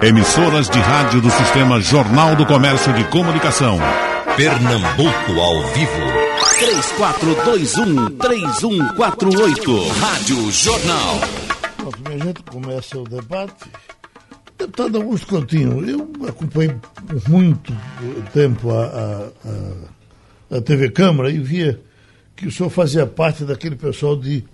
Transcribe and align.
Emissoras 0.00 0.70
de 0.70 0.78
rádio 0.78 1.20
do 1.20 1.28
Sistema 1.28 1.80
Jornal 1.80 2.36
do 2.36 2.46
Comércio 2.46 2.92
de 2.92 3.02
Comunicação. 3.08 3.80
Pernambuco 4.36 5.40
ao 5.40 5.66
vivo. 5.72 5.90
3421-3148. 8.16 9.88
Rádio 9.98 10.52
Jornal. 10.52 11.20
Pronto, 11.76 11.98
minha 12.06 12.24
gente 12.24 12.40
começa 12.44 12.96
o 12.96 13.02
debate. 13.02 13.68
Deputado 14.56 14.98
Augusto 14.98 15.26
Coutinho, 15.26 15.84
eu 15.84 16.08
acompanhei 16.28 16.76
por 17.08 17.28
muito 17.28 17.76
tempo 18.32 18.70
a, 18.70 18.84
a, 18.84 19.28
a, 20.54 20.58
a 20.58 20.60
TV 20.60 20.90
Câmara 20.90 21.28
e 21.28 21.40
via 21.40 21.80
que 22.36 22.46
o 22.46 22.52
senhor 22.52 22.70
fazia 22.70 23.04
parte 23.04 23.42
daquele 23.42 23.74
pessoal 23.74 24.14
de 24.14 24.44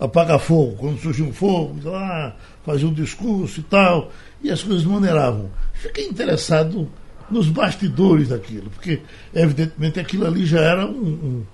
apagar 0.00 0.40
fogo. 0.40 0.76
Quando 0.76 0.98
surgiu 0.98 1.26
um 1.26 1.32
fogo, 1.32 1.78
lá, 1.84 2.34
fazia 2.64 2.88
um 2.88 2.92
discurso 2.92 3.60
e 3.60 3.62
tal, 3.64 4.10
e 4.42 4.50
as 4.50 4.62
coisas 4.62 4.84
maneiravam. 4.84 5.50
Fiquei 5.74 6.06
interessado 6.06 6.88
nos 7.30 7.48
bastidores 7.48 8.28
daquilo, 8.28 8.70
porque 8.70 9.00
evidentemente 9.34 10.00
aquilo 10.00 10.26
ali 10.26 10.44
já 10.44 10.60
era 10.60 10.86
um, 10.86 11.44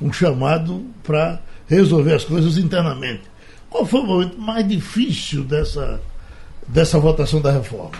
um, 0.00 0.06
um 0.06 0.12
chamado 0.12 0.84
para 1.02 1.40
resolver 1.66 2.14
as 2.14 2.24
coisas 2.24 2.56
internamente. 2.58 3.22
Qual 3.68 3.84
foi 3.84 4.00
o 4.00 4.06
momento 4.06 4.38
mais 4.38 4.66
difícil 4.66 5.44
dessa, 5.44 6.00
dessa 6.68 6.98
votação 6.98 7.40
da 7.40 7.50
reforma? 7.50 7.90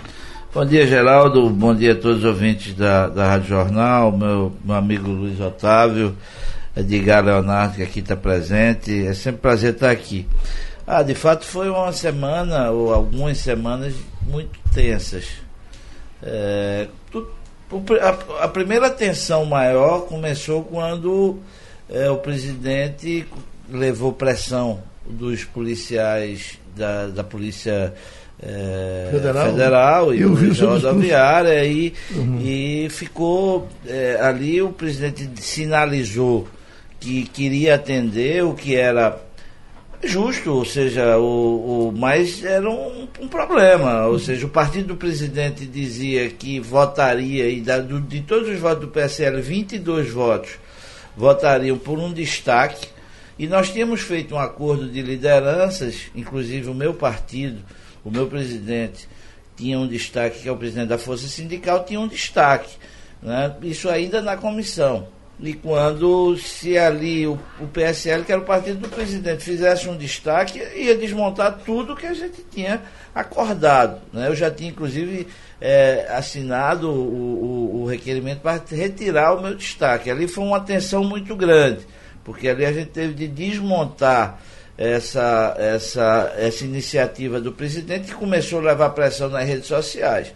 Bom 0.54 0.64
dia, 0.64 0.86
Geraldo. 0.86 1.50
Bom 1.50 1.74
dia 1.74 1.92
a 1.92 1.94
todos 1.94 2.18
os 2.18 2.24
ouvintes 2.24 2.74
da, 2.74 3.08
da 3.08 3.28
Rádio 3.28 3.48
Jornal, 3.48 4.16
meu, 4.16 4.52
meu 4.64 4.76
amigo 4.76 5.10
Luiz 5.10 5.38
Otávio, 5.38 6.16
Edgar 6.78 7.24
Leonardo, 7.24 7.76
que 7.76 7.82
aqui 7.82 8.00
está 8.00 8.16
presente. 8.16 9.06
É 9.06 9.12
sempre 9.14 9.38
um 9.38 9.42
prazer 9.42 9.74
estar 9.74 9.90
aqui. 9.90 10.26
Ah, 10.86 11.02
de 11.02 11.14
fato 11.14 11.44
foi 11.44 11.68
uma 11.68 11.92
semana, 11.92 12.70
ou 12.70 12.94
algumas 12.94 13.38
semanas, 13.38 13.94
muito 14.22 14.58
tensas. 14.72 15.26
É, 16.22 16.88
a, 18.00 18.44
a, 18.44 18.48
primeira 18.48 18.88
tensão 18.88 19.44
maior 19.44 20.06
começou 20.06 20.64
quando 20.64 21.38
é, 21.90 22.10
o 22.10 22.16
presidente 22.16 23.26
levou 23.70 24.12
pressão 24.12 24.80
dos 25.06 25.44
policiais 25.44 26.58
da, 26.74 27.08
da 27.08 27.24
polícia 27.24 27.92
é, 28.40 29.08
federal, 29.10 29.46
federal 29.46 30.14
e 30.14 30.22
rodoviária 30.22 31.64
e, 31.66 31.92
uhum. 32.14 32.38
e 32.40 32.88
ficou 32.90 33.68
é, 33.86 34.18
ali 34.20 34.62
o 34.62 34.70
presidente 34.70 35.28
sinalizou 35.42 36.48
que 37.00 37.24
queria 37.24 37.74
atender 37.74 38.44
o 38.44 38.54
que 38.54 38.74
era 38.74 39.20
justo, 40.02 40.52
ou 40.52 40.64
seja, 40.64 41.18
o, 41.18 41.88
o 41.88 41.92
mas 41.92 42.44
era 42.44 42.68
um, 42.68 43.08
um, 43.20 43.28
problema, 43.28 44.06
ou 44.06 44.18
seja, 44.18 44.46
o 44.46 44.48
partido 44.48 44.88
do 44.88 44.96
presidente 44.96 45.66
dizia 45.66 46.28
que 46.30 46.60
votaria 46.60 47.48
e 47.48 47.60
da, 47.60 47.78
do, 47.78 48.00
de 48.00 48.20
todos 48.22 48.48
os 48.48 48.58
votos 48.60 48.80
do 48.80 48.88
PSL, 48.88 49.40
22 49.40 50.10
votos 50.10 50.52
votariam 51.16 51.76
por 51.76 51.98
um 51.98 52.12
destaque 52.12 52.86
e 53.38 53.46
nós 53.46 53.70
tínhamos 53.70 54.00
feito 54.02 54.34
um 54.34 54.38
acordo 54.38 54.88
de 54.88 55.02
lideranças, 55.02 56.06
inclusive 56.14 56.68
o 56.70 56.74
meu 56.74 56.94
partido, 56.94 57.62
o 58.04 58.10
meu 58.10 58.26
presidente 58.26 59.08
tinha 59.56 59.78
um 59.78 59.88
destaque, 59.88 60.42
que 60.42 60.48
é 60.48 60.52
o 60.52 60.56
presidente 60.56 60.88
da 60.88 60.98
Força 60.98 61.26
Sindical, 61.26 61.84
tinha 61.84 61.98
um 61.98 62.06
destaque. 62.06 62.76
Né? 63.20 63.54
Isso 63.62 63.88
ainda 63.88 64.22
na 64.22 64.36
comissão. 64.36 65.08
E 65.40 65.54
quando 65.54 66.36
se 66.36 66.76
ali 66.76 67.26
o, 67.26 67.38
o, 67.60 67.66
PSL, 67.68 68.24
que 68.24 68.32
era 68.32 68.40
o 68.40 68.44
partido 68.44 68.80
do 68.80 68.88
presidente, 68.88 69.44
fizesse 69.44 69.88
um 69.88 69.96
destaque, 69.96 70.58
ia 70.74 70.96
desmontar 70.96 71.60
tudo 71.64 71.94
que 71.94 72.06
a 72.06 72.14
gente 72.14 72.42
tinha 72.50 72.82
acordado. 73.14 74.00
Né? 74.12 74.26
Eu 74.26 74.34
já 74.34 74.50
tinha, 74.50 74.70
inclusive, 74.70 75.28
é, 75.60 76.08
assinado 76.10 76.90
o, 76.90 77.76
o, 77.76 77.82
o 77.82 77.86
requerimento 77.86 78.40
para 78.40 78.60
retirar 78.70 79.34
o 79.34 79.42
meu 79.42 79.54
destaque. 79.54 80.10
Ali 80.10 80.26
foi 80.26 80.42
uma 80.42 80.58
tensão 80.58 81.04
muito 81.04 81.36
grande, 81.36 81.86
porque 82.24 82.48
ali 82.48 82.66
a 82.66 82.72
gente 82.72 82.90
teve 82.90 83.14
de 83.14 83.28
desmontar 83.28 84.40
essa, 84.76 85.54
essa, 85.58 86.34
essa 86.36 86.64
iniciativa 86.64 87.40
do 87.40 87.52
presidente, 87.52 88.08
que 88.08 88.14
começou 88.14 88.60
a 88.60 88.62
levar 88.62 88.90
pressão 88.90 89.28
nas 89.28 89.46
redes 89.46 89.66
sociais. 89.66 90.32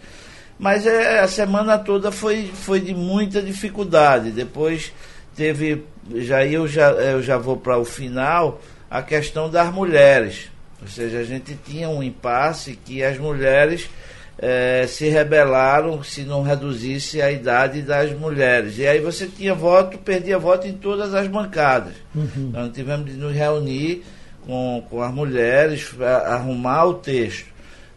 Mas 0.57 0.85
é, 0.85 1.19
a 1.19 1.27
semana 1.27 1.77
toda 1.77 2.11
foi, 2.11 2.49
foi 2.53 2.79
de 2.79 2.93
muita 2.93 3.41
dificuldade. 3.41 4.31
Depois 4.31 4.93
teve, 5.35 5.83
já 6.15 6.45
eu 6.45 6.67
já, 6.67 6.91
eu 6.91 7.21
já 7.21 7.37
vou 7.37 7.57
para 7.57 7.77
o 7.77 7.85
final, 7.85 8.61
a 8.89 9.01
questão 9.01 9.49
das 9.49 9.73
mulheres. 9.73 10.51
Ou 10.81 10.87
seja, 10.87 11.19
a 11.19 11.23
gente 11.23 11.57
tinha 11.65 11.89
um 11.89 12.03
impasse 12.03 12.75
que 12.75 13.03
as 13.03 13.17
mulheres 13.17 13.89
eh, 14.37 14.85
se 14.87 15.07
rebelaram 15.09 16.03
se 16.03 16.23
não 16.23 16.41
reduzisse 16.41 17.21
a 17.21 17.31
idade 17.31 17.81
das 17.81 18.11
mulheres. 18.11 18.77
E 18.77 18.85
aí 18.85 18.99
você 18.99 19.27
tinha 19.27 19.53
voto, 19.53 19.97
perdia 19.97 20.37
voto 20.37 20.67
em 20.67 20.73
todas 20.73 21.13
as 21.13 21.27
bancadas. 21.27 21.93
Uhum. 22.13 22.49
Então 22.49 22.71
tivemos 22.71 23.05
de 23.05 23.13
nos 23.13 23.33
reunir 23.33 24.03
com, 24.45 24.83
com 24.89 25.01
as 25.01 25.13
mulheres, 25.13 25.89
arrumar 26.25 26.85
o 26.85 26.95
texto. 26.95 27.52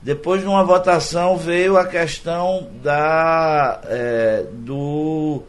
Depois 0.06 0.41
de 0.41 0.47
uma 0.47 0.62
votação 0.62 1.37
veio 1.37 1.77
a 1.77 1.84
questão 1.84 2.69
da, 2.81 3.81
é, 3.87 4.44
do, 4.53 5.43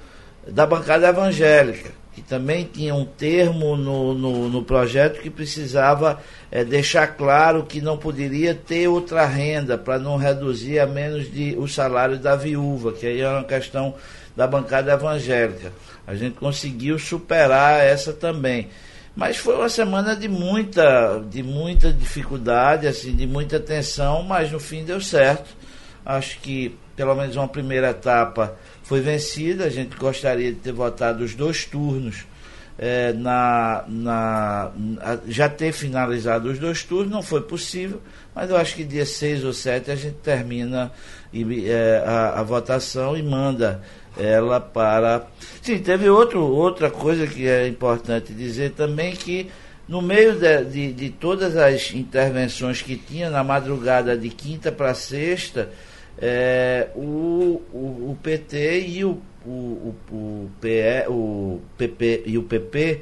da 0.48 0.66
bancada 0.66 1.08
evangélica, 1.08 1.92
que 2.12 2.24
também 2.24 2.64
tinha 2.64 2.96
um 2.96 3.06
termo 3.06 3.78
no, 3.78 4.16
no, 4.16 4.50
no 4.50 4.64
projeto 4.64 5.22
que 5.22 5.30
precisava 5.30 6.20
é, 6.50 6.64
deixar 6.64 7.06
claro 7.06 7.66
que 7.66 7.80
não 7.82 8.00
poderia 8.00 8.56
ter 8.56 8.88
outra 8.88 9.28
renda 9.28 9.78
para 9.78 10.00
não 10.00 10.18
reduzir 10.18 10.80
a 10.80 10.88
menos 10.88 11.32
de 11.32 11.56
o 11.56 11.68
salário 11.68 12.18
da 12.18 12.36
viúva, 12.36 12.94
que 12.94 13.06
aí 13.06 13.22
é 13.22 13.30
uma 13.30 13.44
questão 13.44 13.94
da 14.36 14.48
bancada 14.48 14.92
evangélica. 14.92 15.72
A 16.08 16.16
gente 16.16 16.34
conseguiu 16.34 16.98
superar 16.98 17.86
essa 17.86 18.12
também. 18.12 18.70
Mas 19.18 19.38
foi 19.38 19.56
uma 19.56 19.68
semana 19.68 20.16
de 20.16 20.28
muita, 20.28 21.20
de 21.28 21.42
muita 21.42 21.92
dificuldade, 21.92 22.86
assim, 22.86 23.16
de 23.16 23.26
muita 23.26 23.60
tensão, 23.60 24.22
mas 24.22 24.52
no 24.52 24.60
fim 24.60 24.86
deu 24.86 25.02
certo. 25.02 25.58
Acho 26.06 26.40
que 26.40 26.78
pelo 26.96 27.16
menos 27.16 27.36
uma 27.36 27.48
primeira 27.48 27.90
etapa 27.90 28.56
foi 28.84 29.02
vencida. 29.02 29.66
A 29.66 29.70
gente 29.72 29.98
gostaria 29.98 30.54
de 30.54 30.60
ter 30.60 30.72
votado 30.72 31.24
os 31.24 31.34
dois 31.34 31.66
turnos. 31.66 32.28
É, 32.78 33.12
na, 33.14 33.86
na, 33.88 34.72
já 35.28 35.50
ter 35.50 35.72
finalizado 35.72 36.52
os 36.52 36.60
dois 36.60 36.84
turnos, 36.84 37.12
não 37.12 37.24
foi 37.24 37.42
possível, 37.42 38.00
mas 38.36 38.52
eu 38.52 38.56
acho 38.56 38.76
que 38.76 38.84
dia 38.84 39.04
6 39.04 39.46
ou 39.46 39.52
7 39.52 39.90
a 39.90 39.96
gente 39.96 40.18
termina 40.18 40.92
e, 41.34 41.68
é, 41.68 42.04
a, 42.06 42.40
a 42.40 42.44
votação 42.44 43.18
e 43.18 43.24
manda 43.24 43.82
ela 44.20 44.60
para. 44.60 45.28
Sim, 45.62 45.80
teve 45.80 46.10
outro, 46.10 46.42
outra 46.42 46.90
coisa 46.90 47.28
que 47.28 47.48
é 47.48 47.68
importante 47.68 48.34
dizer 48.34 48.72
também 48.72 49.16
que 49.16 49.50
no 49.88 50.02
meio 50.02 50.36
de, 50.36 50.64
de, 50.66 50.94
de 50.94 51.10
todas 51.10 51.56
as 51.56 51.94
intervenções 51.94 52.82
que 52.82 52.98
tinha 52.98 53.30
na 53.30 53.44
madrugada 53.44 54.18
de 54.18 54.30
quinta 54.30 54.72
para 54.72 54.94
sexta, 54.94 55.70
é, 56.20 56.90
o, 56.96 57.62
o, 57.72 58.12
o, 58.12 58.18
PT 58.22 58.82
e 58.82 59.06
o, 59.06 59.22
o, 59.46 59.96
o, 60.12 60.50
PE, 60.60 61.06
o 61.08 61.62
PP 61.78 62.24
e 62.26 62.38
o 62.38 62.44
PP 62.44 63.02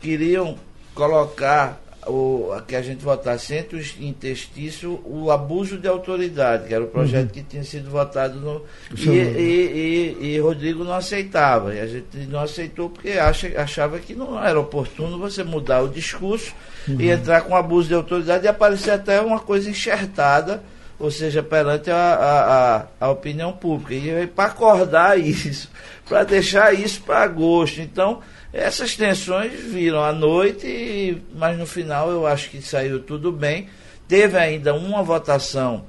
queriam 0.00 0.56
colocar 0.94 1.83
o, 2.06 2.50
que 2.66 2.76
a 2.76 2.82
gente 2.82 3.04
votasse 3.04 3.54
entre 3.54 3.76
os 3.76 3.94
interstícios 4.00 4.98
o 5.04 5.30
abuso 5.30 5.78
de 5.78 5.88
autoridade, 5.88 6.68
que 6.68 6.74
era 6.74 6.84
o 6.84 6.88
projeto 6.88 7.28
uhum. 7.28 7.32
que 7.32 7.42
tinha 7.42 7.64
sido 7.64 7.90
votado 7.90 8.38
no. 8.40 8.62
E, 8.96 9.08
e, 9.08 10.16
e, 10.20 10.26
e, 10.26 10.40
Rodrigo 10.40 10.84
não 10.84 10.94
aceitava. 10.94 11.74
E 11.74 11.80
a 11.80 11.86
gente 11.86 12.16
não 12.28 12.40
aceitou 12.40 12.90
porque 12.90 13.10
acha, 13.12 13.48
achava 13.56 13.98
que 13.98 14.14
não 14.14 14.42
era 14.42 14.58
oportuno 14.58 15.18
você 15.18 15.42
mudar 15.42 15.82
o 15.82 15.88
discurso 15.88 16.54
uhum. 16.88 17.00
e 17.00 17.10
entrar 17.10 17.42
com 17.42 17.56
abuso 17.56 17.88
de 17.88 17.94
autoridade 17.94 18.44
e 18.44 18.48
aparecer 18.48 18.92
até 18.92 19.20
uma 19.20 19.40
coisa 19.40 19.70
enxertada, 19.70 20.62
ou 20.98 21.10
seja, 21.10 21.42
perante 21.42 21.90
a, 21.90 21.96
a, 21.96 22.76
a, 22.76 22.86
a 23.00 23.10
opinião 23.10 23.52
pública. 23.52 23.94
E 23.94 24.26
para 24.26 24.50
acordar 24.50 25.18
isso, 25.20 25.70
para 26.08 26.24
deixar 26.24 26.74
isso 26.74 27.00
para 27.02 27.22
agosto. 27.22 27.80
Então 27.80 28.20
essas 28.54 28.94
tensões 28.94 29.52
viram 29.52 30.00
à 30.04 30.12
noite, 30.12 31.20
mas 31.34 31.58
no 31.58 31.66
final 31.66 32.08
eu 32.08 32.24
acho 32.24 32.48
que 32.50 32.62
saiu 32.62 33.02
tudo 33.02 33.32
bem. 33.32 33.68
Teve 34.06 34.38
ainda 34.38 34.72
uma 34.72 35.02
votação 35.02 35.84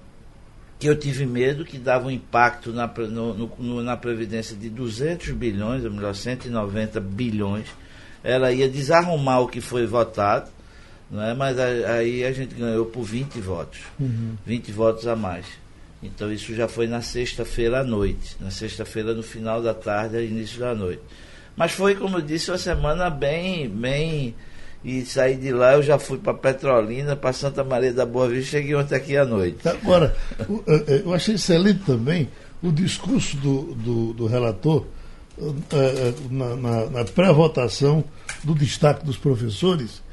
que 0.80 0.90
eu 0.90 0.96
tive 0.98 1.28
medo, 1.28 1.64
que 1.64 1.78
dava 1.78 2.08
um 2.08 2.12
impacto 2.12 2.74
na, 2.74 2.88
no, 2.88 3.48
no, 3.60 3.84
na 3.84 3.96
Previdência 3.96 4.58
de 4.58 4.68
200 4.68 5.30
bilhões, 5.32 5.86
ou 5.86 5.92
melhor, 5.92 6.16
190 6.16 7.00
bilhões. 7.00 7.68
Ela 8.24 8.52
ia 8.52 8.68
desarrumar 8.68 9.42
o 9.42 9.48
que 9.48 9.62
foi 9.62 9.86
votado, 9.86 10.50
não 11.12 11.22
é? 11.22 11.36
mas 11.36 11.60
aí 11.60 12.26
a 12.26 12.32
gente 12.32 12.56
ganhou 12.56 12.88
por 12.88 13.04
20 13.04 13.40
votos. 13.42 13.80
Uhum. 14.00 14.36
20 14.44 14.72
votos 14.72 15.06
a 15.06 15.16
mais. 15.16 15.46
Então 16.02 16.32
isso 16.32 16.54
já 16.56 16.68
foi 16.68 16.88
na 16.88 17.04
sexta-feira 17.04 17.82
à 17.82 17.84
noite. 17.84 18.36
Na 18.40 18.50
sexta-feira, 18.50 19.14
no 19.14 19.22
final 19.22 19.62
da 19.62 19.74
tarde, 19.74 20.18
início 20.26 20.60
da 20.60 20.74
noite. 20.74 21.04
Mas 21.56 21.72
foi, 21.72 21.96
como 21.96 22.18
eu 22.18 22.22
disse, 22.22 22.52
uma 22.52 22.58
semana 22.58 23.10
bem, 23.10 23.70
bem 23.70 24.36
e 24.84 25.04
saí 25.04 25.36
de 25.36 25.52
lá, 25.52 25.74
eu 25.74 25.82
já 25.82 25.98
fui 25.98 26.20
para 26.20 26.36
Petrolina, 26.36 27.16
para 27.16 27.34
Santa 27.34 27.64
Maria 27.64 27.92
da 27.92 28.06
Boa 28.06 28.28
Vista, 28.28 28.52
cheguei 28.52 28.76
ontem 28.76 28.96
aqui 28.96 29.18
à 29.18 29.26
noite. 29.26 29.68
Agora, 29.68 30.16
eh, 30.40 30.84
eh, 30.88 31.02
eu 31.04 31.12
achei 31.12 31.36
excelente 31.36 31.80
também 31.86 32.30
o 32.62 32.72
discurso 32.72 33.36
do, 33.38 33.74
do, 33.74 34.14
do 34.14 34.28
relator 34.28 34.86
eh, 35.40 36.14
na, 36.30 36.56
na, 36.56 36.86
na 36.86 37.06
pré-votação 37.06 38.04
do 38.44 38.54
destaque 38.54 39.04
dos 39.04 39.18
professores, 39.18 40.04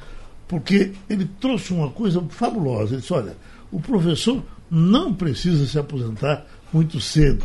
porque 0.49 0.93
ele 1.09 1.29
trouxe 1.39 1.73
uma 1.75 1.91
coisa 1.91 2.25
fabulosa. 2.31 2.95
Ele 2.95 3.03
disse, 3.03 3.13
olha, 3.13 3.37
o 3.71 3.79
professor 3.79 4.43
não 4.71 5.13
precisa 5.13 5.67
se 5.67 5.79
aposentar 5.79 6.47
muito 6.73 6.99
cedo. 6.99 7.45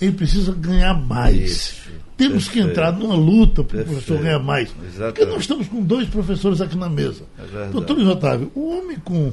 Ele 0.00 0.12
precisa 0.12 0.52
ganhar 0.52 0.94
mais. 0.94 1.36
Isso. 1.36 1.74
Temos 2.16 2.44
Perfeito. 2.44 2.66
que 2.66 2.70
entrar 2.72 2.92
numa 2.92 3.14
luta 3.14 3.62
para 3.62 3.82
o 3.82 3.84
professor 3.84 4.18
ganhar 4.22 4.38
mais. 4.38 4.70
Exatamente. 4.82 5.14
Porque 5.14 5.24
nós 5.26 5.40
estamos 5.40 5.68
com 5.68 5.82
dois 5.82 6.08
professores 6.08 6.60
aqui 6.60 6.76
na 6.76 6.88
mesa. 6.88 7.24
É 7.38 7.68
Doutor 7.68 7.94
Luiz 7.94 8.08
Otávio, 8.08 8.50
o 8.54 8.70
homem 8.70 8.98
com. 8.98 9.32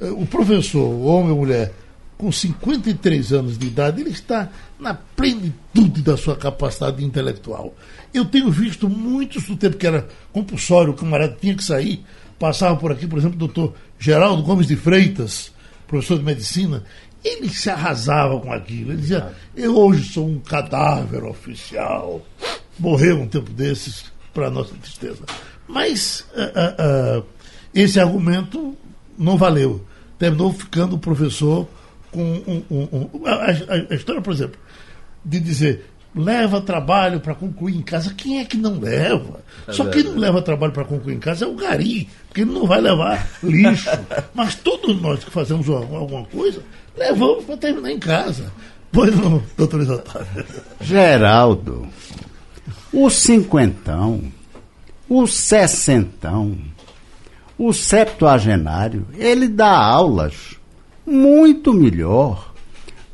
Eh, 0.00 0.10
o 0.10 0.26
professor, 0.26 0.84
o 0.84 1.04
homem 1.04 1.30
ou 1.30 1.38
mulher, 1.38 1.72
com 2.18 2.30
53 2.30 3.32
anos 3.32 3.56
de 3.56 3.66
idade, 3.66 4.00
ele 4.00 4.10
está 4.10 4.50
na 4.78 4.92
plenitude 4.92 6.02
da 6.02 6.16
sua 6.16 6.36
capacidade 6.36 7.02
intelectual. 7.02 7.74
Eu 8.12 8.24
tenho 8.24 8.50
visto 8.50 8.88
muitos 8.88 9.44
do 9.44 9.56
tempo 9.56 9.76
que 9.76 9.86
era 9.86 10.06
compulsório, 10.32 10.92
o 10.92 10.96
camarada 10.96 11.36
tinha 11.40 11.54
que 11.54 11.64
sair, 11.64 12.04
passava 12.38 12.76
por 12.76 12.92
aqui, 12.92 13.06
por 13.06 13.18
exemplo, 13.18 13.36
o 13.36 13.38
doutor 13.38 13.74
Geraldo 13.98 14.42
Gomes 14.42 14.66
de 14.66 14.76
Freitas, 14.76 15.52
professor 15.86 16.18
de 16.18 16.24
medicina, 16.24 16.84
ele 17.24 17.48
se 17.48 17.68
arrasava 17.70 18.38
com 18.40 18.52
aquilo. 18.52 18.92
Ele 18.92 19.00
dizia: 19.00 19.32
Eu 19.56 19.76
hoje 19.76 20.12
sou 20.12 20.26
um 20.28 20.38
cadáver 20.38 21.24
oficial. 21.24 22.22
Morreu 22.78 23.20
um 23.20 23.26
tempo 23.26 23.50
desses, 23.50 24.04
para 24.32 24.50
nossa 24.50 24.74
tristeza. 24.74 25.24
Mas 25.66 26.24
uh, 26.34 27.18
uh, 27.18 27.20
uh, 27.20 27.26
esse 27.74 27.98
argumento 27.98 28.76
não 29.18 29.36
valeu. 29.36 29.84
Terminou 30.18 30.52
ficando 30.52 30.96
o 30.96 30.98
professor 30.98 31.68
com 32.10 32.22
um. 32.22 32.64
um, 32.70 32.88
um 32.92 33.26
a, 33.26 33.46
a, 33.90 33.94
história, 33.94 34.22
por 34.22 34.32
exemplo, 34.32 34.58
de 35.24 35.40
dizer 35.40 35.84
leva 36.14 36.60
trabalho 36.60 37.20
para 37.20 37.34
concluir 37.34 37.76
em 37.76 37.82
casa. 37.82 38.12
Quem 38.14 38.40
é 38.40 38.44
que 38.44 38.56
não 38.56 38.78
leva? 38.80 39.40
É 39.66 39.72
Só 39.72 39.84
quem 39.86 40.02
não 40.02 40.16
leva 40.16 40.42
trabalho 40.42 40.72
para 40.72 40.84
concluir 40.84 41.14
em 41.14 41.20
casa 41.20 41.44
é 41.44 41.48
o 41.48 41.54
gari, 41.54 42.08
porque 42.26 42.42
ele 42.42 42.52
não 42.52 42.66
vai 42.66 42.80
levar 42.80 43.28
lixo. 43.42 43.90
Mas 44.34 44.54
todos 44.54 45.00
nós 45.00 45.22
que 45.22 45.30
fazemos 45.30 45.68
alguma 45.68 46.24
coisa, 46.24 46.62
levamos 46.98 47.44
para 47.44 47.56
terminar 47.56 47.92
em 47.92 47.98
casa. 47.98 48.52
Pois 48.90 49.14
não, 49.16 49.42
doutor. 49.56 50.26
Geraldo, 50.80 51.86
o 52.92 53.08
cinquentão, 53.10 54.22
o 55.08 55.26
sessentão, 55.26 56.58
o 57.56 57.72
septuagenário, 57.72 59.06
ele 59.14 59.48
dá 59.48 59.76
aulas 59.76 60.56
muito 61.06 61.72
melhor 61.72 62.52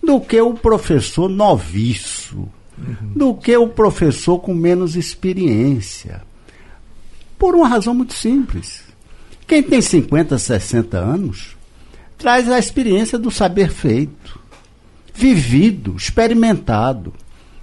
do 0.02 0.20
que 0.20 0.40
o 0.40 0.54
professor 0.54 1.28
noviço, 1.28 2.48
uhum. 2.78 3.12
do 3.14 3.34
que 3.34 3.56
o 3.56 3.68
professor 3.68 4.38
com 4.38 4.54
menos 4.54 4.96
experiência. 4.96 6.22
Por 7.38 7.54
uma 7.54 7.68
razão 7.68 7.94
muito 7.94 8.14
simples. 8.14 8.82
Quem 9.46 9.62
tem 9.62 9.80
50, 9.80 10.38
60 10.38 10.98
anos 10.98 11.56
traz 12.18 12.48
a 12.50 12.58
experiência 12.58 13.18
do 13.18 13.30
saber 13.30 13.70
feito, 13.70 14.38
vivido, 15.14 15.94
experimentado, 15.96 17.12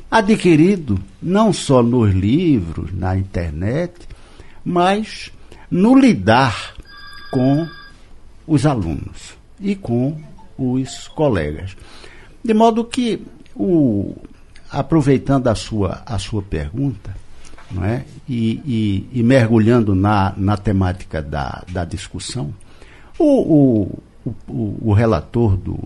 adquirido 0.09 1.00
não 1.21 1.53
só 1.53 1.81
nos 1.81 2.13
livros, 2.13 2.94
na 2.94 3.18
internet, 3.18 3.94
mas 4.63 5.31
no 5.69 5.98
lidar 5.98 6.74
com 7.31 7.68
os 8.45 8.65
alunos 8.65 9.36
e 9.59 9.75
com 9.75 10.19
os 10.57 11.07
colegas. 11.09 11.75
De 12.44 12.53
modo 12.53 12.83
que, 12.83 13.25
o, 13.56 14.15
aproveitando 14.69 15.48
a 15.48 15.56
sua, 15.56 16.01
a 16.06 16.19
sua 16.19 16.42
pergunta, 16.42 17.15
não 17.71 17.86
é? 17.86 18.03
e, 18.27 18.62
e, 18.65 19.19
e 19.19 19.24
mergulhando 19.24 19.95
na, 19.95 20.33
na 20.36 20.57
temática 20.57 21.21
da, 21.21 21.63
da 21.71 21.86
discussão, 21.86 22.53
o, 23.18 23.25
o, 23.25 24.00
o, 24.25 24.77
o 24.81 24.94
relator 24.94 25.56
do, 25.57 25.77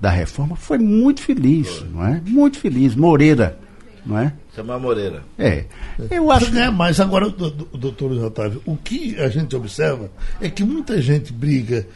da 0.00 0.10
reforma 0.10 0.56
foi 0.56 0.78
muito 0.78 1.22
feliz, 1.22 1.68
foi. 1.68 1.88
não 1.88 2.06
é? 2.06 2.22
Muito 2.24 2.58
feliz. 2.58 2.94
Moreira, 2.94 3.58
não 4.04 4.18
é? 4.18 4.32
Chama 4.54 4.78
Moreira. 4.78 5.22
É. 5.38 5.64
Eu 6.10 6.30
acho 6.30 6.50
que... 6.50 6.58
é, 6.58 6.70
mas 6.70 6.98
agora, 6.98 7.28
doutor 7.28 8.12
Otávio, 8.12 8.62
o 8.66 8.76
que 8.76 9.18
a 9.20 9.28
gente 9.28 9.54
observa 9.54 10.10
é 10.40 10.48
que 10.48 10.64
muita 10.64 11.00
gente 11.00 11.32
briga 11.32 11.86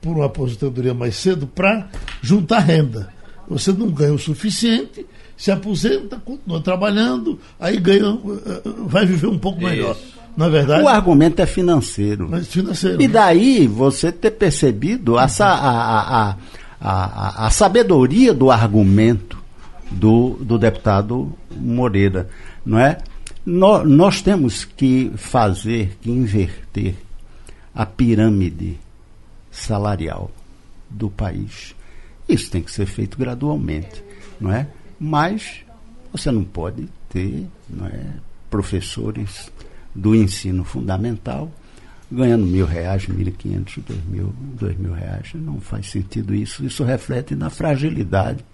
por 0.00 0.16
uma 0.16 0.26
aposentadoria 0.26 0.92
mais 0.92 1.16
cedo 1.16 1.46
para 1.46 1.88
juntar 2.20 2.58
renda. 2.58 3.12
Você 3.48 3.72
não 3.72 3.88
ganha 3.90 4.12
o 4.12 4.18
suficiente, 4.18 5.06
se 5.36 5.50
aposenta, 5.50 6.16
continua 6.18 6.60
trabalhando, 6.60 7.38
aí 7.58 7.78
ganha, 7.78 8.18
eh, 8.46 8.62
vai 8.86 9.06
viver 9.06 9.26
um 9.26 9.38
pouco 9.38 9.60
melhor. 9.62 9.96
Na 10.36 10.46
é 10.46 10.50
verdade. 10.50 10.82
O 10.82 10.88
argumento 10.88 11.40
é 11.40 11.46
financeiro. 11.46 12.28
Mas 12.30 12.48
financeiro. 12.48 13.00
E 13.00 13.08
daí 13.08 13.66
você 13.66 14.10
ter 14.10 14.32
percebido 14.32 15.18
a, 15.18 15.24
a, 15.24 16.30
a, 16.30 16.36
a, 16.80 17.46
a 17.46 17.50
sabedoria 17.50 18.32
do 18.32 18.50
argumento 18.50 19.38
do, 19.90 20.38
do 20.40 20.58
deputado 20.58 21.32
Moreira. 21.50 22.28
Não 22.64 22.78
é? 22.78 22.98
Nós, 23.44 23.88
nós 23.88 24.22
temos 24.22 24.64
que 24.64 25.12
fazer, 25.16 25.96
que 26.00 26.10
inverter 26.10 26.94
a 27.74 27.84
pirâmide 27.84 28.78
salarial 29.50 30.30
do 30.88 31.10
país. 31.10 31.74
Isso 32.28 32.50
tem 32.50 32.62
que 32.62 32.70
ser 32.70 32.86
feito 32.86 33.18
gradualmente, 33.18 34.02
não 34.40 34.52
é? 34.52 34.68
Mas 34.98 35.64
você 36.12 36.30
não 36.30 36.44
pode 36.44 36.88
ter 37.08 37.46
não 37.68 37.86
é, 37.86 38.00
professores 38.48 39.50
do 39.94 40.14
ensino 40.14 40.64
fundamental 40.64 41.50
ganhando 42.12 42.44
mil 42.46 42.66
reais, 42.66 43.06
mil 43.08 43.26
e 43.26 43.32
quinhentos, 43.32 43.82
dois 43.86 44.04
mil, 44.04 44.34
dois 44.58 44.76
mil 44.76 44.92
reais. 44.92 45.30
Não 45.34 45.60
faz 45.60 45.90
sentido 45.90 46.34
isso. 46.34 46.64
Isso 46.64 46.84
reflete 46.84 47.34
na 47.34 47.48
fragilidade 47.48 48.44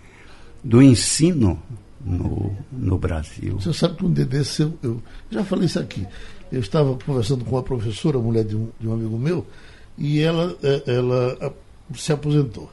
do 0.62 0.80
ensino 0.80 1.60
no, 2.00 2.56
no 2.70 2.96
Brasil. 2.96 3.58
Você 3.58 3.72
sabe 3.72 3.96
que 3.96 4.06
um 4.06 4.12
dia 4.12 4.24
desse, 4.24 4.62
eu, 4.62 4.78
eu 4.82 5.02
já 5.30 5.44
falei 5.44 5.66
isso 5.66 5.80
aqui. 5.80 6.06
Eu 6.52 6.60
estava 6.60 6.96
conversando 7.04 7.44
com 7.44 7.56
uma 7.56 7.62
professora, 7.62 8.18
mulher 8.18 8.44
de 8.44 8.56
um, 8.56 8.68
de 8.78 8.86
um 8.86 8.92
amigo 8.92 9.18
meu, 9.18 9.46
e 9.98 10.20
ela, 10.20 10.56
é, 10.62 10.94
ela 10.94 11.54
se 11.94 12.12
aposentou. 12.12 12.70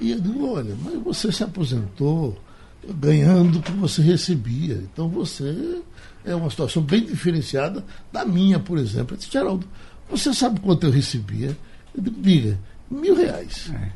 E 0.00 0.12
eu 0.12 0.20
digo, 0.20 0.52
olha, 0.52 0.74
mas 0.82 0.94
você 1.02 1.32
se 1.32 1.42
aposentou 1.42 2.38
ganhando 2.94 3.58
o 3.58 3.62
que 3.62 3.72
você 3.72 4.00
recebia. 4.02 4.74
Então 4.74 5.08
você 5.08 5.82
é 6.24 6.34
uma 6.34 6.50
situação 6.50 6.82
bem 6.82 7.04
diferenciada 7.04 7.84
da 8.12 8.24
minha, 8.24 8.58
por 8.58 8.78
exemplo. 8.78 9.14
Eu 9.14 9.18
disse, 9.18 9.30
Geraldo, 9.30 9.66
você 10.10 10.32
sabe 10.32 10.60
quanto 10.60 10.86
eu 10.86 10.90
recebia? 10.90 11.56
Eu 11.94 12.02
digo, 12.02 12.20
diga, 12.20 12.58
mil 12.90 13.14
reais. 13.14 13.70
É. 13.74 13.88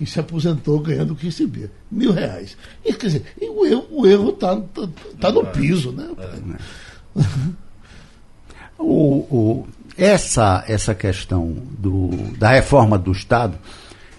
E 0.00 0.06
se 0.06 0.18
aposentou 0.18 0.80
ganhando 0.80 1.12
o 1.12 1.16
que 1.16 1.26
recebia. 1.26 1.70
Mil 1.90 2.12
reais. 2.12 2.56
E, 2.84 2.92
quer 2.92 3.06
dizer, 3.06 3.34
e 3.40 3.48
o 3.48 4.06
erro 4.06 4.30
está 4.30 4.56
tá, 4.56 4.88
tá 5.20 5.32
no 5.32 5.46
piso, 5.46 5.92
né? 5.92 6.10
É. 6.18 7.20
o, 8.78 9.18
o, 9.30 9.68
essa, 9.96 10.64
essa 10.66 10.94
questão 10.94 11.56
do, 11.78 12.08
da 12.36 12.50
reforma 12.50 12.98
do 12.98 13.12
Estado, 13.12 13.56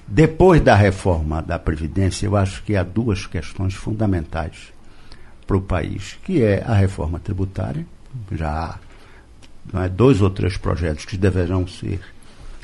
depois 0.07 0.61
da 0.61 0.75
reforma 0.75 1.41
da 1.41 1.59
Previdência, 1.59 2.25
eu 2.25 2.37
acho 2.37 2.63
que 2.63 2.75
há 2.75 2.83
duas 2.83 3.27
questões 3.27 3.73
fundamentais 3.73 4.74
para 5.45 5.57
o 5.57 5.61
país, 5.61 6.17
que 6.23 6.43
é 6.43 6.63
a 6.65 6.73
reforma 6.73 7.19
tributária, 7.19 7.85
já 8.31 8.79
há 9.73 9.85
é, 9.85 9.89
dois 9.89 10.21
ou 10.21 10.29
três 10.29 10.57
projetos 10.57 11.05
que 11.05 11.17
deverão 11.17 11.67
ser 11.67 11.99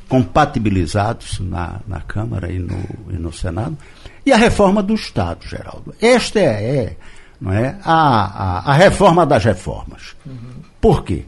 compatibilizados 0.08 1.40
na, 1.40 1.80
na 1.88 2.02
Câmara 2.02 2.52
e 2.52 2.60
no, 2.60 2.84
e 3.10 3.14
no 3.14 3.32
Senado, 3.32 3.78
e 4.26 4.32
a 4.32 4.38
reforma 4.38 4.84
do 4.84 4.94
Estado, 4.94 5.48
Geraldo. 5.48 5.96
Esta 6.02 6.40
é, 6.40 6.76
é 6.76 6.98
não 7.40 7.52
é, 7.52 7.78
a, 7.84 7.94
a, 7.94 8.72
a 8.72 8.74
reforma 8.74 9.26
das 9.26 9.44
reformas. 9.44 10.16
Uhum. 10.26 10.62
Por 10.80 11.04
quê? 11.04 11.26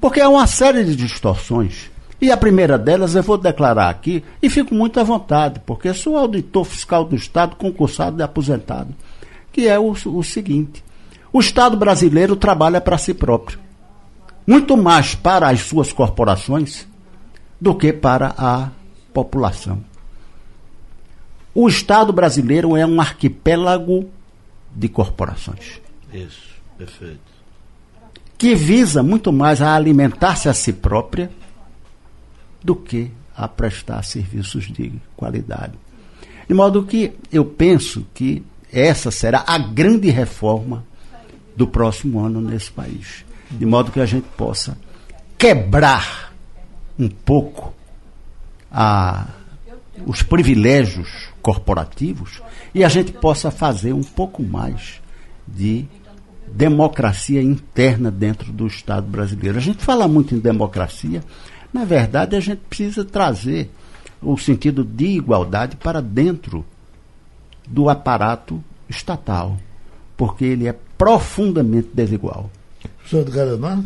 Porque 0.00 0.20
há 0.20 0.28
uma 0.28 0.46
série 0.46 0.84
de 0.84 0.94
distorções. 0.94 1.90
E 2.20 2.30
a 2.30 2.36
primeira 2.36 2.78
delas 2.78 3.14
eu 3.14 3.22
vou 3.22 3.38
declarar 3.38 3.88
aqui, 3.88 4.22
e 4.42 4.50
fico 4.50 4.74
muito 4.74 4.98
à 4.98 5.02
vontade, 5.02 5.60
porque 5.64 5.92
sou 5.94 6.16
auditor 6.16 6.64
fiscal 6.64 7.04
do 7.04 7.16
Estado, 7.16 7.56
concursado 7.56 8.20
e 8.20 8.22
aposentado, 8.22 8.94
que 9.52 9.68
é 9.68 9.78
o, 9.78 9.92
o 9.92 10.22
seguinte: 10.22 10.82
o 11.34 11.40
Estado 11.40 11.76
brasileiro 11.76 12.36
trabalha 12.36 12.80
para 12.80 12.96
si 12.96 13.12
próprio. 13.12 13.58
Muito 14.46 14.76
mais 14.76 15.16
para 15.16 15.48
as 15.50 15.62
suas 15.62 15.92
corporações 15.92 16.86
do 17.60 17.74
que 17.74 17.92
para 17.92 18.32
a 18.38 18.70
população. 19.12 19.84
O 21.52 21.68
Estado 21.68 22.12
brasileiro 22.12 22.76
é 22.76 22.86
um 22.86 23.00
arquipélago 23.00 24.08
de 24.72 24.88
corporações. 24.88 25.80
Isso, 26.12 26.54
perfeito. 26.78 27.18
Que 28.38 28.54
visa 28.54 29.02
muito 29.02 29.32
mais 29.32 29.60
a 29.60 29.74
alimentar-se 29.74 30.48
a 30.48 30.54
si 30.54 30.72
própria 30.72 31.32
do 32.62 32.76
que 32.76 33.10
a 33.36 33.48
prestar 33.48 34.04
serviços 34.04 34.70
de 34.70 34.92
qualidade. 35.16 35.74
De 36.46 36.54
modo 36.54 36.84
que 36.84 37.12
eu 37.32 37.44
penso 37.44 38.06
que 38.14 38.44
essa 38.72 39.10
será 39.10 39.42
a 39.44 39.58
grande 39.58 40.10
reforma 40.10 40.84
do 41.56 41.66
próximo 41.66 42.20
ano 42.20 42.40
nesse 42.40 42.70
país. 42.70 43.24
De 43.50 43.64
modo 43.64 43.92
que 43.92 44.00
a 44.00 44.06
gente 44.06 44.26
possa 44.36 44.76
quebrar 45.38 46.32
um 46.98 47.08
pouco 47.08 47.74
a, 48.70 49.28
os 50.06 50.22
privilégios 50.22 51.28
corporativos 51.42 52.42
e 52.74 52.82
a 52.82 52.88
gente 52.88 53.12
possa 53.12 53.50
fazer 53.50 53.92
um 53.92 54.02
pouco 54.02 54.42
mais 54.42 55.00
de 55.46 55.84
democracia 56.48 57.42
interna 57.42 58.10
dentro 58.10 58.52
do 58.52 58.66
Estado 58.66 59.06
brasileiro. 59.06 59.58
A 59.58 59.60
gente 59.60 59.84
fala 59.84 60.08
muito 60.08 60.34
em 60.34 60.38
democracia, 60.38 61.22
na 61.72 61.84
verdade 61.84 62.36
a 62.36 62.40
gente 62.40 62.60
precisa 62.68 63.04
trazer 63.04 63.70
o 64.22 64.36
sentido 64.38 64.84
de 64.84 65.06
igualdade 65.06 65.76
para 65.76 66.00
dentro 66.00 66.64
do 67.66 67.88
aparato 67.88 68.62
estatal, 68.88 69.56
porque 70.16 70.44
ele 70.44 70.68
é 70.68 70.74
profundamente 71.04 71.90
desigual. 71.92 72.50
Professor 72.96 73.20
Edgar 73.20 73.44
Leonardo? 73.44 73.84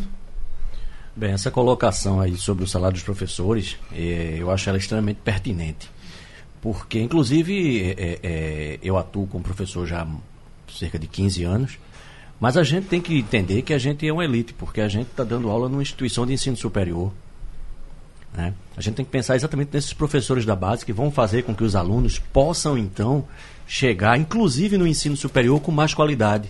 Bem, 1.17 1.33
essa 1.33 1.51
colocação 1.51 2.21
aí 2.21 2.37
sobre 2.37 2.63
o 2.63 2.67
salário 2.67 2.95
dos 2.95 3.03
professores, 3.03 3.77
é, 3.93 4.37
eu 4.39 4.53
acho 4.53 4.69
ela 4.69 4.79
extremamente 4.79 5.17
pertinente. 5.25 5.91
Porque, 6.63 7.01
inclusive, 7.01 7.91
é, 7.99 8.21
é, 8.23 8.79
eu 8.81 8.97
atuo 8.97 9.27
como 9.27 9.43
professor 9.43 9.85
já 9.85 10.03
há 10.03 10.07
cerca 10.73 10.97
de 10.97 11.09
15 11.09 11.43
anos, 11.43 11.79
mas 12.39 12.57
a 12.57 12.63
gente 12.63 12.87
tem 12.87 13.01
que 13.01 13.19
entender 13.19 13.63
que 13.63 13.75
a 13.75 13.79
gente 13.79 14.07
é 14.07 14.13
uma 14.13 14.25
elite, 14.25 14.55
porque 14.55 14.81
a 14.81 14.87
gente 14.87 15.09
está 15.11 15.25
dando 15.25 15.51
aula 15.51 15.69
numa 15.69 15.83
instituição 15.83 16.25
de 16.25 16.35
ensino 16.35 16.57
superior. 16.57 17.13
Né? 18.33 18.55
A 18.77 18.81
gente 18.81 18.95
tem 18.95 19.05
que 19.05 19.11
pensar 19.11 19.35
exatamente 19.35 19.71
nesses 19.73 19.93
professores 19.93 20.47
da 20.47 20.55
base 20.55 20.87
que 20.87 20.93
vão 20.93 21.11
fazer 21.11 21.43
com 21.43 21.53
que 21.53 21.65
os 21.65 21.75
alunos 21.75 22.21
possam, 22.21 22.79
então, 22.79 23.27
chegar, 23.67 24.17
inclusive 24.17 24.79
no 24.79 24.87
ensino 24.87 25.17
superior, 25.17 25.61
com 25.61 25.73
mais 25.73 25.93
qualidade. 25.93 26.49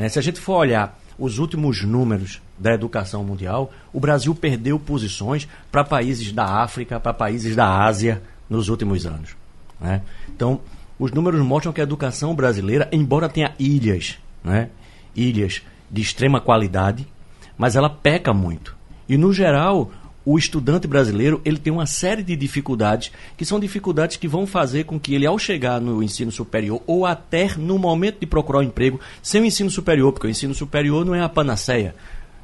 Né? 0.00 0.08
Se 0.08 0.18
a 0.18 0.22
gente 0.22 0.40
for 0.40 0.54
olhar 0.54 0.98
os 1.18 1.38
últimos 1.38 1.84
números 1.84 2.40
da 2.58 2.72
educação 2.72 3.22
mundial, 3.22 3.70
o 3.92 4.00
Brasil 4.00 4.34
perdeu 4.34 4.78
posições 4.78 5.46
para 5.70 5.84
países 5.84 6.32
da 6.32 6.62
África, 6.62 6.98
para 6.98 7.12
países 7.12 7.54
da 7.54 7.84
Ásia 7.84 8.22
nos 8.48 8.70
últimos 8.70 9.04
anos. 9.04 9.36
Né? 9.78 10.00
Então, 10.34 10.62
os 10.98 11.12
números 11.12 11.42
mostram 11.42 11.70
que 11.70 11.82
a 11.82 11.84
educação 11.84 12.34
brasileira, 12.34 12.88
embora 12.90 13.28
tenha 13.28 13.52
ilhas, 13.58 14.18
né? 14.42 14.70
ilhas 15.14 15.60
de 15.90 16.00
extrema 16.00 16.40
qualidade, 16.40 17.06
mas 17.58 17.76
ela 17.76 17.90
peca 17.90 18.32
muito. 18.32 18.74
E, 19.06 19.18
no 19.18 19.34
geral, 19.34 19.92
o 20.32 20.38
estudante 20.38 20.86
brasileiro 20.86 21.40
ele 21.44 21.58
tem 21.58 21.72
uma 21.72 21.86
série 21.86 22.22
de 22.22 22.36
dificuldades 22.36 23.10
que 23.36 23.44
são 23.44 23.58
dificuldades 23.58 24.16
que 24.16 24.28
vão 24.28 24.46
fazer 24.46 24.84
com 24.84 24.98
que 24.98 25.12
ele 25.12 25.26
ao 25.26 25.36
chegar 25.38 25.80
no 25.80 26.00
ensino 26.02 26.30
superior 26.30 26.80
ou 26.86 27.04
até 27.04 27.50
no 27.56 27.76
momento 27.78 28.20
de 28.20 28.26
procurar 28.26 28.60
um 28.60 28.62
emprego 28.62 29.00
sem 29.20 29.42
o 29.42 29.44
ensino 29.44 29.70
superior, 29.70 30.12
porque 30.12 30.28
o 30.28 30.30
ensino 30.30 30.54
superior 30.54 31.04
não 31.04 31.16
é 31.16 31.20
a 31.20 31.28
panaceia. 31.28 31.96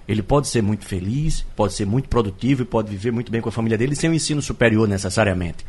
Ele 0.09 0.21
pode 0.21 0.49
ser 0.49 0.63
muito 0.63 0.85
feliz, 0.85 1.45
pode 1.55 1.75
ser 1.75 1.87
muito 1.87 2.09
produtivo 2.09 2.63
e 2.63 2.65
pode 2.65 2.91
viver 2.91 3.13
muito 3.13 3.31
bem 3.31 3.41
com 3.41 3.49
a 3.49 3.53
família 3.53 3.79
dele 3.79 3.95
sem 3.95 4.11
o 4.11 4.15
ensino 4.15 4.43
superior 4.43 4.89
necessariamente. 4.89 5.65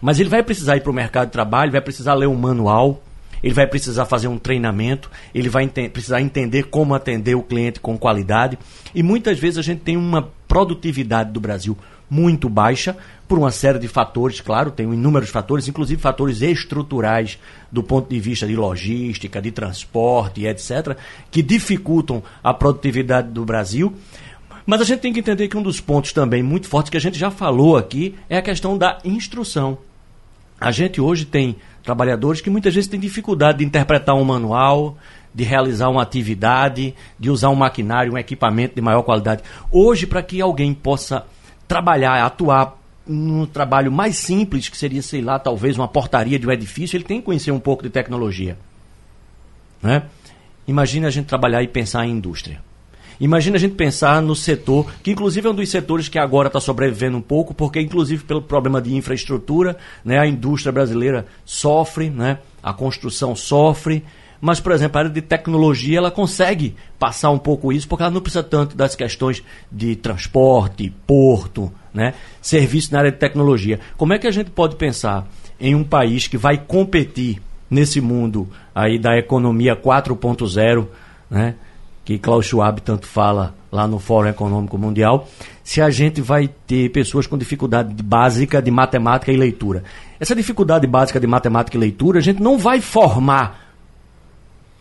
Mas 0.00 0.20
ele 0.20 0.28
vai 0.28 0.42
precisar 0.42 0.76
ir 0.76 0.82
para 0.82 0.90
o 0.90 0.94
mercado 0.94 1.28
de 1.28 1.32
trabalho, 1.32 1.72
vai 1.72 1.80
precisar 1.80 2.12
ler 2.12 2.26
um 2.26 2.34
manual, 2.34 3.02
ele 3.42 3.54
vai 3.54 3.66
precisar 3.66 4.06
fazer 4.06 4.28
um 4.28 4.38
treinamento, 4.38 5.10
ele 5.34 5.48
vai 5.48 5.64
ente 5.64 5.88
precisar 5.88 6.20
entender 6.20 6.64
como 6.64 6.94
atender 6.94 7.34
o 7.34 7.42
cliente 7.42 7.80
com 7.80 7.98
qualidade. 7.98 8.58
E 8.94 9.02
muitas 9.02 9.38
vezes 9.38 9.58
a 9.58 9.62
gente 9.62 9.80
tem 9.80 9.96
uma 9.96 10.28
produtividade 10.46 11.32
do 11.32 11.40
Brasil 11.40 11.76
muito 12.08 12.48
baixa 12.48 12.94
por 13.26 13.38
uma 13.38 13.50
série 13.50 13.78
de 13.78 13.88
fatores, 13.88 14.42
claro, 14.42 14.70
tem 14.70 14.84
inúmeros 14.92 15.30
fatores, 15.30 15.66
inclusive 15.66 16.00
fatores 16.00 16.42
estruturais 16.42 17.38
do 17.70 17.82
ponto 17.82 18.10
de 18.10 18.20
vista 18.20 18.46
de 18.46 18.54
logística, 18.54 19.40
de 19.40 19.50
transporte, 19.50 20.44
etc., 20.44 20.94
que 21.30 21.42
dificultam 21.42 22.22
a 22.44 22.52
produtividade 22.52 23.30
do 23.30 23.46
Brasil. 23.46 23.94
Mas 24.66 24.82
a 24.82 24.84
gente 24.84 25.00
tem 25.00 25.12
que 25.12 25.20
entender 25.20 25.48
que 25.48 25.56
um 25.56 25.62
dos 25.62 25.80
pontos 25.80 26.12
também 26.12 26.42
muito 26.42 26.68
fortes 26.68 26.90
que 26.90 26.96
a 26.98 27.00
gente 27.00 27.18
já 27.18 27.30
falou 27.30 27.78
aqui 27.78 28.14
é 28.28 28.36
a 28.36 28.42
questão 28.42 28.76
da 28.76 28.98
instrução. 29.02 29.78
A 30.60 30.70
gente 30.70 31.00
hoje 31.00 31.24
tem 31.24 31.56
trabalhadores 31.82 32.40
que 32.40 32.50
muitas 32.50 32.74
vezes 32.74 32.88
têm 32.88 33.00
dificuldade 33.00 33.58
de 33.58 33.64
interpretar 33.64 34.14
um 34.14 34.24
manual, 34.24 34.96
de 35.34 35.44
realizar 35.44 35.88
uma 35.88 36.02
atividade, 36.02 36.94
de 37.18 37.30
usar 37.30 37.48
um 37.48 37.54
maquinário, 37.54 38.12
um 38.12 38.18
equipamento 38.18 38.74
de 38.74 38.80
maior 38.80 39.02
qualidade. 39.02 39.42
Hoje, 39.70 40.06
para 40.06 40.22
que 40.22 40.40
alguém 40.40 40.72
possa 40.74 41.24
trabalhar, 41.66 42.24
atuar 42.24 42.78
num 43.06 43.46
trabalho 43.46 43.90
mais 43.90 44.16
simples, 44.16 44.68
que 44.68 44.76
seria, 44.76 45.02
sei 45.02 45.22
lá, 45.22 45.38
talvez 45.38 45.76
uma 45.76 45.88
portaria 45.88 46.38
de 46.38 46.46
um 46.46 46.52
edifício, 46.52 46.96
ele 46.96 47.04
tem 47.04 47.18
que 47.18 47.24
conhecer 47.24 47.50
um 47.50 47.58
pouco 47.58 47.82
de 47.82 47.90
tecnologia. 47.90 48.56
Né? 49.82 50.04
Imagina 50.66 51.08
a 51.08 51.10
gente 51.10 51.26
trabalhar 51.26 51.62
e 51.62 51.68
pensar 51.68 52.06
em 52.06 52.12
indústria. 52.12 52.60
Imagina 53.20 53.56
a 53.56 53.60
gente 53.60 53.74
pensar 53.74 54.20
no 54.20 54.34
setor, 54.34 54.86
que 55.02 55.10
inclusive 55.10 55.46
é 55.46 55.50
um 55.50 55.54
dos 55.54 55.70
setores 55.70 56.08
que 56.08 56.18
agora 56.18 56.48
está 56.48 56.60
sobrevivendo 56.60 57.16
um 57.16 57.22
pouco, 57.22 57.54
porque 57.54 57.80
inclusive 57.80 58.24
pelo 58.24 58.42
problema 58.42 58.80
de 58.80 58.94
infraestrutura, 58.94 59.76
né, 60.04 60.18
a 60.18 60.26
indústria 60.26 60.72
brasileira 60.72 61.26
sofre, 61.44 62.10
né, 62.10 62.38
a 62.62 62.72
construção 62.72 63.34
sofre, 63.34 64.04
mas, 64.44 64.58
por 64.58 64.72
exemplo, 64.72 64.98
a 64.98 65.02
área 65.02 65.10
de 65.10 65.22
tecnologia 65.22 65.98
ela 65.98 66.10
consegue 66.10 66.74
passar 66.98 67.30
um 67.30 67.38
pouco 67.38 67.72
isso, 67.72 67.86
porque 67.86 68.02
ela 68.02 68.10
não 68.10 68.20
precisa 68.20 68.42
tanto 68.42 68.76
das 68.76 68.96
questões 68.96 69.40
de 69.70 69.94
transporte, 69.94 70.92
porto, 71.06 71.72
né? 71.94 72.14
serviço 72.40 72.92
na 72.92 72.98
área 72.98 73.12
de 73.12 73.18
tecnologia. 73.18 73.78
Como 73.96 74.12
é 74.12 74.18
que 74.18 74.26
a 74.26 74.32
gente 74.32 74.50
pode 74.50 74.74
pensar 74.74 75.28
em 75.60 75.76
um 75.76 75.84
país 75.84 76.26
que 76.26 76.36
vai 76.36 76.58
competir 76.58 77.40
nesse 77.70 78.00
mundo 78.00 78.48
aí 78.74 78.98
da 78.98 79.16
economia 79.16 79.76
4.0, 79.76 80.88
né? 81.30 81.54
Que 82.04 82.18
Klaus 82.18 82.46
Schwab 82.46 82.80
tanto 82.80 83.06
fala 83.06 83.54
lá 83.70 83.86
no 83.86 83.98
Fórum 83.98 84.28
Econômico 84.28 84.76
Mundial, 84.76 85.28
se 85.64 85.80
a 85.80 85.88
gente 85.88 86.20
vai 86.20 86.48
ter 86.66 86.90
pessoas 86.90 87.26
com 87.26 87.38
dificuldade 87.38 88.02
básica 88.02 88.60
de 88.60 88.70
matemática 88.70 89.32
e 89.32 89.36
leitura. 89.36 89.84
Essa 90.20 90.34
dificuldade 90.34 90.86
básica 90.86 91.18
de 91.18 91.26
matemática 91.26 91.76
e 91.76 91.80
leitura, 91.80 92.18
a 92.18 92.22
gente 92.22 92.42
não 92.42 92.58
vai 92.58 92.80
formar 92.80 93.74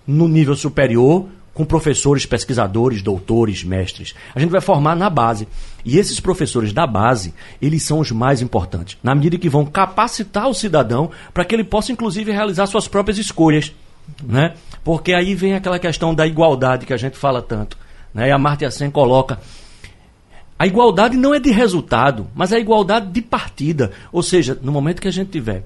no 0.05 0.27
nível 0.27 0.55
superior 0.55 1.27
com 1.53 1.65
professores, 1.65 2.25
pesquisadores, 2.25 3.01
doutores, 3.01 3.63
mestres. 3.63 4.15
A 4.33 4.39
gente 4.39 4.49
vai 4.49 4.61
formar 4.61 4.95
na 4.95 5.09
base. 5.09 5.47
E 5.83 5.97
esses 5.97 6.19
professores 6.19 6.71
da 6.71 6.87
base, 6.87 7.33
eles 7.61 7.83
são 7.83 7.99
os 7.99 8.11
mais 8.11 8.41
importantes, 8.41 8.97
na 9.03 9.13
medida 9.13 9.37
que 9.37 9.49
vão 9.49 9.65
capacitar 9.65 10.47
o 10.47 10.53
cidadão 10.53 11.11
para 11.33 11.43
que 11.43 11.53
ele 11.53 11.63
possa, 11.63 11.91
inclusive, 11.91 12.31
realizar 12.31 12.67
suas 12.67 12.87
próprias 12.87 13.17
escolhas. 13.17 13.73
Né? 14.23 14.53
Porque 14.83 15.13
aí 15.13 15.35
vem 15.35 15.53
aquela 15.53 15.79
questão 15.79 16.13
da 16.13 16.25
igualdade 16.25 16.85
que 16.85 16.93
a 16.93 16.97
gente 16.97 17.17
fala 17.17 17.41
tanto. 17.41 17.77
Né? 18.13 18.29
E 18.29 18.31
a 18.31 18.37
Marta 18.37 18.69
Sen 18.71 18.89
coloca. 18.89 19.39
A 20.57 20.67
igualdade 20.67 21.17
não 21.17 21.33
é 21.33 21.39
de 21.39 21.51
resultado, 21.51 22.27
mas 22.35 22.51
é 22.51 22.57
a 22.57 22.59
igualdade 22.59 23.07
de 23.07 23.21
partida. 23.21 23.91
Ou 24.11 24.21
seja, 24.21 24.57
no 24.61 24.71
momento 24.71 25.01
que 25.01 25.07
a 25.07 25.11
gente 25.11 25.31
tiver 25.31 25.63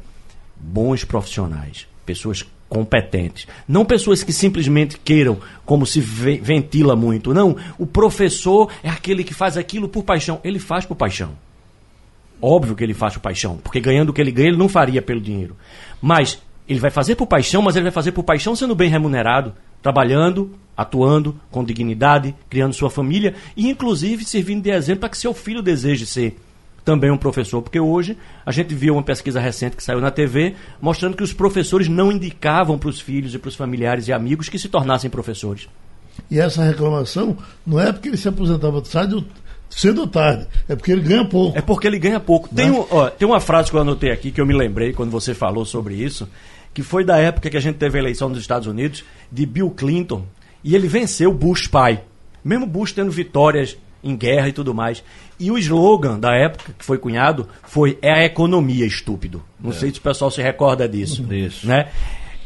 bons 0.55 1.03
profissionais, 1.03 1.85
pessoas 2.05 2.45
competentes, 2.69 3.47
não 3.67 3.85
pessoas 3.85 4.23
que 4.23 4.31
simplesmente 4.31 4.97
queiram, 4.97 5.37
como 5.65 5.85
se 5.85 5.99
ventila 5.99 6.95
muito. 6.95 7.33
Não, 7.33 7.57
o 7.77 7.85
professor 7.85 8.71
é 8.83 8.89
aquele 8.89 9.23
que 9.23 9.33
faz 9.33 9.57
aquilo 9.57 9.89
por 9.89 10.03
paixão. 10.03 10.39
Ele 10.43 10.59
faz 10.59 10.85
por 10.85 10.95
paixão. 10.95 11.31
Óbvio 12.41 12.75
que 12.75 12.83
ele 12.83 12.93
faz 12.93 13.13
por 13.13 13.21
paixão, 13.21 13.57
porque 13.57 13.79
ganhando 13.79 14.09
o 14.09 14.13
que 14.13 14.21
ele 14.21 14.31
ganha, 14.31 14.49
ele 14.49 14.57
não 14.57 14.69
faria 14.69 15.01
pelo 15.01 15.21
dinheiro. 15.21 15.55
Mas 16.01 16.41
ele 16.67 16.79
vai 16.79 16.91
fazer 16.91 17.15
por 17.15 17.27
paixão, 17.27 17.61
mas 17.61 17.75
ele 17.75 17.83
vai 17.83 17.91
fazer 17.91 18.11
por 18.11 18.23
paixão 18.23 18.55
sendo 18.55 18.75
bem 18.75 18.89
remunerado, 18.89 19.53
trabalhando, 19.81 20.57
atuando 20.75 21.39
com 21.51 21.63
dignidade, 21.63 22.35
criando 22.49 22.73
sua 22.73 22.89
família 22.89 23.35
e, 23.55 23.69
inclusive, 23.69 24.25
servindo 24.25 24.63
de 24.63 24.71
exemplo 24.71 25.01
para 25.01 25.09
que 25.09 25.17
seu 25.17 25.33
filho 25.33 25.61
deseje 25.61 26.05
ser 26.05 26.37
também 26.85 27.09
um 27.09 27.17
professor. 27.17 27.61
Porque 27.61 27.79
hoje 27.79 28.15
a 28.45 28.51
gente 28.51 28.73
viu 28.75 28.93
uma 28.93 29.03
pesquisa 29.03 29.39
recente 29.39 29.75
que 29.75 29.83
saiu 29.83 29.99
na 29.99 30.11
TV 30.11 30.55
mostrando 30.79 31.17
que 31.17 31.23
os 31.23 31.33
professores 31.33 31.89
não 31.89 32.11
indicavam 32.11 32.77
para 32.77 32.89
os 32.89 33.01
filhos 33.01 33.33
e 33.33 33.39
para 33.39 33.49
os 33.49 33.55
familiares 33.55 34.07
e 34.07 34.13
amigos 34.13 34.47
que 34.47 34.59
se 34.59 34.69
tornassem 34.69 35.09
professores. 35.09 35.67
E 36.29 36.39
essa 36.39 36.63
reclamação 36.63 37.35
não 37.65 37.79
é 37.79 37.91
porque 37.91 38.07
ele 38.07 38.17
se 38.17 38.27
aposentava 38.27 38.81
tarde, 38.81 39.25
cedo 39.69 40.01
ou 40.01 40.07
tarde, 40.07 40.47
é 40.69 40.75
porque 40.75 40.91
ele 40.91 41.01
ganha 41.01 41.25
pouco. 41.25 41.57
É 41.57 41.61
porque 41.61 41.87
ele 41.87 41.99
ganha 41.99 42.19
pouco. 42.19 42.47
Tem, 42.53 42.69
né? 42.69 42.85
ó, 42.89 43.09
tem 43.09 43.27
uma 43.27 43.41
frase 43.41 43.69
que 43.69 43.75
eu 43.75 43.81
anotei 43.81 44.11
aqui 44.11 44.31
que 44.31 44.39
eu 44.39 44.45
me 44.45 44.53
lembrei 44.53 44.93
quando 44.93 45.11
você 45.11 45.33
falou 45.33 45.65
sobre 45.65 45.95
isso, 45.95 46.29
que 46.75 46.83
foi 46.83 47.05
da 47.05 47.17
época 47.17 47.49
que 47.49 47.55
a 47.55 47.61
gente 47.61 47.77
teve 47.77 47.97
a 47.97 48.01
eleição 48.01 48.27
nos 48.27 48.37
Estados 48.37 48.67
Unidos 48.67 49.05
de 49.31 49.45
Bill 49.45 49.71
Clinton 49.71 50.25
e 50.61 50.75
ele 50.75 50.89
venceu 50.89 51.33
Bush 51.33 51.67
pai. 51.67 52.03
Mesmo 52.43 52.67
Bush 52.67 52.91
tendo 52.91 53.09
vitórias 53.09 53.77
em 54.03 54.15
guerra 54.15 54.49
e 54.49 54.51
tudo 54.51 54.73
mais. 54.75 55.01
E 55.39 55.49
o 55.49 55.57
slogan 55.57 56.19
da 56.19 56.35
época 56.35 56.75
que 56.77 56.83
foi 56.83 56.97
cunhado 56.97 57.47
foi 57.63 57.97
é 58.01 58.11
a 58.11 58.25
economia 58.25 58.85
estúpido. 58.85 59.41
Não 59.57 59.71
é. 59.71 59.73
sei 59.73 59.89
se 59.89 59.99
o 59.99 60.01
pessoal 60.01 60.29
se 60.29 60.41
recorda 60.41 60.87
disso, 60.87 61.25
Isso. 61.33 61.65
né? 61.65 61.87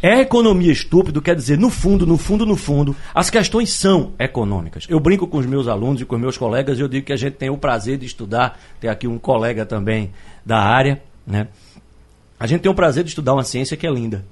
É 0.01 0.21
economia 0.21 0.71
estúpido, 0.71 1.21
quer 1.21 1.36
dizer, 1.36 1.57
no 1.57 1.69
fundo, 1.69 2.05
no 2.05 2.17
fundo, 2.17 2.45
no 2.45 2.55
fundo, 2.55 2.95
as 3.13 3.29
questões 3.29 3.71
são 3.71 4.13
econômicas. 4.17 4.86
Eu 4.88 5.00
brinco 5.00 5.27
com 5.27 5.39
os 5.39 5.45
meus 5.45 5.67
alunos 5.67 6.01
e 6.01 6.05
com 6.05 6.15
os 6.15 6.21
meus 6.21 6.38
colegas 6.38 6.77
e 6.77 6.81
eu 6.81 6.88
digo 6.88 7.05
que 7.07 7.12
a 7.12 7.17
gente 7.17 7.33
tem 7.33 7.50
o 7.50 7.57
prazer 7.57 7.98
de 7.98 8.05
estudar, 8.05 8.57
tem 8.79 8.89
aqui 8.89 9.07
um 9.07 9.17
colega 9.17 9.65
também 9.65 10.12
da 10.45 10.59
área, 10.59 11.01
né? 11.27 11.48
A 12.39 12.48
gente 12.48 12.62
tem 12.62 12.72
o 12.72 12.75
prazer 12.75 13.03
de 13.03 13.10
estudar 13.10 13.34
uma 13.34 13.43
ciência 13.43 13.75
que 13.75 13.86
é 13.86 13.91
linda. 13.91 14.24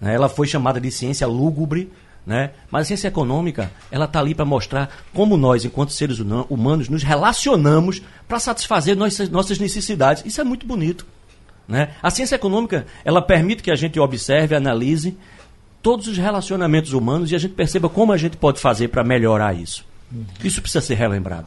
Né? 0.00 0.14
Ela 0.14 0.28
foi 0.28 0.46
chamada 0.46 0.80
de 0.80 0.90
ciência 0.90 1.26
lúgubre, 1.26 1.90
né? 2.26 2.50
Mas 2.70 2.82
a 2.82 2.84
ciência 2.86 3.06
econômica, 3.06 3.70
ela 3.88 4.04
está 4.04 4.18
ali 4.18 4.34
para 4.34 4.44
mostrar 4.44 4.90
como 5.14 5.36
nós, 5.36 5.64
enquanto 5.64 5.92
seres 5.92 6.18
humanos, 6.18 6.88
nos 6.88 7.04
relacionamos 7.04 8.02
para 8.26 8.40
satisfazer 8.40 8.96
nossas, 8.96 9.28
nossas 9.28 9.60
necessidades. 9.60 10.24
Isso 10.26 10.40
é 10.40 10.44
muito 10.44 10.66
bonito. 10.66 11.06
Né? 11.68 11.90
A 12.02 12.10
ciência 12.10 12.34
econômica, 12.34 12.84
ela 13.04 13.22
permite 13.22 13.62
que 13.62 13.70
a 13.70 13.76
gente 13.76 13.98
observe, 14.00 14.56
analise 14.56 15.16
todos 15.80 16.08
os 16.08 16.18
relacionamentos 16.18 16.92
humanos 16.92 17.30
e 17.30 17.36
a 17.36 17.38
gente 17.38 17.54
perceba 17.54 17.88
como 17.88 18.12
a 18.12 18.16
gente 18.16 18.36
pode 18.36 18.58
fazer 18.58 18.88
para 18.88 19.04
melhorar 19.04 19.54
isso. 19.54 19.84
Isso 20.42 20.60
precisa 20.60 20.84
ser 20.84 20.94
relembrado. 20.94 21.46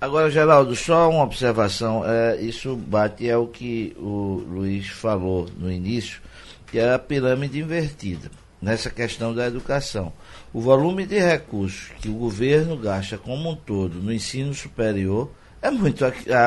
Agora, 0.00 0.30
Geraldo, 0.30 0.74
só 0.74 1.10
uma 1.10 1.24
observação. 1.24 2.02
É, 2.06 2.40
isso 2.40 2.74
bate 2.74 3.28
é 3.28 3.36
o 3.36 3.46
que 3.46 3.94
o 3.98 4.42
Luiz 4.48 4.88
falou 4.88 5.46
no 5.58 5.70
início, 5.70 6.22
que 6.66 6.78
é 6.78 6.94
a 6.94 6.98
pirâmide 6.98 7.60
invertida 7.60 8.30
nessa 8.62 8.88
questão 8.88 9.34
da 9.34 9.46
educação. 9.46 10.10
O 10.54 10.60
volume 10.60 11.04
de 11.04 11.18
recursos 11.18 11.90
que 12.00 12.08
o 12.08 12.14
governo 12.14 12.78
gasta 12.78 13.18
como 13.18 13.50
um 13.50 13.54
todo 13.54 14.00
no 14.00 14.10
ensino 14.10 14.54
superior 14.54 15.30
é 15.62 15.70
muito 15.70 16.02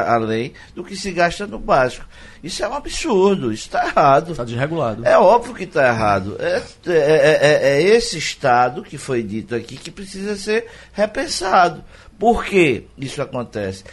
além 0.08 0.54
do 0.74 0.84
que 0.84 0.96
se 0.96 1.12
gasta 1.12 1.46
no 1.46 1.60
básico. 1.60 2.06
Isso 2.44 2.64
é 2.64 2.68
um 2.68 2.74
absurdo, 2.74 3.54
isso 3.54 3.68
está 3.68 3.86
errado. 3.86 4.32
Está 4.32 4.44
desregulado. 4.44 5.06
É 5.06 5.18
óbvio 5.18 5.54
que 5.54 5.66
está 5.66 5.88
errado. 5.88 6.36
É, 6.40 6.64
é, 6.88 6.92
é, 6.92 7.40
é, 7.42 7.74
é 7.74 7.82
esse 7.84 8.18
Estado 8.18 8.82
que 8.82 8.98
foi 8.98 9.22
dito 9.22 9.54
aqui 9.54 9.78
que 9.78 9.92
precisa 9.92 10.36
ser 10.36 10.66
repensado. 10.94 11.84
Por 12.20 12.46
que 12.46 12.86
isso 12.98 13.22
acontece? 13.22 13.84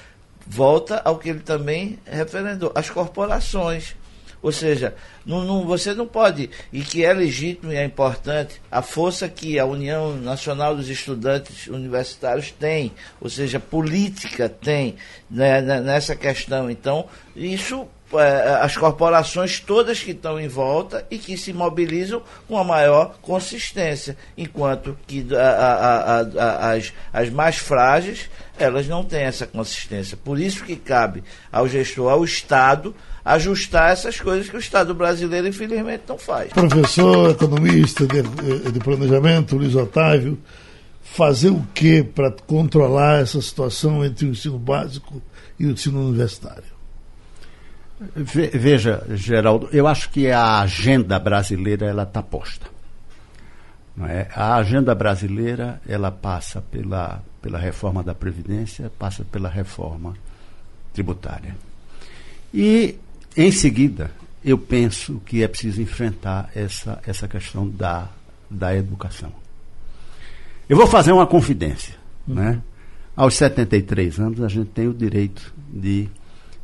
Volta 0.47 1.01
ao 1.05 1.19
que 1.19 1.29
ele 1.29 1.41
também 1.41 1.99
referendou: 2.07 2.73
as 2.75 2.91
corporações. 2.91 3.95
Ou 4.43 4.51
seja, 4.51 4.95
não, 5.25 5.45
não, 5.45 5.67
você 5.67 5.93
não 5.93 6.07
pode, 6.07 6.49
e 6.73 6.81
que 6.81 7.05
é 7.05 7.13
legítimo 7.13 7.73
e 7.73 7.77
é 7.77 7.85
importante, 7.85 8.61
a 8.71 8.81
força 8.81 9.29
que 9.29 9.59
a 9.59 9.67
União 9.67 10.17
Nacional 10.17 10.75
dos 10.75 10.89
Estudantes 10.89 11.67
Universitários 11.67 12.51
tem, 12.51 12.93
ou 13.21 13.29
seja, 13.29 13.61
política 13.61 14.49
tem 14.49 14.97
né, 15.31 15.61
né 15.61 15.81
nessa 15.81 16.17
questão. 16.17 16.71
Então, 16.71 17.07
isso 17.37 17.87
as 18.61 18.77
corporações 18.77 19.61
todas 19.61 20.03
que 20.03 20.11
estão 20.11 20.41
em 20.41 20.49
volta 20.49 21.07
e 21.11 21.19
que 21.19 21.37
se 21.37 21.53
mobilizam 21.53 22.23
com 22.49 22.59
a 22.59 22.65
maior 22.65 23.17
consistência, 23.23 24.17
enquanto 24.37 24.97
que 25.07 25.27
a, 25.35 25.39
a, 25.39 26.21
a, 26.21 26.73
as, 26.73 26.93
as 27.13 27.31
mais 27.31 27.57
frágeis 27.57 28.29
elas 28.59 28.87
não 28.87 29.03
têm 29.05 29.23
essa 29.23 29.47
consistência. 29.47 30.17
Por 30.17 30.39
isso 30.39 30.65
que 30.65 30.77
cabe 30.77 31.23
ao 31.51 31.67
gestor, 31.67 32.11
ao 32.11 32.25
Estado, 32.25 32.95
ajustar 33.25 33.93
essas 33.93 34.21
coisas 34.21 34.49
que 34.49 34.57
o 34.57 34.61
Estado 34.61 34.95
brasileiro, 34.95 35.49
infelizmente, 35.49 36.03
não 36.07 36.19
faz. 36.19 36.53
Professor, 36.53 37.31
economista 37.31 38.07
de, 38.07 38.23
de 38.71 38.79
planejamento, 38.81 39.57
Luiz 39.57 39.75
Otávio, 39.75 40.39
fazer 41.03 41.51
o 41.51 41.67
que 41.75 42.03
para 42.03 42.31
controlar 42.31 43.23
essa 43.23 43.41
situação 43.41 44.05
entre 44.05 44.27
o 44.27 44.31
ensino 44.31 44.59
básico 44.59 45.23
e 45.59 45.67
o 45.67 45.71
ensino 45.71 46.01
universitário? 46.01 46.80
Veja, 48.17 49.05
Geraldo, 49.11 49.69
eu 49.73 49.87
acho 49.87 50.09
que 50.11 50.31
a 50.31 50.61
agenda 50.61 51.19
brasileira 51.19 51.87
ela 51.87 52.05
está 52.05 52.23
posta. 52.23 52.67
Não 53.95 54.07
é? 54.07 54.29
A 54.35 54.55
agenda 54.55 54.95
brasileira 54.95 55.81
ela 55.87 56.11
passa 56.11 56.63
pela, 56.63 57.23
pela 57.43 57.59
reforma 57.59 58.03
da 58.03 58.15
Previdência, 58.15 58.91
passa 58.99 59.23
pela 59.25 59.51
reforma 59.51 60.15
tributária. 60.95 61.55
E 62.55 62.97
em 63.37 63.53
seguida, 63.53 64.11
eu 64.43 64.57
penso 64.57 65.21
que 65.27 65.43
é 65.43 65.49
preciso 65.49 65.83
enfrentar 65.83 66.51
essa, 66.55 67.01
essa 67.07 67.29
questão 67.29 67.69
da, 67.69 68.09
da 68.51 68.75
educação. 68.75 69.33
Eu 70.69 70.77
vou 70.77 70.87
fazer 70.87 71.13
uma 71.13 71.27
confidência. 71.27 71.95
Uhum. 72.27 72.35
Né? 72.37 72.63
Aos 73.15 73.35
73 73.35 74.19
anos, 74.19 74.41
a 74.41 74.49
gente 74.49 74.71
tem 74.71 74.89
o 74.89 74.95
direito 74.95 75.53
de 75.69 76.09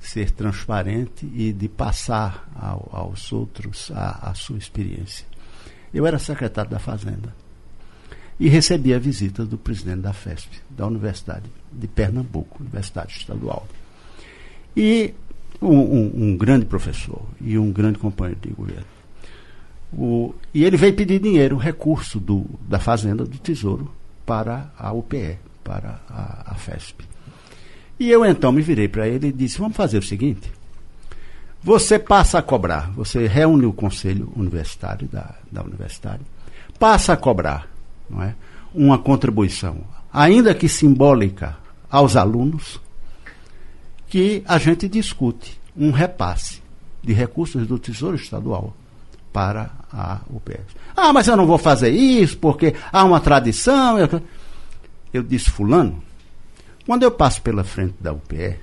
ser 0.07 0.31
transparente 0.31 1.27
e 1.35 1.53
de 1.53 1.69
passar 1.69 2.49
ao, 2.55 2.88
aos 2.92 3.33
outros 3.33 3.90
a, 3.95 4.31
a 4.31 4.35
sua 4.35 4.59
experiência. 4.59 5.27
Eu 5.92 6.07
era 6.07 6.19
secretário 6.19 6.71
da 6.71 6.79
Fazenda 6.79 7.35
e 8.38 8.49
recebi 8.49 8.92
a 8.92 8.99
visita 8.99 9.45
do 9.45 9.57
presidente 9.57 10.01
da 10.01 10.12
FESP, 10.12 10.61
da 10.69 10.87
Universidade 10.87 11.51
de 11.73 11.88
Pernambuco, 11.88 12.62
Universidade 12.62 13.12
Estadual. 13.12 13.66
E 14.77 15.14
um, 15.61 15.69
um, 15.69 16.12
um, 16.14 16.37
grande 16.37 16.66
professor 16.66 17.23
e 17.40 17.59
um 17.59 17.73
grande 17.73 17.99
companheiro 17.99 18.40
de 18.40 18.51
governo. 18.51 18.87
O, 19.92 20.35
e 20.53 20.64
ele 20.64 20.77
veio 20.77 20.95
pedir 20.95 21.19
dinheiro, 21.19 21.57
recurso 21.57 22.21
do, 22.21 22.45
da 22.69 22.79
Fazenda 22.79 23.25
do 23.25 23.38
Tesouro 23.38 23.90
para 24.27 24.71
a 24.79 24.92
UPE, 24.92 25.38
para 25.64 26.01
a, 26.09 26.53
a 26.53 26.55
FESP. 26.57 27.06
E 27.99 28.11
eu 28.11 28.25
então 28.25 28.53
me 28.53 28.63
virei 28.63 28.89
para 28.89 29.09
ele 29.09 29.29
e 29.29 29.33
disse: 29.33 29.59
Vamos 29.59 29.77
fazer 29.77 29.99
o 29.99 30.03
seguinte. 30.03 30.53
Você 31.63 31.99
passa 31.99 32.39
a 32.39 32.43
cobrar, 32.43 32.93
você 32.93 33.27
reúne 33.27 33.67
o 33.67 33.73
conselho 33.73 34.33
universitário 34.37 35.09
da, 35.09 35.35
da 35.51 35.63
universidade, 35.63 36.23
passa 36.79 37.15
a 37.15 37.17
cobrar 37.17 37.69
não 38.09 38.23
é, 38.23 38.35
uma 38.73 38.99
contribuição, 38.99 39.79
ainda 40.13 40.55
que 40.55 40.69
simbólica, 40.69 41.57
aos 41.91 42.17
alunos, 42.17 42.81
que 44.09 44.43
a 44.47 44.59
gente 44.59 44.89
discute 44.89 45.61
um 45.77 45.91
repasse 45.91 46.63
de 47.03 47.13
recursos 47.13 47.67
do 47.67 47.79
Tesouro 47.79 48.17
Estadual 48.17 48.75
para 49.33 49.71
a 49.93 50.21
UPS. 50.31 50.75
Ah, 50.97 51.13
mas 51.13 51.29
eu 51.29 51.37
não 51.37 51.47
vou 51.47 51.59
fazer 51.59 51.91
isso 51.91 52.39
porque 52.39 52.75
há 52.93 53.05
uma 53.05 53.21
tradição. 53.21 53.99
Eu, 55.13 55.23
disse, 55.23 55.51
Fulano, 55.51 56.03
quando 56.87 57.03
eu 57.03 57.11
passo 57.11 57.42
pela 57.42 57.64
frente 57.64 57.94
da 58.01 58.12
UPE, 58.12 58.57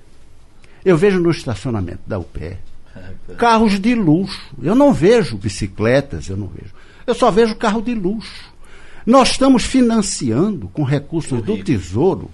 eu 0.85 0.97
vejo 0.97 1.19
no 1.19 1.29
estacionamento 1.29 2.01
da 2.07 2.17
UPE 2.17 2.57
carros 3.37 3.79
de 3.79 3.93
luxo. 3.93 4.39
Eu 4.61 4.75
não 4.75 4.93
vejo 4.93 5.37
bicicletas, 5.37 6.29
eu 6.29 6.37
não 6.37 6.47
vejo. 6.47 6.73
Eu 7.05 7.13
só 7.13 7.29
vejo 7.29 7.55
carro 7.55 7.81
de 7.81 7.93
luxo. 7.93 8.53
Nós 9.05 9.31
estamos 9.31 9.63
financiando 9.63 10.69
com 10.69 10.83
recursos 10.83 11.41
do 11.41 11.61
Tesouro 11.61 12.31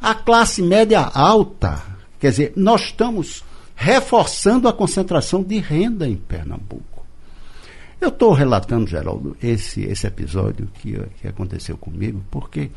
a 0.00 0.14
classe 0.14 0.62
média 0.62 1.00
alta. 1.00 1.82
Quer 2.18 2.30
dizer, 2.30 2.52
nós 2.56 2.82
estamos 2.82 3.44
reforçando 3.76 4.68
a 4.68 4.72
concentração 4.72 5.42
de 5.42 5.58
renda 5.58 6.08
em 6.08 6.16
Pernambuco. 6.16 7.04
Eu 8.00 8.08
estou 8.08 8.32
relatando, 8.32 8.88
Geraldo, 8.88 9.36
esse, 9.42 9.82
esse 9.82 10.06
episódio 10.06 10.68
que, 10.80 10.98
que 11.20 11.28
aconteceu 11.28 11.76
comigo, 11.76 12.22
porque 12.30 12.70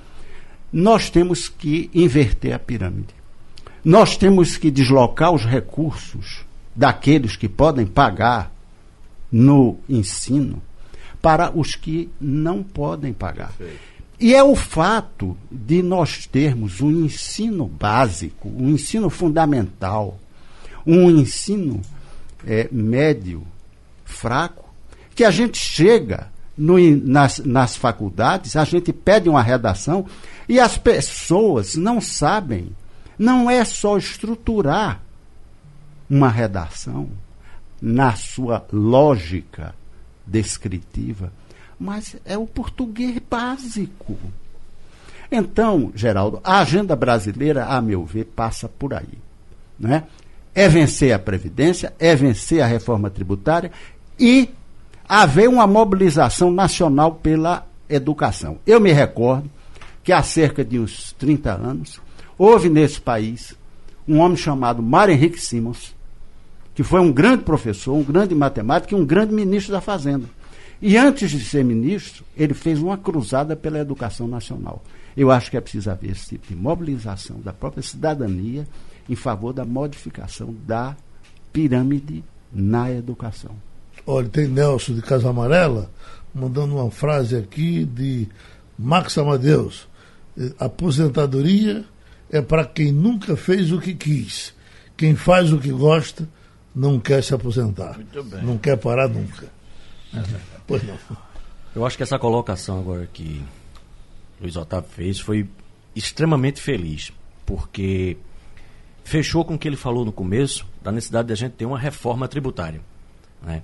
nós 0.71 1.09
temos 1.09 1.47
que 1.47 1.89
inverter 1.93 2.53
a 2.53 2.59
pirâmide. 2.59 3.13
Nós 3.83 4.17
temos 4.17 4.57
que 4.57 4.71
deslocar 4.71 5.31
os 5.31 5.45
recursos 5.45 6.43
daqueles 6.75 7.35
que 7.35 7.47
podem 7.47 7.85
pagar 7.85 8.51
no 9.31 9.77
ensino 9.87 10.61
para 11.21 11.51
os 11.55 11.75
que 11.75 12.09
não 12.19 12.61
podem 12.63 13.13
pagar. 13.13 13.53
E 14.19 14.33
é 14.33 14.43
o 14.43 14.55
fato 14.55 15.37
de 15.51 15.83
nós 15.83 16.25
termos 16.25 16.81
um 16.81 17.05
ensino 17.05 17.67
básico, 17.67 18.49
um 18.49 18.69
ensino 18.69 19.09
fundamental, 19.09 20.19
um 20.85 21.09
ensino 21.09 21.81
é, 22.45 22.69
médio 22.71 23.45
fraco, 24.05 24.73
que 25.13 25.23
a 25.23 25.31
gente 25.31 25.57
chega 25.57 26.31
no, 26.57 26.77
nas, 26.97 27.39
nas 27.39 27.75
faculdades, 27.75 28.55
a 28.55 28.63
gente 28.63 28.93
pede 28.93 29.29
uma 29.29 29.41
redação 29.41 30.05
e 30.47 30.59
as 30.59 30.77
pessoas 30.77 31.75
não 31.75 31.99
sabem. 31.99 32.69
Não 33.17 33.49
é 33.49 33.63
só 33.63 33.97
estruturar 33.97 35.01
uma 36.09 36.29
redação 36.29 37.09
na 37.81 38.15
sua 38.15 38.65
lógica 38.71 39.73
descritiva 40.25 41.31
mas 41.79 42.15
é 42.25 42.37
o 42.37 42.47
português 42.47 43.19
básico. 43.29 44.17
Então, 45.31 45.91
Geraldo, 45.95 46.39
a 46.43 46.59
agenda 46.59 46.95
brasileira, 46.95 47.65
a 47.65 47.81
meu 47.81 48.05
ver, 48.05 48.25
passa 48.25 48.69
por 48.69 48.93
aí. 48.93 49.17
Né? 49.79 50.03
É 50.53 50.69
vencer 50.69 51.11
a 51.13 51.19
Previdência, 51.19 51.93
é 51.99 52.15
vencer 52.15 52.61
a 52.61 52.67
reforma 52.67 53.09
tributária 53.09 53.71
e 54.19 54.49
haver 55.07 55.47
uma 55.47 55.67
mobilização 55.67 56.51
nacional 56.51 57.13
pela 57.13 57.65
educação. 57.89 58.57
Eu 58.65 58.79
me 58.79 58.91
recordo 58.91 59.49
que 60.03 60.11
há 60.11 60.21
cerca 60.21 60.63
de 60.63 60.79
uns 60.79 61.13
30 61.13 61.51
anos, 61.51 62.01
houve 62.37 62.69
nesse 62.69 63.01
país 63.01 63.55
um 64.07 64.19
homem 64.19 64.37
chamado 64.37 64.81
Mário 64.83 65.13
Henrique 65.13 65.39
Simons, 65.39 65.95
que 66.75 66.83
foi 66.83 66.99
um 66.99 67.11
grande 67.11 67.43
professor, 67.43 67.95
um 67.95 68.03
grande 68.03 68.35
matemático 68.35 68.93
e 68.93 68.97
um 68.97 69.05
grande 69.05 69.33
ministro 69.33 69.71
da 69.71 69.81
Fazenda. 69.81 70.25
E 70.81 70.97
antes 70.97 71.31
de 71.31 71.39
ser 71.43 71.63
ministro, 71.63 72.23
ele 72.35 72.53
fez 72.53 72.81
uma 72.81 72.97
cruzada 72.97 73.55
pela 73.55 73.79
educação 73.79 74.27
nacional. 74.27 74.83
Eu 75.15 75.31
acho 75.31 75.49
que 75.49 75.57
é 75.57 75.61
preciso 75.61 75.89
haver 75.89 76.11
esse 76.11 76.29
tipo 76.29 76.47
de 76.47 76.55
mobilização 76.55 77.39
da 77.39 77.53
própria 77.53 77.81
cidadania 77.81 78.67
em 79.09 79.15
favor 79.15 79.53
da 79.53 79.63
modificação 79.63 80.53
da 80.67 80.95
pirâmide 81.53 82.23
na 82.51 82.91
educação. 82.91 83.51
Olha, 84.05 84.29
tem 84.29 84.47
Nelson 84.47 84.93
de 84.93 85.01
Casa 85.01 85.29
Amarela 85.29 85.89
mandando 86.33 86.75
uma 86.75 86.91
frase 86.91 87.35
aqui 87.35 87.85
de 87.85 88.27
Max 88.77 89.17
Amadeus. 89.17 89.87
Eh, 90.37 90.53
Aposentadoria 90.59 91.85
é 92.29 92.41
para 92.41 92.65
quem 92.65 92.91
nunca 92.91 93.35
fez 93.37 93.71
o 93.71 93.79
que 93.79 93.95
quis. 93.95 94.53
Quem 94.97 95.15
faz 95.15 95.51
o 95.51 95.59
que 95.59 95.71
gosta 95.71 96.27
não 96.75 96.99
quer 96.99 97.23
se 97.23 97.33
aposentar. 97.33 97.97
Não 98.43 98.57
quer 98.57 98.77
parar 98.77 99.07
nunca. 99.07 99.47
Pois 100.67 100.81
não. 100.81 100.97
Eu 101.75 101.85
acho 101.85 101.95
que 101.95 102.01
essa 102.01 102.17
colocação 102.17 102.79
agora 102.79 103.07
que 103.13 103.43
Luiz 104.41 104.55
Otávio 104.55 104.89
fez 104.89 105.19
foi 105.19 105.47
extremamente 105.95 106.59
feliz, 106.59 107.13
porque 107.45 108.17
fechou 109.03 109.45
com 109.45 109.53
o 109.53 109.59
que 109.59 109.67
ele 109.67 109.75
falou 109.75 110.03
no 110.03 110.11
começo 110.11 110.65
da 110.81 110.91
necessidade 110.91 111.27
de 111.27 111.33
a 111.33 111.35
gente 111.35 111.51
ter 111.51 111.65
uma 111.65 111.77
reforma 111.77 112.27
tributária. 112.27 112.81
Né? 113.43 113.61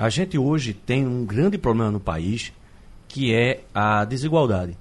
A 0.00 0.08
gente 0.08 0.38
hoje 0.38 0.72
tem 0.72 1.06
um 1.06 1.26
grande 1.26 1.58
problema 1.58 1.90
no 1.90 2.00
país 2.00 2.54
que 3.06 3.34
é 3.34 3.60
a 3.74 4.02
desigualdade. 4.06 4.74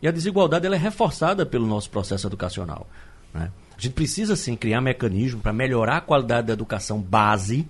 E 0.00 0.08
a 0.08 0.10
desigualdade 0.10 0.64
ela 0.64 0.74
é 0.74 0.78
reforçada 0.78 1.44
pelo 1.44 1.66
nosso 1.66 1.90
processo 1.90 2.26
educacional. 2.26 2.88
Né? 3.34 3.52
A 3.76 3.78
gente 3.78 3.92
precisa 3.92 4.34
sim 4.34 4.56
criar 4.56 4.80
mecanismos 4.80 5.42
para 5.42 5.52
melhorar 5.52 5.98
a 5.98 6.00
qualidade 6.00 6.46
da 6.46 6.54
educação 6.54 6.98
base. 6.98 7.68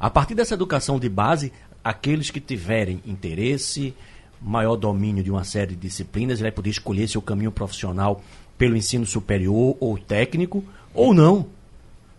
A 0.00 0.10
partir 0.10 0.34
dessa 0.34 0.54
educação 0.54 0.98
de 0.98 1.08
base, 1.08 1.52
aqueles 1.84 2.28
que 2.28 2.40
tiverem 2.40 3.00
interesse, 3.06 3.94
maior 4.42 4.74
domínio 4.74 5.22
de 5.22 5.30
uma 5.30 5.44
série 5.44 5.76
de 5.76 5.82
disciplinas, 5.82 6.40
ele 6.40 6.48
vai 6.48 6.52
poder 6.52 6.70
escolher 6.70 7.06
seu 7.06 7.22
caminho 7.22 7.52
profissional 7.52 8.20
pelo 8.58 8.76
ensino 8.76 9.06
superior 9.06 9.76
ou 9.78 9.96
técnico, 9.96 10.64
ou 10.92 11.14
não. 11.14 11.46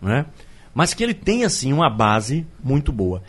Né? 0.02 0.26
Mas 0.74 0.94
que 0.94 1.04
ele 1.04 1.14
tenha, 1.14 1.50
sim, 1.50 1.74
uma 1.74 1.90
base 1.90 2.48
muito 2.64 2.94
boa. 2.94 3.22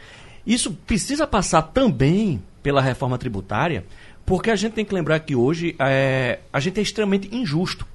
Isso 0.47 0.73
precisa 0.73 1.27
passar 1.27 1.63
também 1.63 2.43
pela 2.63 2.81
reforma 2.81 3.19
tributária, 3.19 3.85
porque 4.25 4.51
a 4.51 4.57
gente 4.57 4.73
tem 4.73 4.85
que 4.85 4.95
lembrar 4.95 5.21
que 5.21 5.35
hoje 5.35 5.75
é, 5.79 6.41
a 6.53 6.61
gente 6.61 6.79
é 6.79 6.83
extremamente 6.83 7.35
injusto 7.35 7.87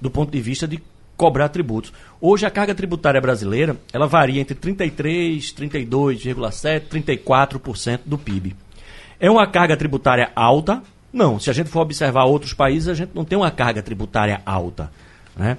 do 0.00 0.10
ponto 0.10 0.30
de 0.30 0.40
vista 0.40 0.66
de 0.66 0.82
cobrar 1.16 1.48
tributos. 1.48 1.92
Hoje 2.20 2.44
a 2.44 2.50
carga 2.50 2.74
tributária 2.74 3.20
brasileira 3.20 3.76
ela 3.92 4.06
varia 4.06 4.40
entre 4.40 4.54
33, 4.54 5.52
32,7, 5.52 6.82
34% 6.88 8.00
do 8.04 8.18
PIB. 8.18 8.56
É 9.20 9.30
uma 9.30 9.46
carga 9.46 9.76
tributária 9.76 10.32
alta? 10.34 10.82
Não. 11.12 11.38
Se 11.38 11.48
a 11.48 11.52
gente 11.52 11.70
for 11.70 11.82
observar 11.82 12.24
outros 12.24 12.52
países, 12.52 12.88
a 12.88 12.94
gente 12.94 13.12
não 13.14 13.24
tem 13.24 13.38
uma 13.38 13.50
carga 13.50 13.82
tributária 13.82 14.42
alta. 14.44 14.90
Né? 15.36 15.58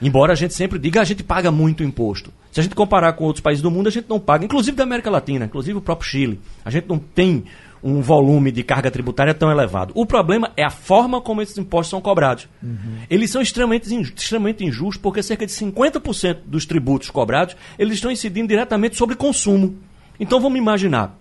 Embora 0.00 0.32
a 0.32 0.36
gente 0.36 0.54
sempre 0.54 0.78
diga 0.78 1.00
a 1.00 1.04
gente 1.04 1.22
paga 1.22 1.50
muito 1.50 1.84
imposto. 1.84 2.32
Se 2.52 2.60
a 2.60 2.62
gente 2.62 2.74
comparar 2.74 3.14
com 3.14 3.24
outros 3.24 3.42
países 3.42 3.62
do 3.62 3.70
mundo, 3.70 3.86
a 3.86 3.90
gente 3.90 4.06
não 4.08 4.20
paga, 4.20 4.44
inclusive 4.44 4.76
da 4.76 4.84
América 4.84 5.10
Latina, 5.10 5.46
inclusive 5.46 5.78
o 5.78 5.80
próprio 5.80 6.08
Chile. 6.08 6.38
A 6.62 6.70
gente 6.70 6.86
não 6.86 6.98
tem 6.98 7.44
um 7.82 8.02
volume 8.02 8.52
de 8.52 8.62
carga 8.62 8.90
tributária 8.90 9.32
tão 9.32 9.50
elevado. 9.50 9.90
O 9.96 10.04
problema 10.04 10.52
é 10.54 10.62
a 10.62 10.70
forma 10.70 11.20
como 11.20 11.40
esses 11.40 11.56
impostos 11.56 11.88
são 11.88 12.00
cobrados. 12.00 12.46
Uhum. 12.62 12.98
Eles 13.10 13.30
são 13.30 13.40
extremamente, 13.40 13.92
extremamente 14.14 14.64
injustos 14.64 14.98
porque 14.98 15.22
cerca 15.22 15.46
de 15.46 15.52
50% 15.52 16.40
dos 16.44 16.66
tributos 16.66 17.10
cobrados 17.10 17.56
eles 17.78 17.94
estão 17.94 18.10
incidindo 18.10 18.48
diretamente 18.48 18.96
sobre 18.96 19.16
consumo. 19.16 19.74
Então 20.20 20.38
vamos 20.38 20.58
imaginar 20.58 21.18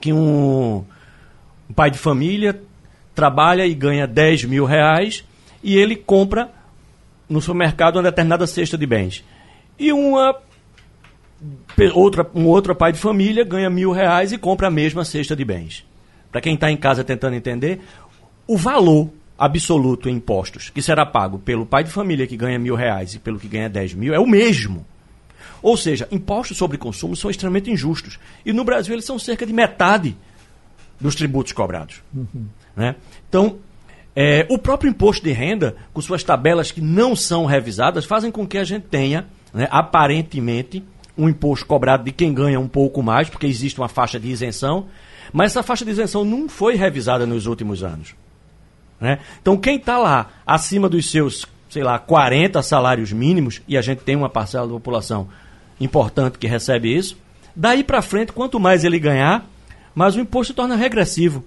que 0.00 0.12
um, 0.12 0.84
um 1.68 1.72
pai 1.74 1.90
de 1.90 1.98
família 1.98 2.62
trabalha 3.14 3.66
e 3.66 3.74
ganha 3.74 4.06
10 4.06 4.44
mil 4.44 4.66
reais 4.66 5.24
e 5.64 5.76
ele 5.76 5.96
compra 5.96 6.50
no 7.28 7.40
supermercado 7.40 7.96
uma 7.96 8.02
determinada 8.02 8.46
cesta 8.46 8.78
de 8.78 8.86
bens. 8.86 9.24
E 9.76 9.92
uma 9.92 10.36
outra, 11.94 12.28
um 12.34 12.46
outro 12.46 12.74
pai 12.74 12.92
de 12.92 12.98
família 12.98 13.44
ganha 13.44 13.70
mil 13.70 13.92
reais 13.92 14.32
e 14.32 14.38
compra 14.38 14.68
a 14.68 14.70
mesma 14.70 15.04
cesta 15.04 15.36
de 15.36 15.44
bens. 15.44 15.84
Para 16.30 16.40
quem 16.40 16.54
está 16.54 16.70
em 16.70 16.76
casa 16.76 17.04
tentando 17.04 17.34
entender, 17.34 17.80
o 18.46 18.56
valor 18.56 19.10
absoluto 19.38 20.08
em 20.08 20.16
impostos 20.16 20.68
que 20.68 20.82
será 20.82 21.06
pago 21.06 21.38
pelo 21.38 21.64
pai 21.64 21.84
de 21.84 21.90
família 21.90 22.26
que 22.26 22.36
ganha 22.36 22.58
mil 22.58 22.74
reais 22.74 23.14
e 23.14 23.18
pelo 23.18 23.38
que 23.38 23.46
ganha 23.46 23.68
10 23.68 23.94
mil 23.94 24.12
é 24.12 24.18
o 24.18 24.26
mesmo. 24.26 24.84
Ou 25.62 25.76
seja, 25.76 26.08
impostos 26.10 26.56
sobre 26.56 26.76
consumo 26.76 27.16
são 27.16 27.30
extremamente 27.30 27.70
injustos. 27.70 28.18
E 28.44 28.52
no 28.52 28.64
Brasil 28.64 28.94
eles 28.94 29.04
são 29.04 29.18
cerca 29.18 29.46
de 29.46 29.52
metade 29.52 30.16
dos 31.00 31.14
tributos 31.14 31.52
cobrados. 31.52 32.02
Uhum. 32.14 32.46
Né? 32.76 32.96
Então, 33.28 33.58
é, 34.14 34.46
o 34.48 34.58
próprio 34.58 34.90
imposto 34.90 35.24
de 35.24 35.32
renda, 35.32 35.76
com 35.92 36.00
suas 36.00 36.22
tabelas 36.22 36.70
que 36.70 36.80
não 36.80 37.14
são 37.14 37.44
revisadas, 37.44 38.04
fazem 38.04 38.30
com 38.30 38.46
que 38.46 38.58
a 38.58 38.64
gente 38.64 38.86
tenha, 38.86 39.26
né, 39.52 39.68
aparentemente, 39.70 40.82
um 41.18 41.28
imposto 41.28 41.66
cobrado 41.66 42.04
de 42.04 42.12
quem 42.12 42.32
ganha 42.32 42.60
um 42.60 42.68
pouco 42.68 43.02
mais, 43.02 43.28
porque 43.28 43.46
existe 43.46 43.80
uma 43.80 43.88
faixa 43.88 44.20
de 44.20 44.28
isenção, 44.28 44.86
mas 45.32 45.50
essa 45.50 45.62
faixa 45.64 45.84
de 45.84 45.90
isenção 45.90 46.24
não 46.24 46.48
foi 46.48 46.76
revisada 46.76 47.26
nos 47.26 47.46
últimos 47.46 47.82
anos. 47.82 48.14
Né? 49.00 49.18
Então, 49.42 49.56
quem 49.56 49.76
está 49.76 49.98
lá 49.98 50.30
acima 50.46 50.88
dos 50.88 51.10
seus, 51.10 51.44
sei 51.68 51.82
lá, 51.82 51.98
40 51.98 52.62
salários 52.62 53.12
mínimos, 53.12 53.60
e 53.66 53.76
a 53.76 53.82
gente 53.82 54.02
tem 54.02 54.14
uma 54.14 54.30
parcela 54.30 54.66
da 54.66 54.72
população 54.72 55.28
importante 55.80 56.38
que 56.38 56.46
recebe 56.46 56.96
isso, 56.96 57.16
daí 57.54 57.82
para 57.82 58.00
frente, 58.00 58.32
quanto 58.32 58.60
mais 58.60 58.84
ele 58.84 58.98
ganhar, 58.98 59.44
mais 59.94 60.14
o 60.14 60.20
imposto 60.20 60.54
torna 60.54 60.76
regressivo. 60.76 61.44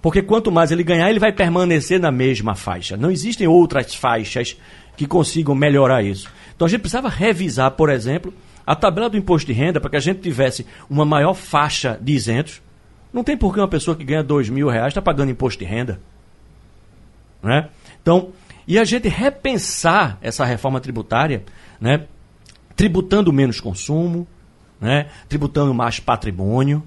Porque 0.00 0.22
quanto 0.22 0.52
mais 0.52 0.70
ele 0.70 0.84
ganhar, 0.84 1.10
ele 1.10 1.18
vai 1.18 1.32
permanecer 1.32 1.98
na 1.98 2.12
mesma 2.12 2.54
faixa. 2.54 2.96
Não 2.96 3.10
existem 3.10 3.48
outras 3.48 3.94
faixas 3.94 4.56
que 4.96 5.06
consigam 5.06 5.54
melhorar 5.56 6.04
isso. 6.04 6.30
Então 6.54 6.66
a 6.66 6.68
gente 6.68 6.80
precisava 6.80 7.08
revisar, 7.08 7.72
por 7.72 7.90
exemplo, 7.90 8.32
a 8.68 8.76
tabela 8.76 9.08
do 9.08 9.16
imposto 9.16 9.46
de 9.46 9.54
renda 9.54 9.80
para 9.80 9.88
que 9.88 9.96
a 9.96 10.00
gente 10.00 10.20
tivesse 10.20 10.66
uma 10.90 11.02
maior 11.02 11.32
faixa 11.32 11.98
de 12.02 12.12
isentos. 12.12 12.60
Não 13.10 13.24
tem 13.24 13.34
por 13.34 13.54
que 13.54 13.60
uma 13.60 13.66
pessoa 13.66 13.96
que 13.96 14.04
ganha 14.04 14.22
dois 14.22 14.50
mil 14.50 14.68
reais 14.68 14.88
está 14.88 15.00
pagando 15.00 15.30
imposto 15.30 15.58
de 15.58 15.64
renda. 15.64 15.98
Né? 17.42 17.70
Então, 18.02 18.28
e 18.66 18.78
a 18.78 18.84
gente 18.84 19.08
repensar 19.08 20.18
essa 20.20 20.44
reforma 20.44 20.82
tributária, 20.82 21.44
né? 21.80 22.04
tributando 22.76 23.32
menos 23.32 23.58
consumo, 23.58 24.28
né? 24.78 25.06
tributando 25.30 25.72
mais 25.72 25.98
patrimônio, 25.98 26.82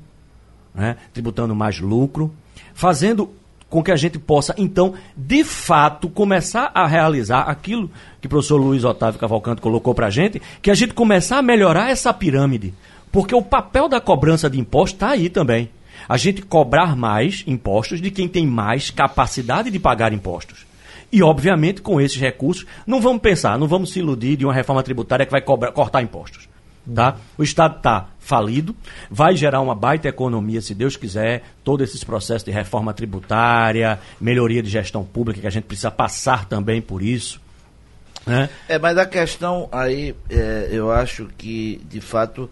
né? 0.76 0.98
tributando 1.12 1.56
mais 1.56 1.80
lucro, 1.80 2.32
fazendo 2.76 3.34
com 3.72 3.82
que 3.82 3.90
a 3.90 3.96
gente 3.96 4.20
possa, 4.20 4.54
então, 4.58 4.94
de 5.16 5.46
fato, 5.46 6.10
começar 6.10 6.70
a 6.76 6.86
realizar 6.86 7.44
aquilo 7.44 7.90
que 8.20 8.28
o 8.28 8.30
professor 8.30 8.58
Luiz 8.58 8.84
Otávio 8.84 9.18
Cavalcante 9.18 9.62
colocou 9.62 9.96
para 9.96 10.08
a 10.08 10.10
gente, 10.10 10.42
que 10.62 10.70
a 10.70 10.74
gente 10.74 10.94
começar 10.94 11.38
a 11.38 11.42
melhorar 11.42 11.90
essa 11.90 12.14
pirâmide. 12.14 12.74
Porque 13.14 13.34
o 13.34 13.42
papel 13.42 13.88
da 13.88 14.02
cobrança 14.02 14.50
de 14.50 14.60
impostos 14.60 14.96
está 14.96 15.12
aí 15.12 15.30
também. 15.30 15.70
A 16.08 16.18
gente 16.18 16.42
cobrar 16.42 16.98
mais 16.98 17.46
impostos 17.48 18.02
de 18.02 18.12
quem 18.12 18.28
tem 18.28 18.46
mais 18.46 18.90
capacidade 18.90 19.72
de 19.72 19.80
pagar 19.80 20.12
impostos. 20.12 20.66
E, 21.10 21.24
obviamente, 21.24 21.82
com 21.82 22.02
esses 22.02 22.20
recursos, 22.20 22.66
não 22.86 23.00
vamos 23.00 23.22
pensar, 23.22 23.58
não 23.58 23.70
vamos 23.70 23.94
se 23.94 24.00
iludir 24.00 24.36
de 24.36 24.46
uma 24.46 24.54
reforma 24.54 24.84
tributária 24.84 25.26
que 25.26 25.32
vai 25.32 25.42
cobrar, 25.42 25.72
cortar 25.72 26.02
impostos. 26.02 26.51
Tá? 26.96 27.18
O 27.38 27.44
Estado 27.44 27.78
está 27.78 28.08
falido, 28.20 28.76
vai 29.10 29.36
gerar 29.36 29.62
uma 29.62 29.76
baita 29.76 30.08
economia, 30.08 30.62
se 30.62 30.74
Deus 30.74 30.96
quiser, 30.96 31.44
todos 31.64 31.88
esses 31.88 32.04
processos 32.04 32.44
de 32.44 32.52
reforma 32.52 32.94
tributária, 32.94 34.00
melhoria 34.20 34.64
de 34.64 34.70
gestão 34.70 35.04
pública, 35.04 35.42
que 35.42 35.48
a 35.48 35.52
gente 35.52 35.66
precisa 35.66 35.92
passar 35.92 36.46
também 36.46 36.82
por 36.82 37.04
isso. 37.04 37.40
Né? 38.26 38.50
É, 38.68 38.78
mas 38.78 38.98
a 38.98 39.06
questão 39.06 39.68
aí, 39.72 40.16
é, 40.30 40.70
eu 40.72 40.92
acho 40.92 41.28
que, 41.38 41.82
de 41.90 42.02
fato, 42.02 42.50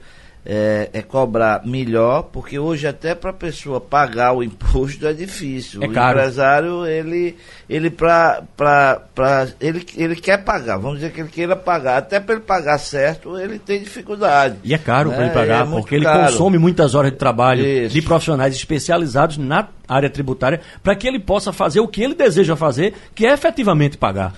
é, 0.51 0.89
é, 0.93 1.01
cobrar 1.03 1.62
melhor, 1.63 2.23
porque 2.23 2.57
hoje 2.57 2.88
até 2.88 3.13
para 3.13 3.29
a 3.29 3.33
pessoa 3.33 3.79
pagar 3.79 4.33
o 4.33 4.41
imposto 4.41 5.05
é 5.05 5.13
difícil. 5.13 5.83
É 5.83 5.88
o 5.88 5.91
empresário, 5.91 6.88
ele, 6.88 7.38
ele, 7.69 7.91
pra, 7.91 8.41
pra, 8.57 8.99
pra, 9.13 9.47
ele, 9.62 9.85
ele 9.95 10.15
quer 10.15 10.43
pagar, 10.43 10.77
vamos 10.77 10.97
dizer 10.97 11.12
que 11.12 11.21
ele 11.21 11.29
queira 11.29 11.55
pagar. 11.55 11.97
Até 11.97 12.19
para 12.19 12.33
ele 12.33 12.43
pagar 12.43 12.79
certo, 12.79 13.38
ele 13.38 13.59
tem 13.59 13.83
dificuldade. 13.83 14.55
E 14.63 14.73
é 14.73 14.77
caro 14.79 15.09
né? 15.09 15.15
para 15.17 15.25
ele 15.25 15.33
pagar, 15.35 15.67
É 15.67 15.69
porque 15.69 15.93
ele 15.93 16.05
caro. 16.05 16.31
consome 16.31 16.57
muitas 16.57 16.95
horas 16.95 17.12
de 17.12 17.17
trabalho 17.19 17.63
Isso. 17.63 17.93
de 17.93 18.01
profissionais 18.01 18.55
especializados 18.55 19.38
na 19.38 19.67
área 19.88 20.09
tributária 20.09 20.62
para 20.81 20.95
que 20.95 21.07
ele 21.07 21.19
possa 21.19 21.53
fazer 21.53 21.79
o 21.79 21.88
que 21.88 22.01
ele 22.01 22.15
deseja 22.15 22.55
fazer, 22.55 22.95
que 23.13 23.23
é 23.23 23.33
efetivamente 23.33 23.99
pagar. 23.99 24.33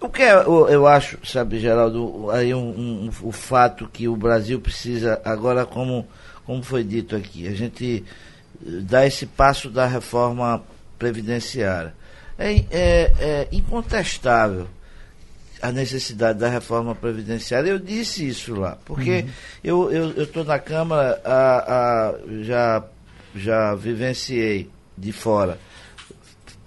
O 0.00 0.08
que 0.08 0.22
é, 0.22 0.32
eu, 0.34 0.68
eu 0.68 0.86
acho, 0.86 1.18
sabe, 1.24 1.58
Geraldo, 1.58 2.30
aí 2.30 2.54
um, 2.54 2.58
um- 3.06 3.10
o 3.22 3.32
fato 3.32 3.88
que 3.90 4.06
o 4.06 4.14
Brasil 4.16 4.60
precisa, 4.60 5.20
agora 5.24 5.64
como, 5.64 6.06
como 6.44 6.62
foi 6.62 6.84
dito 6.84 7.16
aqui, 7.16 7.48
a 7.48 7.52
gente 7.54 8.04
eh, 8.64 8.68
dá 8.82 9.06
esse 9.06 9.24
passo 9.26 9.70
da 9.70 9.86
reforma 9.86 10.62
previdenciária. 10.98 11.94
É, 12.38 12.52
é- 12.70 13.12
é 13.18 13.48
incontestável 13.52 14.66
a 15.62 15.72
necessidade 15.72 16.38
da 16.38 16.48
reforma 16.50 16.94
previdenciária. 16.94 17.70
Eu 17.70 17.78
disse 17.78 18.28
isso 18.28 18.54
lá, 18.54 18.76
porque 18.84 19.24
eu 19.64 19.84
estou 19.90 19.92
eu, 19.92 20.12
eu 20.12 20.26
tô 20.26 20.44
na 20.44 20.58
Câmara 20.58 21.18
há, 21.24 21.64
há 22.10 22.14
já 22.42 22.84
já 23.34 23.74
vivenciei 23.74 24.68
de 24.96 25.12
fora 25.12 25.58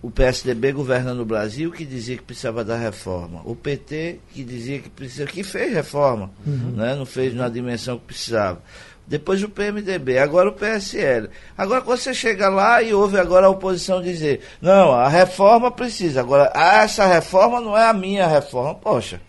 o 0.02 0.10
PSDB 0.10 0.72
governando 0.72 1.20
o 1.20 1.26
Brasil 1.26 1.72
que 1.72 1.86
dizia 1.86 2.18
que 2.18 2.24
precisava 2.24 2.64
da 2.64 2.78
reforma, 2.78 3.42
o 3.44 3.56
PT 3.56 4.20
que 4.34 4.44
dizia 4.44 4.80
que 4.80 4.90
precisa, 4.90 5.26
que 5.26 5.44
fez 5.44 5.74
reforma, 5.74 6.32
uhum. 6.46 6.74
né? 6.76 6.96
não 6.96 7.06
fez 7.06 7.34
na 7.34 7.50
dimensão 7.50 7.98
que 7.98 8.06
precisava. 8.06 8.62
Depois 9.06 9.42
o 9.44 9.50
PMDB, 9.50 10.20
agora 10.20 10.50
o 10.50 10.54
PSL. 10.54 11.30
Agora 11.58 11.82
quando 11.82 11.98
você 11.98 12.14
chega 12.14 12.48
lá 12.48 12.82
e 12.82 12.94
ouve 12.94 13.20
agora 13.20 13.48
a 13.48 13.50
oposição 13.50 14.04
dizer, 14.04 14.42
não, 14.62 14.92
a 14.92 15.10
reforma 15.10 15.72
precisa. 15.72 16.20
Agora, 16.20 16.52
ah, 16.54 16.84
essa 16.84 17.08
reforma 17.08 17.60
não 17.60 17.76
é 17.76 17.90
a 17.90 17.94
minha 17.94 18.28
reforma. 18.28 18.76
Poxa, 18.76 19.20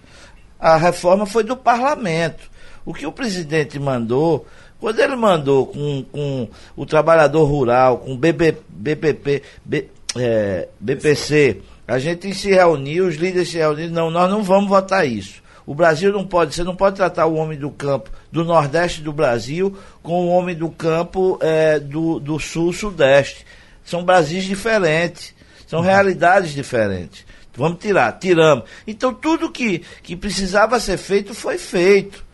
a 0.59 0.77
reforma 0.77 1.25
foi 1.25 1.43
do 1.43 1.57
parlamento. 1.57 2.51
O 2.85 2.93
que 2.93 3.07
o 3.07 3.13
presidente 3.13 3.79
mandou, 3.79 4.47
quando 4.79 5.01
ele 5.01 5.17
mandou 5.17 5.67
com, 5.67 6.05
com 6.13 6.49
o 6.77 6.85
trabalhador 6.85 7.45
rural, 7.45 7.99
com 7.99 8.13
o 8.13 8.19
BB, 8.19 8.59
BPP, 8.69 9.43
B, 9.65 9.89
é, 10.17 10.69
BPC, 10.79 11.61
a 11.87 11.99
gente 11.99 12.33
se 12.35 12.51
reuniu, 12.51 13.07
os 13.07 13.17
líderes 13.17 13.51
se 13.51 13.59
reuniram, 13.59 13.93
não, 13.93 14.11
nós 14.11 14.31
não 14.31 14.43
vamos 14.43 14.69
votar 14.69 15.07
isso. 15.07 15.43
O 15.67 15.75
Brasil 15.75 16.13
não 16.13 16.27
pode, 16.27 16.55
você 16.55 16.65
não 16.65 16.75
pode 16.75 16.97
tratar 16.97 17.27
o 17.27 17.35
homem 17.35 17.59
do 17.59 17.71
campo 17.71 18.11
do 18.33 18.45
Nordeste 18.45 19.03
do 19.03 19.13
Brasil 19.13 19.77
com 20.03 20.27
o 20.27 20.29
homem 20.29 20.55
do 20.55 20.69
campo 20.69 21.39
é, 21.41 21.79
do, 21.79 22.19
do 22.19 22.39
Sul-Sudeste. 22.39 23.47
São 23.85 24.05
Brasis 24.05 24.45
diferentes, 24.45 25.35
são 25.67 25.81
realidades 25.81 26.53
diferentes. 26.53 27.25
Vamos 27.55 27.79
tirar, 27.79 28.19
tiramos. 28.19 28.65
Então 28.87 29.13
tudo 29.13 29.51
que, 29.51 29.83
que 30.03 30.17
precisava 30.17 30.81
ser 30.81 30.97
feito 30.97 31.35
foi 31.35 31.59
feito. 31.59 32.25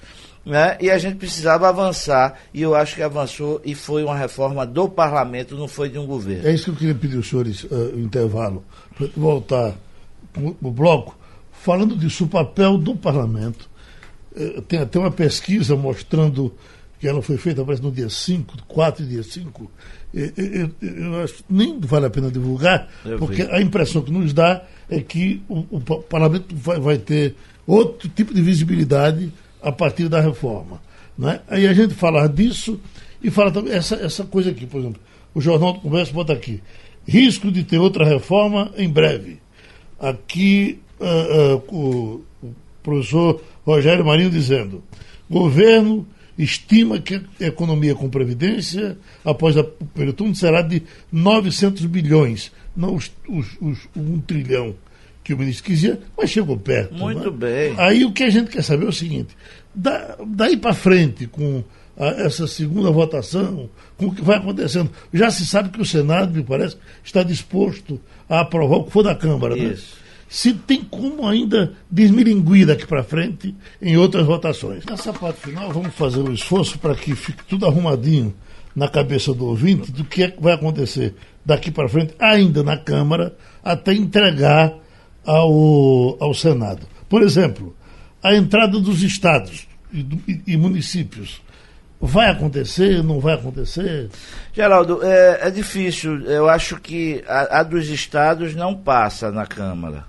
Né? 0.47 0.79
E 0.81 0.89
a 0.89 0.97
gente 0.97 1.17
precisava 1.17 1.69
avançar, 1.69 2.39
e 2.55 2.63
eu 2.63 2.73
acho 2.77 2.95
que 2.95 3.03
avançou, 3.03 3.61
e 3.65 3.75
foi 3.75 4.05
uma 4.05 4.17
reforma 4.17 4.65
do 4.65 4.89
parlamento, 4.89 5.57
não 5.57 5.67
foi 5.67 5.89
de 5.89 5.99
um 5.99 6.07
governo. 6.07 6.47
É 6.47 6.55
isso 6.55 6.67
que 6.67 6.71
eu 6.71 6.77
queria 6.77 6.95
pedir 6.95 7.17
aos 7.17 7.29
senhores, 7.29 7.65
uh, 7.65 7.99
intervalo, 7.99 8.65
para 8.97 9.09
voltar 9.17 9.75
o 10.63 10.71
bloco, 10.71 11.19
falando 11.51 11.97
disso, 11.97 12.27
o 12.27 12.29
papel 12.29 12.79
do 12.79 12.95
parlamento. 12.95 13.69
Uh, 14.37 14.63
tem 14.63 14.79
até 14.79 15.01
uma 15.01 15.11
pesquisa 15.11 15.75
mostrando 15.75 16.55
que 17.01 17.09
ela 17.09 17.21
foi 17.21 17.39
feita, 17.39 17.65
parece 17.65 17.83
no 17.83 17.91
dia 17.91 18.09
5, 18.09 18.57
4 18.69 19.03
e 19.03 19.07
dia 19.09 19.25
5. 19.25 19.71
Eu, 20.15 20.33
eu, 20.37 20.71
eu, 20.81 21.25
acho 21.25 21.35
que 21.35 21.45
nem 21.51 21.81
vale 21.81 22.07
a 22.07 22.11
pena 22.11 22.31
divulgar, 22.31 22.89
eu 23.05 23.19
porque 23.19 23.43
vi. 23.43 23.51
a 23.51 23.61
impressão 23.61 24.01
que 24.01 24.13
nos 24.13 24.33
dá 24.33 24.63
é 24.89 25.01
que 25.01 25.43
o, 25.49 25.67
o 25.73 25.81
parlamento 25.81 26.55
vai, 26.55 26.79
vai 26.79 26.99
ter 26.99 27.35
outro 27.67 28.09
tipo 28.09 28.33
de 28.33 28.41
visibilidade 28.41 29.33
a 29.67 29.73
partir 29.73 30.09
da 30.09 30.21
reforma. 30.21 30.81
Né? 31.19 31.41
Aí 31.49 31.67
a 31.67 31.73
gente 31.73 31.93
fala 31.93 32.29
disso 32.29 32.81
e 33.21 33.31
fala 33.33 33.51
também 33.51 33.73
essa, 33.73 33.97
essa 33.97 34.25
coisa 34.25 34.51
aqui, 34.51 34.65
por 34.65 34.79
exemplo, 34.79 35.01
o 35.35 35.41
Jornal 35.41 35.73
do 35.73 35.81
Comércio 35.81 36.15
bota 36.15 36.33
aqui, 36.33 36.63
risco 37.05 37.51
de 37.51 37.65
ter 37.65 37.79
outra 37.79 38.05
reforma 38.05 38.71
em 38.77 38.89
breve. 38.89 39.39
Aqui 39.99 40.79
uh, 41.01 41.57
uh, 41.57 41.77
o, 41.77 42.25
professor 42.81 43.43
Rogério 43.65 44.05
Marinho 44.05 44.31
dizendo, 44.31 44.85
governo 45.29 46.07
estima 46.39 47.01
que 47.01 47.21
a 47.41 47.47
economia 47.47 47.97
com 47.97 48.09
previdência, 48.09 48.97
após 49.25 49.57
o 49.57 49.65
período 49.65 50.15
turno, 50.15 50.35
será 50.37 50.63
de 50.63 50.85
900 51.11 51.85
bilhões, 51.87 52.53
não 52.77 52.95
os, 52.95 53.11
os, 53.29 53.57
os, 53.61 53.89
um 53.97 54.21
trilhão 54.21 54.77
que 55.27 55.35
o 55.35 55.39
ministro 55.39 55.65
quisia, 55.65 55.99
mas 56.17 56.31
chegou 56.31 56.57
perto. 56.57 56.95
Muito 56.95 57.33
né? 57.33 57.37
bem. 57.37 57.75
Aí 57.79 58.05
o 58.05 58.13
que 58.13 58.23
a 58.23 58.31
gente 58.31 58.49
quer 58.49 58.63
saber 58.63 58.87
é 58.87 58.89
o 58.89 58.93
seguinte: 58.93 59.37
da, 59.75 60.17
daí 60.25 60.57
para 60.57 60.73
frente, 60.73 61.27
com 61.27 61.65
a, 61.99 62.07
essa 62.23 62.47
segunda 62.47 62.93
votação, 62.93 63.69
com 63.97 64.07
o 64.07 64.15
que 64.15 64.23
vai 64.23 64.37
acontecendo, 64.37 64.89
já 65.13 65.29
se 65.29 65.45
sabe 65.45 65.71
que 65.71 65.81
o 65.81 65.85
Senado, 65.85 66.33
me 66.33 66.45
parece, 66.45 66.77
está 67.03 67.25
disposto 67.25 68.01
a 68.29 68.43
aprovar 68.43 68.77
o 68.77 68.85
que 68.85 68.93
for 68.93 69.03
da 69.03 69.17
Câmara. 69.17 69.57
Né? 69.57 69.65
Isso. 69.65 69.97
Né? 69.97 70.07
Se 70.29 70.53
tem 70.53 70.85
como 70.85 71.27
ainda 71.27 71.73
desmilinguir 71.91 72.65
daqui 72.65 72.87
para 72.87 73.03
frente 73.03 73.53
em 73.83 73.97
outras 73.97 74.25
votações. 74.27 74.85
Nessa 74.87 75.13
parte 75.13 75.41
final, 75.41 75.73
vamos 75.73 75.93
fazer 75.95 76.21
o 76.21 76.29
um 76.29 76.33
esforço 76.33 76.79
para 76.79 76.95
que 76.95 77.17
fique 77.17 77.45
tudo 77.49 77.67
arrumadinho 77.67 78.33
na 78.75 78.89
cabeça 78.89 79.35
do 79.35 79.47
ouvinte 79.47 79.91
do 79.91 80.05
que, 80.05 80.23
é 80.23 80.31
que 80.31 80.41
vai 80.41 80.53
acontecer 80.53 81.15
daqui 81.45 81.71
para 81.71 81.89
frente, 81.89 82.15
ainda 82.19 82.63
na 82.63 82.77
Câmara, 82.77 83.37
até 83.65 83.93
entregar 83.93 84.73
ao, 85.27 86.23
ao 86.23 86.33
Senado. 86.33 86.87
Por 87.09 87.23
exemplo, 87.23 87.77
a 88.23 88.35
entrada 88.35 88.79
dos 88.81 89.03
estados 89.03 89.69
e, 89.93 90.43
e, 90.47 90.57
municípios. 90.57 91.43
Vai 92.01 92.31
acontecer, 92.31 93.03
não 93.03 93.21
vai 93.21 93.35
acontecer? 93.35 94.11
Geraldo, 94.53 95.01
é, 95.03 95.49
é 95.49 95.51
difícil. 95.51 96.23
Eu 96.27 96.49
acho 96.49 96.77
que 96.77 97.25
a, 97.27 97.61
a, 97.61 97.63
dos 97.63 97.89
estados 97.89 98.55
não 98.55 98.75
passa 98.75 99.31
na 99.31 99.47
Câmara. 99.47 100.05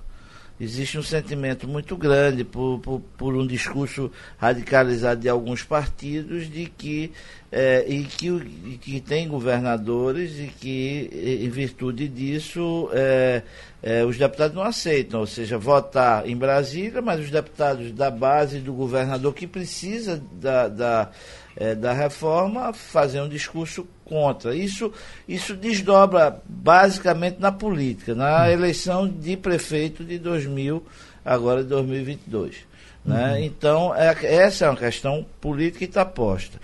Existe 0.60 0.98
um 0.98 1.02
sentimento 1.02 1.68
muito 1.68 1.96
grande 1.96 2.42
por, 2.42 2.80
por, 2.80 3.00
por 3.16 3.36
um 3.36 3.46
discurso 3.46 4.10
radicalizado 4.36 5.20
de 5.20 5.28
alguns 5.28 5.62
partidos 5.62 6.50
de 6.50 6.66
que 6.66 7.12
é, 7.50 7.84
e 7.88 8.04
que, 8.04 8.28
e 8.28 8.78
que 8.78 9.00
tem 9.00 9.28
governadores 9.28 10.38
e 10.38 10.48
que, 10.48 11.08
em 11.42 11.48
virtude 11.48 12.08
disso, 12.08 12.90
é, 12.92 13.42
é, 13.82 14.04
os 14.04 14.18
deputados 14.18 14.54
não 14.54 14.62
aceitam, 14.62 15.20
ou 15.20 15.26
seja, 15.26 15.56
votar 15.56 16.28
em 16.28 16.36
Brasília, 16.36 17.00
mas 17.00 17.20
os 17.20 17.30
deputados 17.30 17.92
da 17.92 18.10
base 18.10 18.58
do 18.58 18.74
governador 18.74 19.32
que 19.32 19.46
precisa 19.46 20.22
da, 20.32 20.68
da, 20.68 21.10
da 21.78 21.92
reforma 21.92 22.72
fazer 22.72 23.22
um 23.22 23.28
discurso 23.28 23.86
contra. 24.08 24.54
Isso, 24.54 24.92
isso 25.28 25.54
desdobra 25.54 26.40
basicamente 26.46 27.38
na 27.38 27.52
política, 27.52 28.14
na 28.14 28.44
hum. 28.44 28.50
eleição 28.50 29.08
de 29.08 29.36
prefeito 29.36 30.04
de 30.04 30.18
2000, 30.18 30.82
agora 31.24 31.62
de 31.62 31.68
2022. 31.68 32.68
Né? 33.04 33.32
Uhum. 33.32 33.38
Então, 33.38 33.94
é, 33.94 34.16
essa 34.22 34.66
é 34.66 34.68
uma 34.68 34.76
questão 34.76 35.24
política 35.40 35.78
que 35.78 35.84
está 35.84 36.04
posta. 36.04 36.58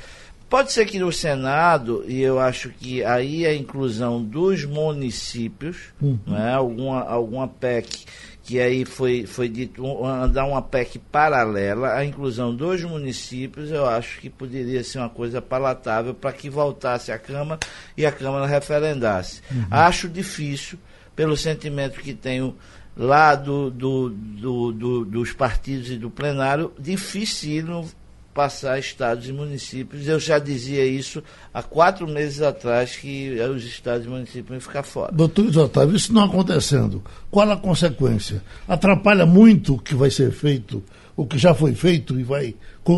Pode 0.48 0.72
ser 0.72 0.86
que 0.86 0.98
no 0.98 1.10
Senado, 1.10 2.04
e 2.06 2.20
eu 2.20 2.38
acho 2.38 2.68
que 2.70 3.02
aí 3.02 3.46
a 3.46 3.54
inclusão 3.54 4.22
dos 4.22 4.64
municípios, 4.64 5.76
uhum. 6.00 6.18
né, 6.26 6.52
alguma, 6.52 7.02
alguma 7.02 7.48
PEC 7.48 8.04
que 8.44 8.60
aí 8.60 8.84
foi, 8.84 9.24
foi 9.24 9.48
dito 9.48 10.04
andar 10.04 10.44
uma 10.44 10.60
PEC 10.60 10.98
paralela, 10.98 11.94
a 11.94 12.04
inclusão 12.04 12.54
dos 12.54 12.84
municípios, 12.84 13.70
eu 13.70 13.86
acho 13.86 14.20
que 14.20 14.28
poderia 14.28 14.84
ser 14.84 14.98
uma 14.98 15.08
coisa 15.08 15.40
palatável 15.40 16.12
para 16.12 16.30
que 16.30 16.50
voltasse 16.50 17.10
à 17.10 17.18
Câmara 17.18 17.58
e 17.96 18.04
a 18.04 18.12
Câmara 18.12 18.46
referendasse. 18.46 19.40
Uhum. 19.50 19.66
Acho 19.70 20.10
difícil, 20.10 20.78
pelo 21.16 21.38
sentimento 21.38 22.00
que 22.00 22.12
tenho 22.12 22.54
lá 22.94 23.34
do, 23.34 23.70
do, 23.70 24.10
do, 24.10 24.72
do, 24.72 25.04
dos 25.06 25.32
partidos 25.32 25.90
e 25.90 25.96
do 25.96 26.10
plenário, 26.10 26.70
difícil 26.78 27.86
passar 28.34 28.78
estados 28.78 29.28
e 29.28 29.32
municípios. 29.32 30.06
Eu 30.08 30.18
já 30.18 30.38
dizia 30.38 30.84
isso 30.84 31.22
há 31.52 31.62
quatro 31.62 32.06
meses 32.06 32.42
atrás, 32.42 32.96
que 32.96 33.38
os 33.40 33.64
estados 33.64 34.06
e 34.06 34.10
municípios 34.10 34.50
iam 34.50 34.60
ficar 34.60 34.82
fora. 34.82 35.12
Doutor 35.12 35.56
Otávio, 35.56 35.96
isso 35.96 36.12
não 36.12 36.24
acontecendo, 36.24 37.02
qual 37.30 37.48
a 37.50 37.56
consequência? 37.56 38.42
Atrapalha 38.66 39.24
muito 39.24 39.74
o 39.74 39.78
que 39.78 39.94
vai 39.94 40.10
ser 40.10 40.32
feito, 40.32 40.82
o 41.16 41.24
que 41.24 41.38
já 41.38 41.54
foi 41.54 41.74
feito 41.74 42.18
e 42.18 42.24
vai 42.24 42.54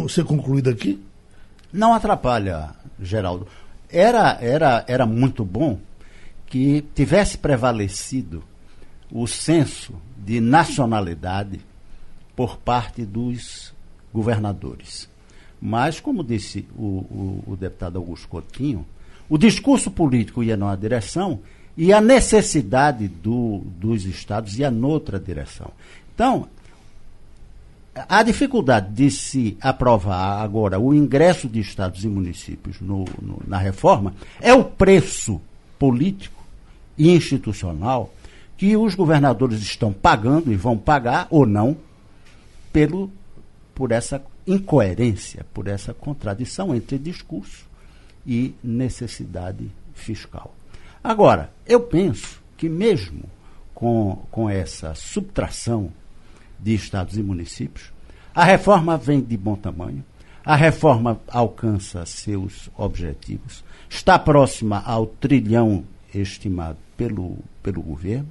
ser 0.08 0.24
concluído 0.24 0.70
aqui? 0.70 0.98
Não 1.70 1.92
atrapalha, 1.92 2.70
Geraldo. 3.00 3.46
Era, 3.90 4.38
era, 4.40 4.84
era 4.88 5.04
muito 5.04 5.44
bom 5.44 5.78
que 6.46 6.82
tivesse 6.94 7.36
prevalecido 7.36 8.42
o 9.10 9.26
senso 9.26 9.94
de 10.16 10.40
nacionalidade 10.40 11.60
por 12.34 12.56
parte 12.56 13.04
dos 13.04 13.74
governadores. 14.12 15.08
Mas, 15.60 16.00
como 16.00 16.22
disse 16.22 16.66
o, 16.76 16.82
o, 16.82 17.44
o 17.48 17.56
deputado 17.56 17.98
Augusto 17.98 18.28
Coutinho, 18.28 18.86
o 19.28 19.38
discurso 19.38 19.90
político 19.90 20.42
ia 20.42 20.56
numa 20.56 20.76
direção 20.76 21.40
e 21.76 21.92
a 21.92 22.00
necessidade 22.00 23.08
do, 23.08 23.62
dos 23.78 24.04
estados 24.04 24.58
ia 24.58 24.70
noutra 24.70 25.18
direção. 25.18 25.70
Então, 26.14 26.48
a 28.08 28.22
dificuldade 28.22 28.92
de 28.92 29.10
se 29.10 29.56
aprovar 29.60 30.42
agora 30.42 30.78
o 30.78 30.94
ingresso 30.94 31.48
de 31.48 31.60
estados 31.60 32.04
e 32.04 32.08
municípios 32.08 32.80
no, 32.80 33.04
no, 33.20 33.42
na 33.46 33.58
reforma 33.58 34.14
é 34.40 34.52
o 34.52 34.64
preço 34.64 35.40
político 35.78 36.44
e 36.96 37.10
institucional 37.10 38.12
que 38.56 38.76
os 38.76 38.94
governadores 38.94 39.60
estão 39.60 39.92
pagando 39.92 40.52
e 40.52 40.56
vão 40.56 40.76
pagar 40.76 41.26
ou 41.30 41.44
não 41.46 41.76
pelo, 42.72 43.10
por 43.74 43.92
essa 43.92 44.22
incoerência, 44.46 45.44
por 45.52 45.66
essa 45.66 45.92
contradição 45.92 46.74
entre 46.74 46.98
discurso 46.98 47.66
e 48.26 48.54
necessidade 48.62 49.70
fiscal. 49.94 50.54
Agora, 51.02 51.50
eu 51.66 51.80
penso 51.80 52.42
que 52.56 52.68
mesmo 52.68 53.24
com, 53.74 54.22
com 54.30 54.48
essa 54.48 54.94
subtração 54.94 55.92
de 56.58 56.74
estados 56.74 57.16
e 57.16 57.22
municípios, 57.22 57.92
a 58.34 58.44
reforma 58.44 58.96
vem 58.96 59.20
de 59.20 59.36
bom 59.36 59.56
tamanho. 59.56 60.04
A 60.44 60.54
reforma 60.54 61.20
alcança 61.28 62.06
seus 62.06 62.70
objetivos, 62.76 63.64
está 63.90 64.18
próxima 64.18 64.80
ao 64.80 65.06
trilhão 65.06 65.84
estimado 66.14 66.78
pelo, 66.96 67.38
pelo 67.62 67.82
governo, 67.82 68.28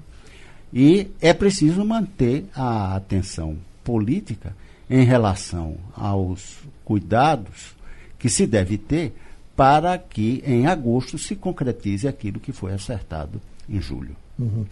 e 0.73 1.07
é 1.21 1.33
preciso 1.33 1.83
manter 1.85 2.45
a 2.55 2.95
atenção 2.95 3.57
política 3.83 4.55
em 4.89 5.03
relação 5.03 5.77
aos 5.95 6.57
cuidados 6.83 7.75
que 8.19 8.29
se 8.29 8.45
deve 8.45 8.77
ter 8.77 9.13
para 9.55 9.97
que 9.97 10.43
em 10.45 10.67
agosto 10.67 11.17
se 11.17 11.35
concretize 11.35 12.07
aquilo 12.07 12.39
que 12.39 12.51
foi 12.51 12.73
acertado 12.73 13.41
em 13.69 13.81
julho. 13.81 14.15
Uhum. 14.37 14.65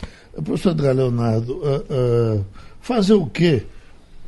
Professor 0.44 0.72
Edgar 0.72 0.94
Leonardo, 0.94 1.54
uh, 1.54 2.38
uh, 2.40 2.46
fazer 2.82 3.14
o 3.14 3.26
quê 3.28 3.64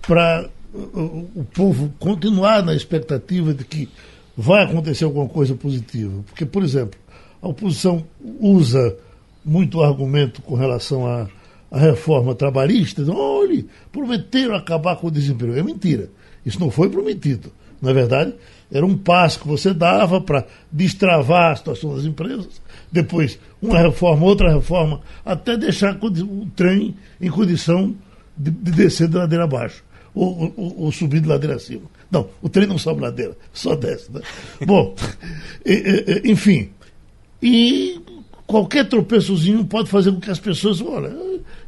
para 0.07 0.49
uh, 0.73 1.29
o 1.35 1.45
povo 1.53 1.93
continuar 1.99 2.63
na 2.63 2.73
expectativa 2.73 3.53
de 3.53 3.65
que 3.65 3.89
vai 4.35 4.63
acontecer 4.63 5.03
alguma 5.03 5.27
coisa 5.27 5.55
positiva? 5.55 6.23
Porque, 6.27 6.45
por 6.45 6.63
exemplo, 6.63 6.99
a 7.41 7.49
oposição 7.49 8.05
usa 8.39 8.95
muito 9.43 9.83
argumento 9.83 10.41
com 10.41 10.55
relação 10.55 11.05
à, 11.05 11.27
à 11.75 11.79
reforma 11.79 12.33
trabalhista. 12.33 13.03
Olhe, 13.11 13.67
prometeram 13.91 14.55
acabar 14.55 14.95
com 14.95 15.07
o 15.07 15.11
desemprego. 15.11 15.59
É 15.59 15.61
mentira. 15.61 16.09
Isso 16.45 16.59
não 16.59 16.71
foi 16.71 16.89
prometido. 16.89 17.51
Na 17.81 17.91
verdade, 17.91 18.33
era 18.71 18.85
um 18.85 18.97
passo 18.97 19.41
que 19.41 19.47
você 19.47 19.73
dava 19.73 20.21
para 20.21 20.45
destravar 20.71 21.51
a 21.51 21.55
situação 21.57 21.93
das 21.93 22.05
empresas, 22.05 22.61
depois 22.89 23.37
uma 23.61 23.77
reforma, 23.79 24.25
outra 24.25 24.53
reforma, 24.53 25.01
até 25.25 25.57
deixar 25.57 25.97
o 26.01 26.45
trem 26.55 26.95
em 27.19 27.29
condição 27.29 27.93
de, 28.37 28.49
de 28.49 28.71
descer 28.71 29.09
de 29.09 29.17
ladeira 29.17 29.43
abaixo, 29.43 29.83
ou, 30.13 30.53
ou, 30.55 30.75
ou, 30.83 30.91
subir 30.91 31.19
de 31.19 31.27
ladeira 31.27 31.55
acima. 31.55 31.83
Não, 32.09 32.29
o 32.41 32.47
trem 32.47 32.65
não 32.65 32.77
sobe 32.77 33.01
ladeira, 33.01 33.37
só 33.51 33.75
desce. 33.75 34.11
Né? 34.11 34.21
Bom, 34.65 34.95
enfim, 36.23 36.69
e 37.41 37.99
qualquer 38.47 38.87
tropeçozinho 38.87 39.65
pode 39.65 39.89
fazer 39.89 40.11
com 40.11 40.19
que 40.19 40.31
as 40.31 40.39
pessoas, 40.39 40.81
olha, 40.81 41.13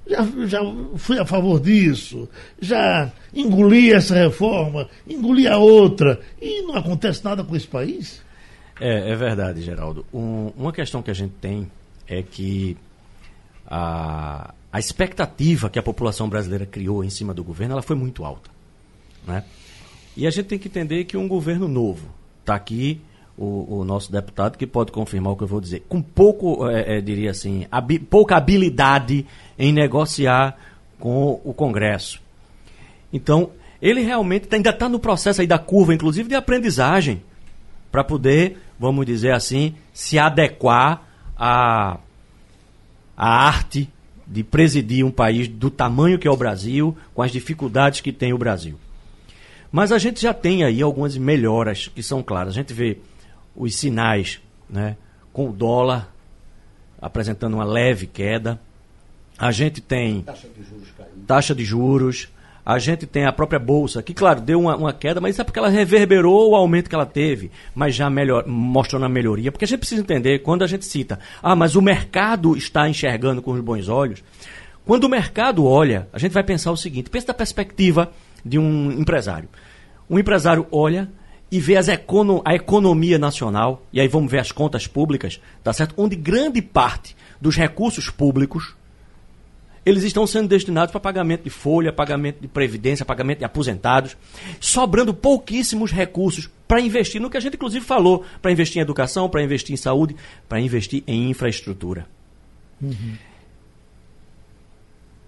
já, 0.09 0.27
já 0.45 0.59
fui 0.95 1.19
a 1.19 1.25
favor 1.25 1.59
disso, 1.59 2.27
já 2.59 3.11
engoli 3.33 3.91
essa 3.91 4.15
reforma, 4.15 4.89
engoli 5.07 5.47
a 5.47 5.57
outra, 5.57 6.19
e 6.41 6.61
não 6.61 6.75
acontece 6.75 7.23
nada 7.23 7.43
com 7.43 7.55
esse 7.55 7.67
país? 7.67 8.21
É, 8.79 9.11
é 9.11 9.15
verdade, 9.15 9.61
Geraldo. 9.61 10.05
Um, 10.13 10.51
uma 10.55 10.71
questão 10.71 11.01
que 11.01 11.11
a 11.11 11.13
gente 11.13 11.33
tem 11.41 11.69
é 12.07 12.21
que 12.21 12.77
a, 13.65 14.53
a 14.71 14.79
expectativa 14.79 15.69
que 15.69 15.79
a 15.79 15.83
população 15.83 16.29
brasileira 16.29 16.65
criou 16.65 17.03
em 17.03 17.09
cima 17.09 17.33
do 17.33 17.43
governo 17.43 17.73
ela 17.73 17.81
foi 17.81 17.95
muito 17.95 18.23
alta. 18.23 18.49
Né? 19.25 19.43
E 20.15 20.25
a 20.25 20.29
gente 20.29 20.45
tem 20.45 20.59
que 20.59 20.67
entender 20.67 21.03
que 21.05 21.17
um 21.17 21.27
governo 21.27 21.67
novo 21.67 22.07
está 22.41 22.55
aqui 22.55 23.01
o, 23.37 23.79
o, 23.79 23.83
nosso 23.83 24.11
deputado 24.11 24.57
que 24.57 24.65
pode 24.65 24.91
confirmar 24.91 25.33
o 25.33 25.37
que 25.37 25.43
eu 25.43 25.47
vou 25.47 25.61
dizer, 25.61 25.83
com 25.87 26.01
pouco, 26.01 26.67
é, 26.67 26.97
é, 26.97 27.01
diria 27.01 27.29
assim, 27.29 27.67
habi, 27.71 27.99
pouca 27.99 28.35
habilidade 28.35 29.27
em 29.57 29.71
negociar 29.71 30.57
com 30.99 31.39
o 31.43 31.53
Congresso. 31.53 32.21
Então, 33.11 33.51
ele 33.81 34.01
realmente 34.01 34.47
ainda 34.53 34.71
está 34.71 34.89
no 34.89 34.99
processo 34.99 35.41
aí 35.41 35.47
da 35.47 35.59
curva, 35.59 35.93
inclusive 35.93 36.29
de 36.29 36.35
aprendizagem, 36.35 37.21
para 37.91 38.03
poder, 38.03 38.57
vamos 38.79 39.05
dizer 39.05 39.33
assim, 39.33 39.75
se 39.93 40.19
adequar 40.19 41.03
à, 41.35 41.99
à 43.15 43.47
arte 43.47 43.89
de 44.25 44.43
presidir 44.43 45.05
um 45.05 45.11
país 45.11 45.47
do 45.47 45.69
tamanho 45.69 46.19
que 46.19 46.27
é 46.27 46.31
o 46.31 46.35
Brasil, 46.35 46.97
com 47.13 47.21
as 47.21 47.31
dificuldades 47.31 48.01
que 48.01 48.11
tem 48.11 48.33
o 48.33 48.37
Brasil. 48.37 48.77
Mas 49.71 49.91
a 49.91 49.97
gente 49.97 50.21
já 50.21 50.33
tem 50.33 50.63
aí 50.63 50.81
algumas 50.81 51.15
melhoras 51.17 51.87
que 51.87 52.01
são 52.01 52.23
claras. 52.23 52.53
A 52.53 52.55
gente 52.55 52.73
vê 52.73 52.97
os 53.55 53.75
sinais, 53.75 54.39
né, 54.69 54.97
com 55.31 55.49
o 55.49 55.53
dólar 55.53 56.13
apresentando 57.01 57.53
uma 57.53 57.63
leve 57.63 58.07
queda. 58.07 58.59
A 59.37 59.51
gente 59.51 59.81
tem 59.81 60.21
taxa 60.21 60.47
de 60.47 60.63
juros, 60.63 60.87
taxa 61.27 61.55
de 61.55 61.65
juros 61.65 62.29
a 62.69 62.79
gente 62.79 63.05
tem 63.07 63.23
a 63.23 63.31
própria 63.31 63.57
bolsa, 63.57 64.03
que, 64.03 64.13
claro, 64.13 64.41
deu 64.41 64.59
uma, 64.59 64.75
uma, 64.75 64.91
queda, 64.91 65.21
mas 65.21 65.35
isso 65.35 65.41
é 65.41 65.45
porque 65.45 65.57
ela 65.57 65.69
reverberou 65.69 66.51
o 66.51 66.55
aumento 66.55 66.89
que 66.89 66.95
ela 66.95 67.05
teve, 67.05 67.49
mas 67.73 67.95
já 67.95 68.09
melhor, 68.09 68.45
mostrou 68.45 68.99
na 68.99 69.07
melhoria. 69.07 69.53
Porque 69.53 69.63
a 69.63 69.67
gente 69.67 69.79
precisa 69.79 70.01
entender, 70.01 70.39
quando 70.39 70.63
a 70.63 70.67
gente 70.67 70.85
cita, 70.85 71.17
ah, 71.41 71.55
mas 71.55 71.77
o 71.77 71.81
mercado 71.81 72.57
está 72.57 72.89
enxergando 72.89 73.41
com 73.41 73.53
os 73.53 73.61
bons 73.61 73.87
olhos. 73.87 74.21
Quando 74.85 75.05
o 75.05 75.09
mercado 75.09 75.65
olha, 75.65 76.09
a 76.11 76.19
gente 76.19 76.33
vai 76.33 76.43
pensar 76.43 76.73
o 76.73 76.75
seguinte: 76.75 77.09
pensa 77.09 77.27
da 77.27 77.33
perspectiva 77.33 78.11
de 78.43 78.59
um 78.59 78.91
empresário. 78.91 79.47
Um 80.09 80.19
empresário 80.19 80.67
olha 80.69 81.09
e 81.49 81.61
vê 81.61 81.77
as 81.77 81.87
econo 81.87 82.41
a 82.43 82.53
economia 82.53 83.17
nacional, 83.17 83.85
e 83.93 84.01
aí 84.01 84.09
vamos 84.09 84.29
ver 84.29 84.39
as 84.39 84.51
contas 84.51 84.87
públicas, 84.87 85.39
tá 85.63 85.71
certo? 85.71 85.93
Onde 85.95 86.17
grande 86.17 86.61
parte 86.61 87.15
dos 87.39 87.55
recursos 87.55 88.09
públicos 88.09 88.75
eles 89.87 90.03
estão 90.03 90.27
sendo 90.27 90.49
destinados 90.49 90.91
para 90.91 90.99
pagamento 90.99 91.43
de 91.43 91.49
folha, 91.49 91.93
pagamento 91.93 92.41
de 92.41 92.47
previdência, 92.47 93.05
pagamento 93.05 93.39
de 93.39 93.45
aposentados, 93.45 94.17
sobrando 94.59 95.13
pouquíssimos 95.13 95.93
recursos 95.93 96.49
para 96.67 96.81
investir 96.81 97.21
no 97.21 97.29
que 97.29 97.37
a 97.37 97.39
gente 97.39 97.53
inclusive 97.53 97.85
falou, 97.85 98.25
para 98.41 98.51
investir 98.51 98.79
em 98.79 98.81
educação, 98.81 99.29
para 99.29 99.41
investir 99.41 99.73
em 99.73 99.77
saúde, 99.77 100.13
para 100.49 100.59
investir 100.59 101.03
em 101.07 101.29
infraestrutura. 101.29 102.05
Uhum. 102.81 103.13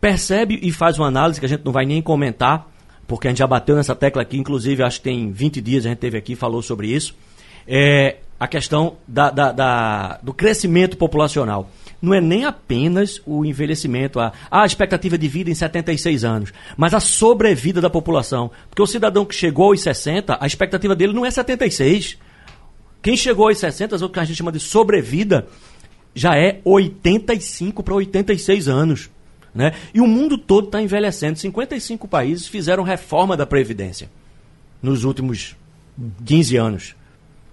Percebe 0.02 0.60
e 0.62 0.74
faz 0.74 1.00
uma 1.00 1.08
análise 1.08 1.40
que 1.40 1.46
a 1.46 1.50
gente 1.50 1.64
não 1.64 1.72
vai 1.72 1.86
nem 1.86 2.02
comentar, 2.02 2.70
porque 3.08 3.28
a 3.28 3.32
gente 3.32 3.40
já 3.40 3.48
bateu 3.48 3.78
nessa 3.78 3.96
tecla 3.96 4.24
aqui, 4.24 4.38
inclusive 4.38 4.84
acho 4.84 4.98
que 4.98 5.06
tem 5.06 5.32
20 5.32 5.62
dias 5.62 5.86
a 5.86 5.90
gente 5.90 6.00
teve 6.00 6.18
aqui 6.18 6.36
falou 6.36 6.62
sobre 6.62 6.88
isso, 6.88 7.16
é 7.66 8.18
a 8.38 8.48
questão 8.48 8.98
da, 9.08 9.30
da, 9.30 9.52
da, 9.54 10.20
do 10.22 10.34
crescimento 10.34 10.98
populacional. 10.98 11.70
Não 12.02 12.14
é 12.14 12.22
nem 12.22 12.46
apenas 12.46 13.22
o 13.26 13.44
envelhecimento, 13.44 14.20
a, 14.20 14.32
a 14.50 14.66
expectativa 14.66 15.18
de 15.18 15.28
vida 15.28 15.50
em 15.50 15.56
76 15.56 16.24
anos, 16.24 16.54
mas 16.78 16.94
a 16.94 17.00
sobrevida 17.00 17.82
da 17.82 17.90
população. 17.90 18.50
Porque 18.70 18.82
o 18.82 18.88
cidadão 18.88 19.26
que 19.26 19.36
chegou 19.36 19.72
aos 19.72 19.82
60, 19.82 20.38
a 20.40 20.48
expectativa 20.48 20.96
dele 20.96 21.14
não 21.14 21.26
é 21.26 21.32
76. 21.32 22.18
Quem 23.02 23.18
chegou 23.18 23.48
aos 23.48 23.58
60, 23.58 24.06
o 24.06 24.10
que 24.10 24.20
a 24.20 24.26
gente 24.26 24.38
chama 24.38 24.52
de 24.52 24.60
sobrevida, 24.60 25.48
já 26.14 26.38
é 26.38 26.62
85 26.64 27.84
para 27.84 27.96
86 27.96 28.68
anos. 28.68 29.10
Né? 29.54 29.74
E 29.94 30.00
o 30.00 30.08
mundo 30.08 30.38
todo 30.38 30.66
está 30.66 30.82
envelhecendo. 30.82 31.38
55 31.38 32.08
países 32.08 32.48
fizeram 32.48 32.84
reforma 32.84 33.36
da 33.36 33.46
Previdência 33.46 34.10
nos 34.82 35.04
últimos 35.04 35.56
15 36.26 36.58
anos. 36.58 36.96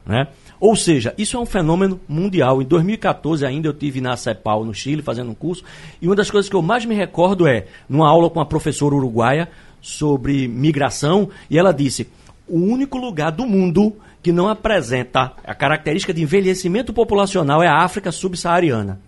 Né? 0.05 0.29
Ou 0.59 0.75
seja, 0.75 1.15
isso 1.19 1.37
é 1.37 1.41
um 1.41 1.47
fenômeno 1.47 2.01
mundial. 2.09 2.63
Em 2.63 2.65
2014 2.65 3.45
ainda 3.45 3.69
eu 3.69 3.75
tive 3.75 4.01
na 4.01 4.17
CEPAL, 4.17 4.65
no 4.65 4.75
Chile, 4.75 5.03
fazendo 5.03 5.31
um 5.31 5.35
curso, 5.35 5.63
e 6.01 6.07
uma 6.07 6.17
das 6.17 6.31
coisas 6.31 6.49
que 6.49 6.57
eu 6.57 6.63
mais 6.63 6.85
me 6.85 6.95
recordo 6.95 7.47
é, 7.47 7.67
numa 7.89 8.09
aula 8.09 8.31
com 8.31 8.39
uma 8.39 8.47
professora 8.47 8.95
uruguaia 8.95 9.49
sobre 9.81 10.49
migração, 10.49 11.29
e 11.51 11.59
ela 11.59 11.73
disse: 11.73 12.09
o 12.49 12.59
único 12.59 12.99
lugar 12.99 13.33
do 13.33 13.47
mundo 13.47 13.95
que 14.23 14.33
não 14.33 14.49
apresenta 14.49 15.33
a 15.45 15.55
característica 15.55 16.13
de 16.13 16.23
envelhecimento 16.23 16.93
populacional 16.93 17.63
é 17.63 17.69
a 17.69 17.85
África 17.85 18.11
subsaariana. 18.11 19.01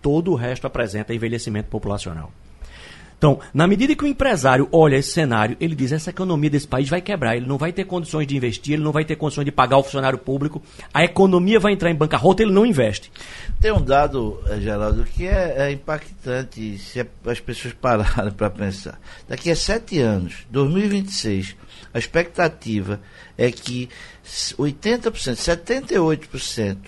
Todo 0.00 0.30
o 0.30 0.36
resto 0.36 0.66
apresenta 0.66 1.14
envelhecimento 1.14 1.68
populacional. 1.68 2.30
Então, 3.20 3.38
na 3.52 3.66
medida 3.66 3.94
que 3.94 4.02
o 4.02 4.06
empresário 4.06 4.66
olha 4.72 4.96
esse 4.96 5.10
cenário, 5.10 5.54
ele 5.60 5.74
diz: 5.74 5.92
essa 5.92 6.08
economia 6.08 6.48
desse 6.48 6.66
país 6.66 6.88
vai 6.88 7.02
quebrar, 7.02 7.36
ele 7.36 7.46
não 7.46 7.58
vai 7.58 7.70
ter 7.70 7.84
condições 7.84 8.26
de 8.26 8.34
investir, 8.34 8.72
ele 8.72 8.82
não 8.82 8.92
vai 8.92 9.04
ter 9.04 9.14
condições 9.14 9.44
de 9.44 9.52
pagar 9.52 9.76
o 9.76 9.82
funcionário 9.82 10.16
público, 10.16 10.62
a 10.92 11.04
economia 11.04 11.60
vai 11.60 11.74
entrar 11.74 11.90
em 11.90 11.94
bancarrota, 11.94 12.42
ele 12.42 12.50
não 12.50 12.64
investe. 12.64 13.12
Tem 13.60 13.70
um 13.72 13.82
dado, 13.82 14.40
eh, 14.46 14.58
Geraldo, 14.58 15.04
que 15.04 15.26
é, 15.26 15.66
é 15.66 15.70
impactante 15.70 16.78
se 16.78 17.06
as 17.26 17.40
pessoas 17.40 17.74
pararem 17.78 18.32
para 18.32 18.48
pensar. 18.48 18.98
Daqui 19.28 19.50
a 19.50 19.56
sete 19.56 20.00
anos, 20.00 20.46
2026, 20.50 21.56
a 21.92 21.98
expectativa 21.98 23.02
é 23.36 23.52
que 23.52 23.90
80%, 24.24 25.10
78% 25.12 26.78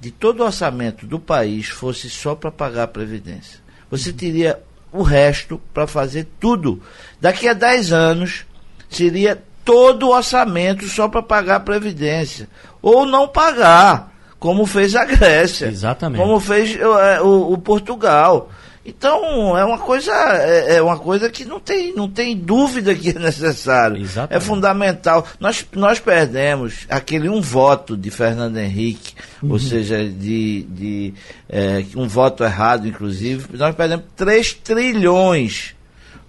de 0.00 0.10
todo 0.10 0.40
o 0.40 0.46
orçamento 0.46 1.06
do 1.06 1.20
país 1.20 1.68
fosse 1.68 2.10
só 2.10 2.34
para 2.34 2.50
pagar 2.50 2.82
a 2.82 2.88
Previdência. 2.88 3.60
Você 3.88 4.12
teria 4.12 4.60
o 4.96 5.02
resto 5.02 5.60
para 5.72 5.86
fazer 5.86 6.26
tudo. 6.40 6.82
Daqui 7.20 7.48
a 7.48 7.52
10 7.52 7.92
anos 7.92 8.46
seria 8.88 9.42
todo 9.64 10.08
o 10.08 10.14
orçamento 10.14 10.86
só 10.88 11.08
para 11.08 11.22
pagar 11.22 11.56
a 11.56 11.60
Previdência. 11.60 12.48
Ou 12.80 13.04
não 13.04 13.28
pagar, 13.28 14.12
como 14.38 14.64
fez 14.64 14.94
a 14.94 15.04
Grécia. 15.04 15.66
Exatamente. 15.66 16.20
Como 16.20 16.38
fez 16.38 16.76
o, 16.80 17.24
o, 17.24 17.52
o 17.54 17.58
Portugal. 17.58 18.50
Então, 18.86 19.58
é 19.58 19.64
uma 19.64 19.78
coisa, 19.78 20.12
é, 20.12 20.76
é, 20.76 20.82
uma 20.82 20.96
coisa 20.96 21.28
que 21.28 21.44
não 21.44 21.58
tem, 21.58 21.92
não 21.92 22.08
tem 22.08 22.36
dúvida 22.36 22.94
que 22.94 23.10
é 23.10 23.18
necessário. 23.18 24.00
Exatamente. 24.00 24.36
É 24.36 24.40
fundamental. 24.40 25.26
Nós, 25.40 25.66
nós 25.74 25.98
perdemos 25.98 26.86
aquele 26.88 27.28
um 27.28 27.40
voto 27.40 27.96
de 27.96 28.10
Fernando 28.12 28.56
Henrique, 28.58 29.14
uhum. 29.42 29.50
ou 29.50 29.58
seja, 29.58 30.08
de, 30.08 30.62
de 30.62 31.14
é, 31.48 31.84
um 31.96 32.06
voto 32.06 32.44
errado, 32.44 32.86
inclusive. 32.86 33.56
Nós 33.56 33.74
perdemos 33.74 34.04
3 34.14 34.54
trilhões 34.54 35.74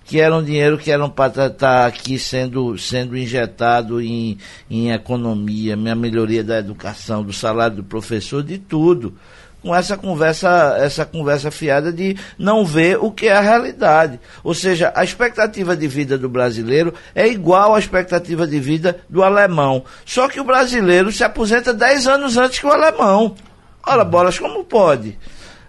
que 0.03 0.21
era 0.21 0.35
um 0.35 0.43
dinheiro 0.43 0.77
que 0.77 0.89
era 0.89 1.07
para 1.09 1.27
estar 1.27 1.49
tá 1.49 1.85
aqui 1.85 2.17
sendo, 2.17 2.77
sendo 2.77 3.17
injetado 3.17 4.01
em, 4.01 4.37
em 4.69 4.89
economia, 4.91 5.75
minha 5.75 5.95
melhoria 5.95 6.43
da 6.45 6.57
educação, 6.57 7.23
do 7.23 7.33
salário 7.33 7.75
do 7.75 7.83
professor, 7.83 8.41
de 8.41 8.57
tudo 8.57 9.15
com 9.67 9.75
essa 9.75 9.97
conversa, 9.97 10.77
essa 10.79 11.05
conversa 11.05 11.51
fiada 11.51 11.91
de 11.91 12.15
não 12.39 12.65
ver 12.65 12.97
o 13.01 13.11
que 13.11 13.27
é 13.27 13.35
a 13.35 13.41
realidade. 13.41 14.17
Ou 14.41 14.53
seja, 14.53 14.93
a 14.95 15.03
expectativa 15.03 15.75
de 15.75 15.89
vida 15.89 16.17
do 16.17 16.29
brasileiro 16.29 16.93
é 17.13 17.27
igual 17.27 17.75
à 17.75 17.79
expectativa 17.79 18.47
de 18.47 18.61
vida 18.61 19.01
do 19.09 19.21
alemão. 19.21 19.83
Só 20.05 20.29
que 20.29 20.39
o 20.39 20.45
brasileiro 20.45 21.11
se 21.11 21.21
aposenta 21.21 21.73
10 21.73 22.07
anos 22.07 22.37
antes 22.37 22.59
que 22.59 22.65
o 22.65 22.71
alemão. 22.71 23.35
Olha, 23.85 24.05
bolas, 24.05 24.39
como 24.39 24.63
pode? 24.63 25.19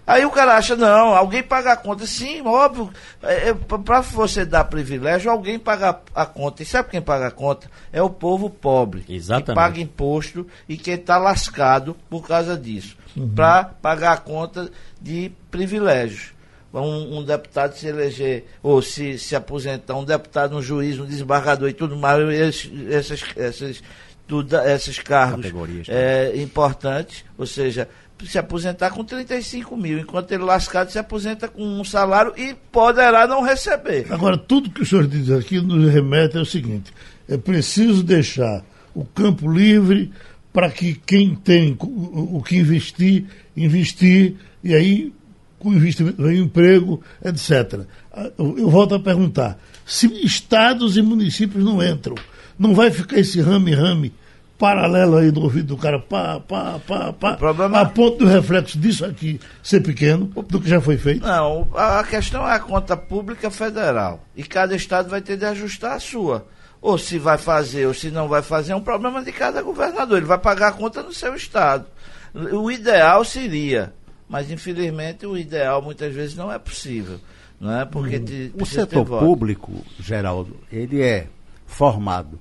Aí 0.07 0.25
o 0.25 0.31
cara 0.31 0.55
acha, 0.55 0.77
não, 0.77 1.13
alguém 1.13 1.43
paga 1.43 1.73
a 1.73 1.77
conta. 1.77 2.05
Sim, 2.05 2.41
óbvio. 2.45 2.89
É, 3.21 3.49
é, 3.49 3.53
Para 3.53 3.99
você 3.99 4.45
dar 4.45 4.63
privilégio, 4.63 5.29
alguém 5.29 5.59
paga 5.59 5.99
a 6.15 6.25
conta. 6.25 6.63
E 6.63 6.65
sabe 6.65 6.89
quem 6.89 7.01
paga 7.01 7.27
a 7.27 7.31
conta? 7.31 7.69
É 7.91 8.01
o 8.01 8.09
povo 8.09 8.49
pobre. 8.49 9.03
Exatamente. 9.09 9.47
Que 9.47 9.55
paga 9.55 9.81
imposto 9.81 10.47
e 10.69 10.77
quem 10.77 10.93
está 10.93 11.17
lascado 11.17 11.97
por 12.09 12.25
causa 12.25 12.57
disso 12.57 12.97
uhum. 13.15 13.29
para 13.29 13.63
pagar 13.63 14.13
a 14.13 14.17
conta 14.17 14.69
de 15.01 15.31
privilégios. 15.49 16.33
Um, 16.71 17.17
um, 17.17 17.23
deputado 17.23 17.73
se 17.75 17.87
eleger, 17.87 18.45
ou 18.61 18.79
se, 18.79 19.17
se 19.17 19.35
aposentar, 19.35 19.95
um 19.95 20.05
deputado, 20.05 20.55
um 20.55 20.61
juiz, 20.61 20.99
um 20.99 21.05
desembargador 21.05 21.67
e 21.67 21.73
tudo 21.73 21.97
mais, 21.97 22.21
esses, 22.29 23.23
esses, 23.35 23.83
tudo, 24.27 24.55
esses 24.57 24.99
cargos 24.99 25.47
é, 25.87 26.33
importantes, 26.35 27.25
ou 27.35 27.47
seja, 27.47 27.89
se 28.25 28.37
aposentar 28.37 28.91
com 28.91 29.03
35 29.03 29.75
mil, 29.77 29.99
enquanto 29.99 30.31
ele 30.31 30.43
lascado 30.43 30.91
se 30.91 30.99
aposenta 30.99 31.47
com 31.47 31.63
um 31.63 31.83
salário 31.83 32.33
e 32.37 32.53
poderá 32.71 33.25
não 33.25 33.41
receber. 33.41 34.05
Agora, 34.11 34.37
tudo 34.37 34.69
que 34.69 34.81
o 34.81 34.85
senhor 34.85 35.07
diz 35.07 35.31
aqui 35.31 35.59
nos 35.61 35.91
remete 35.91 36.37
ao 36.37 36.45
seguinte: 36.45 36.93
é 37.27 37.37
preciso 37.37 38.03
deixar 38.03 38.63
o 38.93 39.05
campo 39.05 39.49
livre 39.49 40.11
para 40.51 40.69
que 40.69 40.93
quem 40.93 41.35
tem 41.35 41.77
o 41.79 42.41
que 42.41 42.57
investir, 42.57 43.25
investir, 43.55 44.35
e 44.63 44.73
aí 44.73 45.13
com 45.59 45.69
o 45.69 45.73
investimento 45.73 46.21
vem 46.21 46.39
emprego, 46.39 47.01
etc. 47.23 47.81
Ah, 48.11 48.31
eu 48.37 48.69
volto 48.69 48.95
a 48.95 48.99
perguntar, 48.99 49.59
se 49.85 50.07
estados 50.25 50.97
e 50.97 51.01
municípios 51.01 51.63
não 51.63 51.83
entram, 51.83 52.15
não 52.57 52.73
vai 52.73 52.89
ficar 52.89 53.19
esse 53.19 53.41
rame-rame 53.41 54.13
paralelo 54.57 55.17
aí 55.17 55.31
do 55.31 55.41
ouvido 55.41 55.67
do 55.67 55.77
cara, 55.77 55.99
pá, 55.99 56.39
pá, 56.39 56.79
pá, 56.85 57.13
pá, 57.13 57.37
problema... 57.37 57.79
a 57.79 57.85
ponto 57.85 58.17
do 58.17 58.25
reflexo 58.25 58.77
disso 58.77 59.05
aqui 59.05 59.39
ser 59.63 59.81
pequeno, 59.81 60.25
do 60.27 60.59
que 60.59 60.69
já 60.69 60.81
foi 60.81 60.97
feito? 60.97 61.25
Não, 61.25 61.69
a 61.73 62.03
questão 62.03 62.45
é 62.45 62.55
a 62.55 62.59
conta 62.59 62.97
pública 62.97 63.49
federal, 63.49 64.25
e 64.35 64.43
cada 64.43 64.75
estado 64.75 65.09
vai 65.09 65.21
ter 65.21 65.37
de 65.37 65.45
ajustar 65.45 65.95
a 65.95 65.99
sua 65.99 66.45
ou 66.81 66.97
se 66.97 67.17
vai 67.19 67.37
fazer 67.37 67.85
ou 67.87 67.93
se 67.93 68.09
não 68.09 68.27
vai 68.27 68.41
fazer, 68.41 68.71
é 68.71 68.75
um 68.75 68.81
problema 68.81 69.23
de 69.23 69.31
cada 69.31 69.61
governador. 69.61 70.17
Ele 70.17 70.25
vai 70.25 70.37
pagar 70.37 70.69
a 70.69 70.71
conta 70.71 71.03
no 71.03 71.13
seu 71.13 71.35
estado. 71.35 71.85
O 72.33 72.71
ideal 72.71 73.25
seria, 73.25 73.93
mas 74.27 74.49
infelizmente 74.49 75.25
o 75.25 75.37
ideal 75.37 75.81
muitas 75.81 76.13
vezes 76.13 76.35
não 76.35 76.51
é 76.51 76.59
possível. 76.59 77.19
Não 77.59 77.77
é? 77.77 77.85
Porque 77.85 78.17
hum. 78.17 78.61
o 78.61 78.65
setor 78.65 79.05
público, 79.05 79.83
Geraldo, 79.99 80.57
ele 80.71 81.01
é 81.01 81.27
formado 81.65 82.39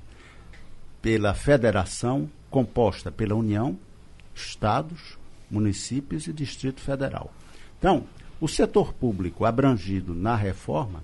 pela 1.03 1.35
federação 1.35 2.31
composta 2.51 3.11
pela 3.11 3.35
União, 3.35 3.77
estados, 4.35 5.19
municípios 5.51 6.27
e 6.29 6.33
Distrito 6.33 6.81
Federal. 6.81 7.33
Então, 7.79 8.05
o 8.41 8.47
setor 8.47 8.93
público 8.93 9.45
abrangido 9.45 10.15
na 10.15 10.37
reforma 10.37 11.03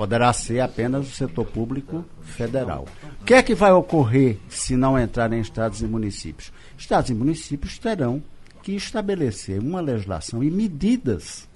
poderá 0.00 0.32
ser 0.32 0.60
apenas 0.60 1.06
o 1.06 1.10
setor 1.10 1.44
público 1.44 2.02
federal. 2.22 2.86
O 3.20 3.24
que 3.26 3.34
é 3.34 3.42
que 3.42 3.54
vai 3.54 3.70
ocorrer 3.70 4.38
se 4.48 4.74
não 4.74 4.98
entrarem 4.98 5.42
estados 5.42 5.82
e 5.82 5.84
municípios? 5.84 6.50
Estados 6.78 7.10
e 7.10 7.14
municípios 7.14 7.78
terão 7.78 8.22
que 8.62 8.72
estabelecer 8.72 9.60
uma 9.60 9.78
legislação 9.78 10.42
e 10.42 10.50
medidas 10.50 11.46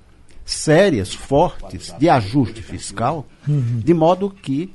sérias, 0.45 1.15
fortes, 1.15 1.95
de 1.99 2.07
ajuste 2.11 2.61
fiscal, 2.61 3.27
de 3.49 3.95
modo 3.95 4.29
que 4.29 4.75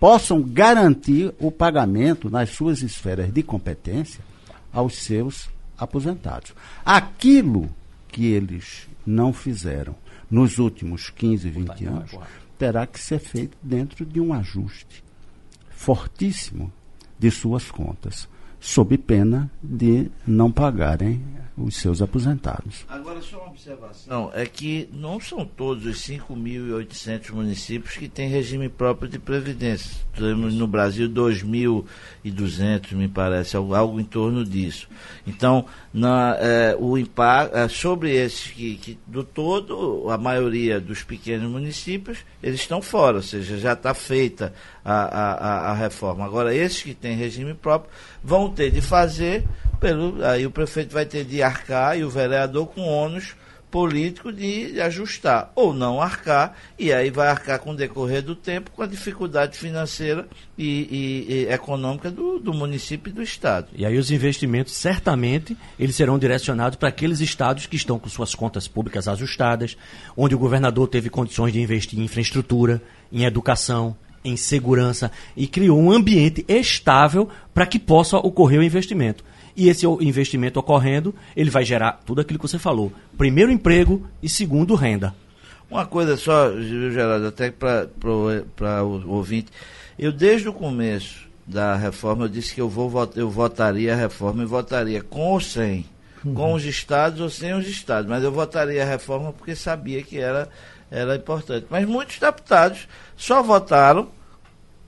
possam 0.00 0.40
garantir 0.40 1.30
o 1.38 1.50
pagamento 1.50 2.30
nas 2.30 2.48
suas 2.48 2.80
esferas 2.80 3.30
de 3.30 3.42
competência 3.42 4.24
aos 4.72 4.96
seus 4.96 5.50
aposentados. 5.76 6.54
Aquilo 6.82 7.68
que 8.08 8.32
eles 8.32 8.88
não 9.04 9.30
fizeram 9.30 9.94
nos 10.30 10.58
últimos 10.58 11.10
15, 11.10 11.50
20 11.50 11.84
anos, 11.84 12.10
terá 12.58 12.86
que 12.86 13.00
ser 13.00 13.18
feito 13.18 13.56
dentro 13.62 14.04
de 14.04 14.20
um 14.20 14.32
ajuste 14.32 15.04
fortíssimo 15.84 16.72
de 17.18 17.30
suas 17.30 17.70
contas, 17.70 18.26
sob 18.58 18.96
pena 18.96 19.50
de 19.62 20.10
não 20.26 20.50
pagarem 20.50 21.22
os 21.56 21.76
seus 21.76 22.02
aposentados. 22.02 22.84
Agora, 22.88 23.22
só 23.22 23.38
uma 23.38 23.50
observação: 23.50 24.30
é 24.34 24.44
que 24.44 24.88
não 24.92 25.20
são 25.20 25.46
todos 25.46 25.86
os 25.86 25.98
5.800 25.98 27.30
municípios 27.30 27.96
que 27.96 28.08
têm 28.08 28.28
regime 28.28 28.68
próprio 28.68 29.08
de 29.08 29.18
previdência. 29.18 30.02
Temos 30.16 30.54
no 30.54 30.66
Brasil 30.66 31.08
2.200, 31.08 32.92
me 32.92 33.08
parece, 33.08 33.56
algo, 33.56 33.74
algo, 33.74 34.00
em 34.00 34.04
torno 34.04 34.44
disso. 34.44 34.88
Então, 35.26 35.64
na, 35.92 36.36
é, 36.40 36.76
o 36.78 36.98
impacto 36.98 37.56
é, 37.56 37.68
sobre 37.68 38.12
esses 38.12 38.48
que, 38.48 38.76
que, 38.76 38.98
do 39.06 39.22
todo, 39.22 40.10
a 40.10 40.18
maioria 40.18 40.80
dos 40.80 41.04
pequenos 41.04 41.48
municípios, 41.50 42.18
eles 42.42 42.60
estão 42.60 42.82
fora, 42.82 43.18
ou 43.18 43.22
seja, 43.22 43.58
já 43.58 43.74
está 43.74 43.94
feita 43.94 44.52
a, 44.84 44.92
a, 44.92 45.70
a 45.70 45.74
reforma. 45.74 46.24
Agora, 46.24 46.54
esses 46.54 46.82
que 46.82 46.94
têm 46.94 47.16
regime 47.16 47.54
próprio 47.54 47.90
vão 48.22 48.50
ter 48.50 48.70
de 48.70 48.80
fazer 48.80 49.44
pelo, 49.80 50.24
aí 50.24 50.46
o 50.46 50.50
prefeito 50.50 50.92
vai 50.92 51.04
ter 51.04 51.24
de 51.24 51.42
arcar 51.44 51.98
e 51.98 52.04
o 52.04 52.10
vereador 52.10 52.66
com 52.66 52.82
ônus 52.82 53.36
político 53.74 54.32
de 54.32 54.80
ajustar 54.80 55.50
ou 55.52 55.74
não 55.74 56.00
arcar, 56.00 56.56
e 56.78 56.92
aí 56.92 57.10
vai 57.10 57.26
arcar 57.26 57.58
com 57.58 57.72
o 57.72 57.76
decorrer 57.76 58.22
do 58.22 58.36
tempo 58.36 58.70
com 58.70 58.84
a 58.84 58.86
dificuldade 58.86 59.58
financeira 59.58 60.28
e, 60.56 61.26
e, 61.28 61.32
e 61.32 61.52
econômica 61.52 62.08
do, 62.08 62.38
do, 62.38 62.54
município 62.54 63.10
e 63.10 63.12
do 63.12 63.20
estado. 63.20 63.66
E 63.74 63.84
aí 63.84 63.98
os 63.98 64.12
investimentos, 64.12 64.74
certamente, 64.74 65.56
eles 65.76 65.96
serão 65.96 66.20
direcionados 66.20 66.78
para 66.78 66.88
aqueles 66.88 67.18
estados 67.18 67.66
que 67.66 67.74
estão 67.74 67.98
com 67.98 68.08
suas 68.08 68.32
contas 68.32 68.68
públicas 68.68 69.08
ajustadas, 69.08 69.76
onde 70.16 70.36
o 70.36 70.38
governador 70.38 70.86
teve 70.86 71.10
condições 71.10 71.52
de 71.52 71.60
investir 71.60 71.98
em 71.98 72.04
infraestrutura, 72.04 72.80
em 73.10 73.24
educação, 73.24 73.96
em 74.24 74.36
segurança 74.36 75.10
e 75.36 75.48
criou 75.48 75.80
um 75.80 75.90
ambiente 75.90 76.44
estável 76.48 77.28
para 77.52 77.66
que 77.66 77.80
possa 77.80 78.18
ocorrer 78.18 78.60
o 78.60 78.64
investimento. 78.64 79.24
E 79.56 79.68
esse 79.68 79.86
investimento 79.86 80.58
ocorrendo, 80.58 81.14
ele 81.36 81.50
vai 81.50 81.64
gerar 81.64 82.00
tudo 82.04 82.20
aquilo 82.20 82.38
que 82.38 82.48
você 82.48 82.58
falou. 82.58 82.92
Primeiro, 83.16 83.52
emprego 83.52 84.06
e 84.22 84.28
segundo, 84.28 84.74
renda. 84.74 85.14
Uma 85.70 85.86
coisa 85.86 86.16
só, 86.16 86.52
Geraldo, 86.60 87.28
até 87.28 87.50
para 87.50 87.88
o 88.04 89.12
ouvinte. 89.12 89.50
Eu, 89.98 90.10
desde 90.10 90.48
o 90.48 90.52
começo 90.52 91.28
da 91.46 91.76
reforma, 91.76 92.24
eu 92.24 92.28
disse 92.28 92.54
que 92.54 92.60
eu, 92.60 92.68
vou, 92.68 93.10
eu 93.14 93.30
votaria 93.30 93.92
a 93.92 93.96
reforma 93.96 94.42
e 94.42 94.46
votaria 94.46 95.02
com 95.02 95.32
ou 95.32 95.40
sem. 95.40 95.86
Uhum. 96.24 96.34
Com 96.34 96.54
os 96.54 96.64
estados 96.64 97.20
ou 97.20 97.30
sem 97.30 97.54
os 97.54 97.68
estados. 97.68 98.08
Mas 98.08 98.24
eu 98.24 98.32
votaria 98.32 98.82
a 98.82 98.86
reforma 98.86 99.32
porque 99.32 99.54
sabia 99.54 100.02
que 100.02 100.18
era, 100.18 100.48
era 100.90 101.14
importante. 101.14 101.66
Mas 101.70 101.86
muitos 101.86 102.18
deputados 102.18 102.88
só 103.16 103.42
votaram 103.42 104.08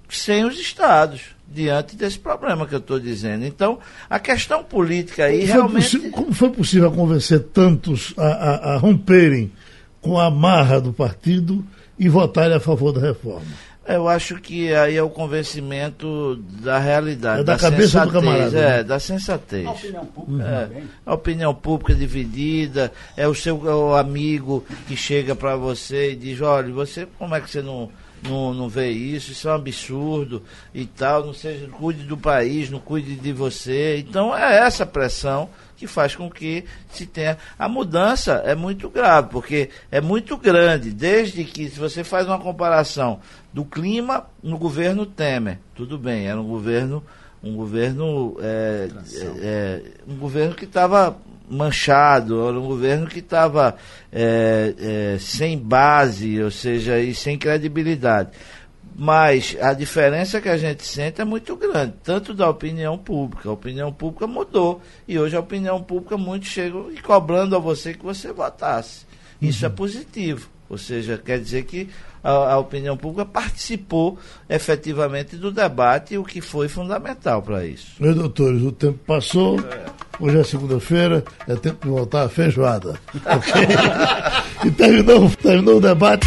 sem 0.08 0.44
os 0.44 0.58
estados 0.58 1.35
diante 1.48 1.96
desse 1.96 2.18
problema 2.18 2.66
que 2.66 2.74
eu 2.74 2.78
estou 2.78 2.98
dizendo. 2.98 3.44
Então, 3.44 3.78
a 4.10 4.18
questão 4.18 4.64
política 4.64 5.24
aí 5.24 5.40
como 5.40 5.52
realmente. 5.52 5.98
como 6.10 6.32
foi 6.32 6.50
possível 6.50 6.90
convencer 6.90 7.40
tantos 7.40 8.12
a, 8.16 8.26
a, 8.26 8.74
a, 8.74 8.76
romperem 8.78 9.52
com 10.00 10.18
a 10.18 10.30
marra 10.30 10.80
do 10.80 10.92
partido 10.92 11.64
e 11.98 12.08
votarem 12.08 12.56
a 12.56 12.60
favor 12.60 12.92
da 12.92 13.00
reforma? 13.00 13.46
Eu 13.88 14.08
acho 14.08 14.34
que 14.40 14.74
aí 14.74 14.96
é 14.96 15.02
o 15.02 15.08
convencimento 15.08 16.36
da 16.60 16.76
realidade. 16.76 17.42
É 17.42 17.44
da, 17.44 17.52
da 17.54 17.58
cabeça 17.58 18.04
do 18.04 18.12
camarada. 18.12 18.58
É, 18.58 18.76
né? 18.78 18.82
da 18.82 18.98
sensatez. 18.98 19.64
A 19.64 19.70
opinião 19.70 20.06
pública 20.06 20.70
é, 20.74 20.82
A 21.06 21.14
opinião 21.14 21.54
pública 21.54 21.94
dividida, 21.94 22.92
é 23.16 23.28
o 23.28 23.34
seu 23.34 23.68
é 23.68 23.74
o 23.74 23.94
amigo 23.94 24.64
que 24.88 24.96
chega 24.96 25.36
para 25.36 25.54
você 25.54 26.12
e 26.12 26.16
diz, 26.16 26.40
olha, 26.40 26.72
você, 26.72 27.06
como 27.16 27.36
é 27.36 27.40
que 27.40 27.48
você 27.48 27.62
não 27.62 27.88
não, 28.28 28.54
não 28.54 28.68
vê 28.68 28.90
isso, 28.90 29.32
isso 29.32 29.48
é 29.48 29.52
um 29.52 29.54
absurdo 29.54 30.42
e 30.74 30.86
tal, 30.86 31.24
não 31.24 31.32
seja, 31.32 31.66
cuide 31.68 32.04
do 32.04 32.16
país, 32.16 32.70
não 32.70 32.78
cuide 32.78 33.16
de 33.16 33.32
você. 33.32 33.98
Então 33.98 34.36
é 34.36 34.58
essa 34.58 34.84
pressão 34.84 35.48
que 35.76 35.86
faz 35.86 36.16
com 36.16 36.30
que 36.30 36.64
se 36.90 37.06
tenha. 37.06 37.36
A 37.58 37.68
mudança 37.68 38.42
é 38.44 38.54
muito 38.54 38.88
grave, 38.88 39.28
porque 39.30 39.70
é 39.90 40.00
muito 40.00 40.36
grande, 40.36 40.90
desde 40.90 41.44
que, 41.44 41.68
se 41.68 41.78
você 41.78 42.02
faz 42.02 42.26
uma 42.26 42.38
comparação 42.38 43.20
do 43.52 43.64
clima 43.64 44.26
no 44.42 44.58
governo 44.58 45.06
Temer, 45.06 45.58
tudo 45.74 45.98
bem, 45.98 46.26
era 46.26 46.40
um 46.40 46.46
governo, 46.46 47.02
um 47.42 47.54
governo, 47.54 48.36
é, 48.40 48.88
é, 49.40 49.82
um 50.08 50.16
governo 50.16 50.54
que 50.54 50.64
estava 50.64 51.16
manchado, 51.48 52.48
era 52.48 52.58
um 52.58 52.66
governo 52.66 53.06
que 53.06 53.20
estava 53.20 53.76
é, 54.12 54.74
é, 54.78 55.18
sem 55.18 55.58
base, 55.58 56.42
ou 56.42 56.50
seja, 56.50 56.98
e 56.98 57.14
sem 57.14 57.38
credibilidade. 57.38 58.30
Mas 58.98 59.56
a 59.60 59.74
diferença 59.74 60.40
que 60.40 60.48
a 60.48 60.56
gente 60.56 60.82
sente 60.82 61.20
é 61.20 61.24
muito 61.24 61.54
grande, 61.54 61.94
tanto 62.02 62.32
da 62.32 62.48
opinião 62.48 62.96
pública. 62.96 63.48
A 63.48 63.52
opinião 63.52 63.92
pública 63.92 64.26
mudou 64.26 64.80
e 65.06 65.18
hoje 65.18 65.36
a 65.36 65.40
opinião 65.40 65.82
pública 65.82 66.16
muito 66.16 66.46
chega 66.46 66.78
e 66.92 67.00
cobrando 67.02 67.54
a 67.54 67.58
você 67.58 67.92
que 67.92 68.02
você 68.02 68.32
votasse. 68.32 69.04
Isso 69.40 69.66
é 69.66 69.68
uhum. 69.68 69.74
é 69.74 69.76
positivo. 69.76 70.48
Ou 70.68 70.78
seja, 70.78 71.20
quer 71.22 71.38
dizer 71.38 71.64
que 71.64 71.88
a, 72.26 72.54
a, 72.54 72.58
opinião 72.58 72.96
pública 72.96 73.24
participou 73.24 74.18
efetivamente 74.48 75.36
do 75.36 75.52
debate, 75.52 76.18
o 76.18 76.24
que 76.24 76.40
foi 76.40 76.68
fundamental 76.68 77.40
para 77.40 77.64
isso. 77.64 77.86
Meus 78.00 78.16
doutores, 78.16 78.62
o 78.62 78.72
tempo 78.72 78.98
passou, 79.06 79.60
hoje 80.18 80.38
é 80.38 80.42
segunda-feira, 80.42 81.24
é 81.46 81.54
tempo 81.54 81.86
de 81.86 81.92
voltar 81.92 82.24
à 82.24 82.28
feijoada. 82.28 82.98
Ok? 83.24 83.52
e 84.66 84.70
terminou, 84.72 85.30
terminou 85.30 85.76
o 85.76 85.80
debate. 85.80 86.26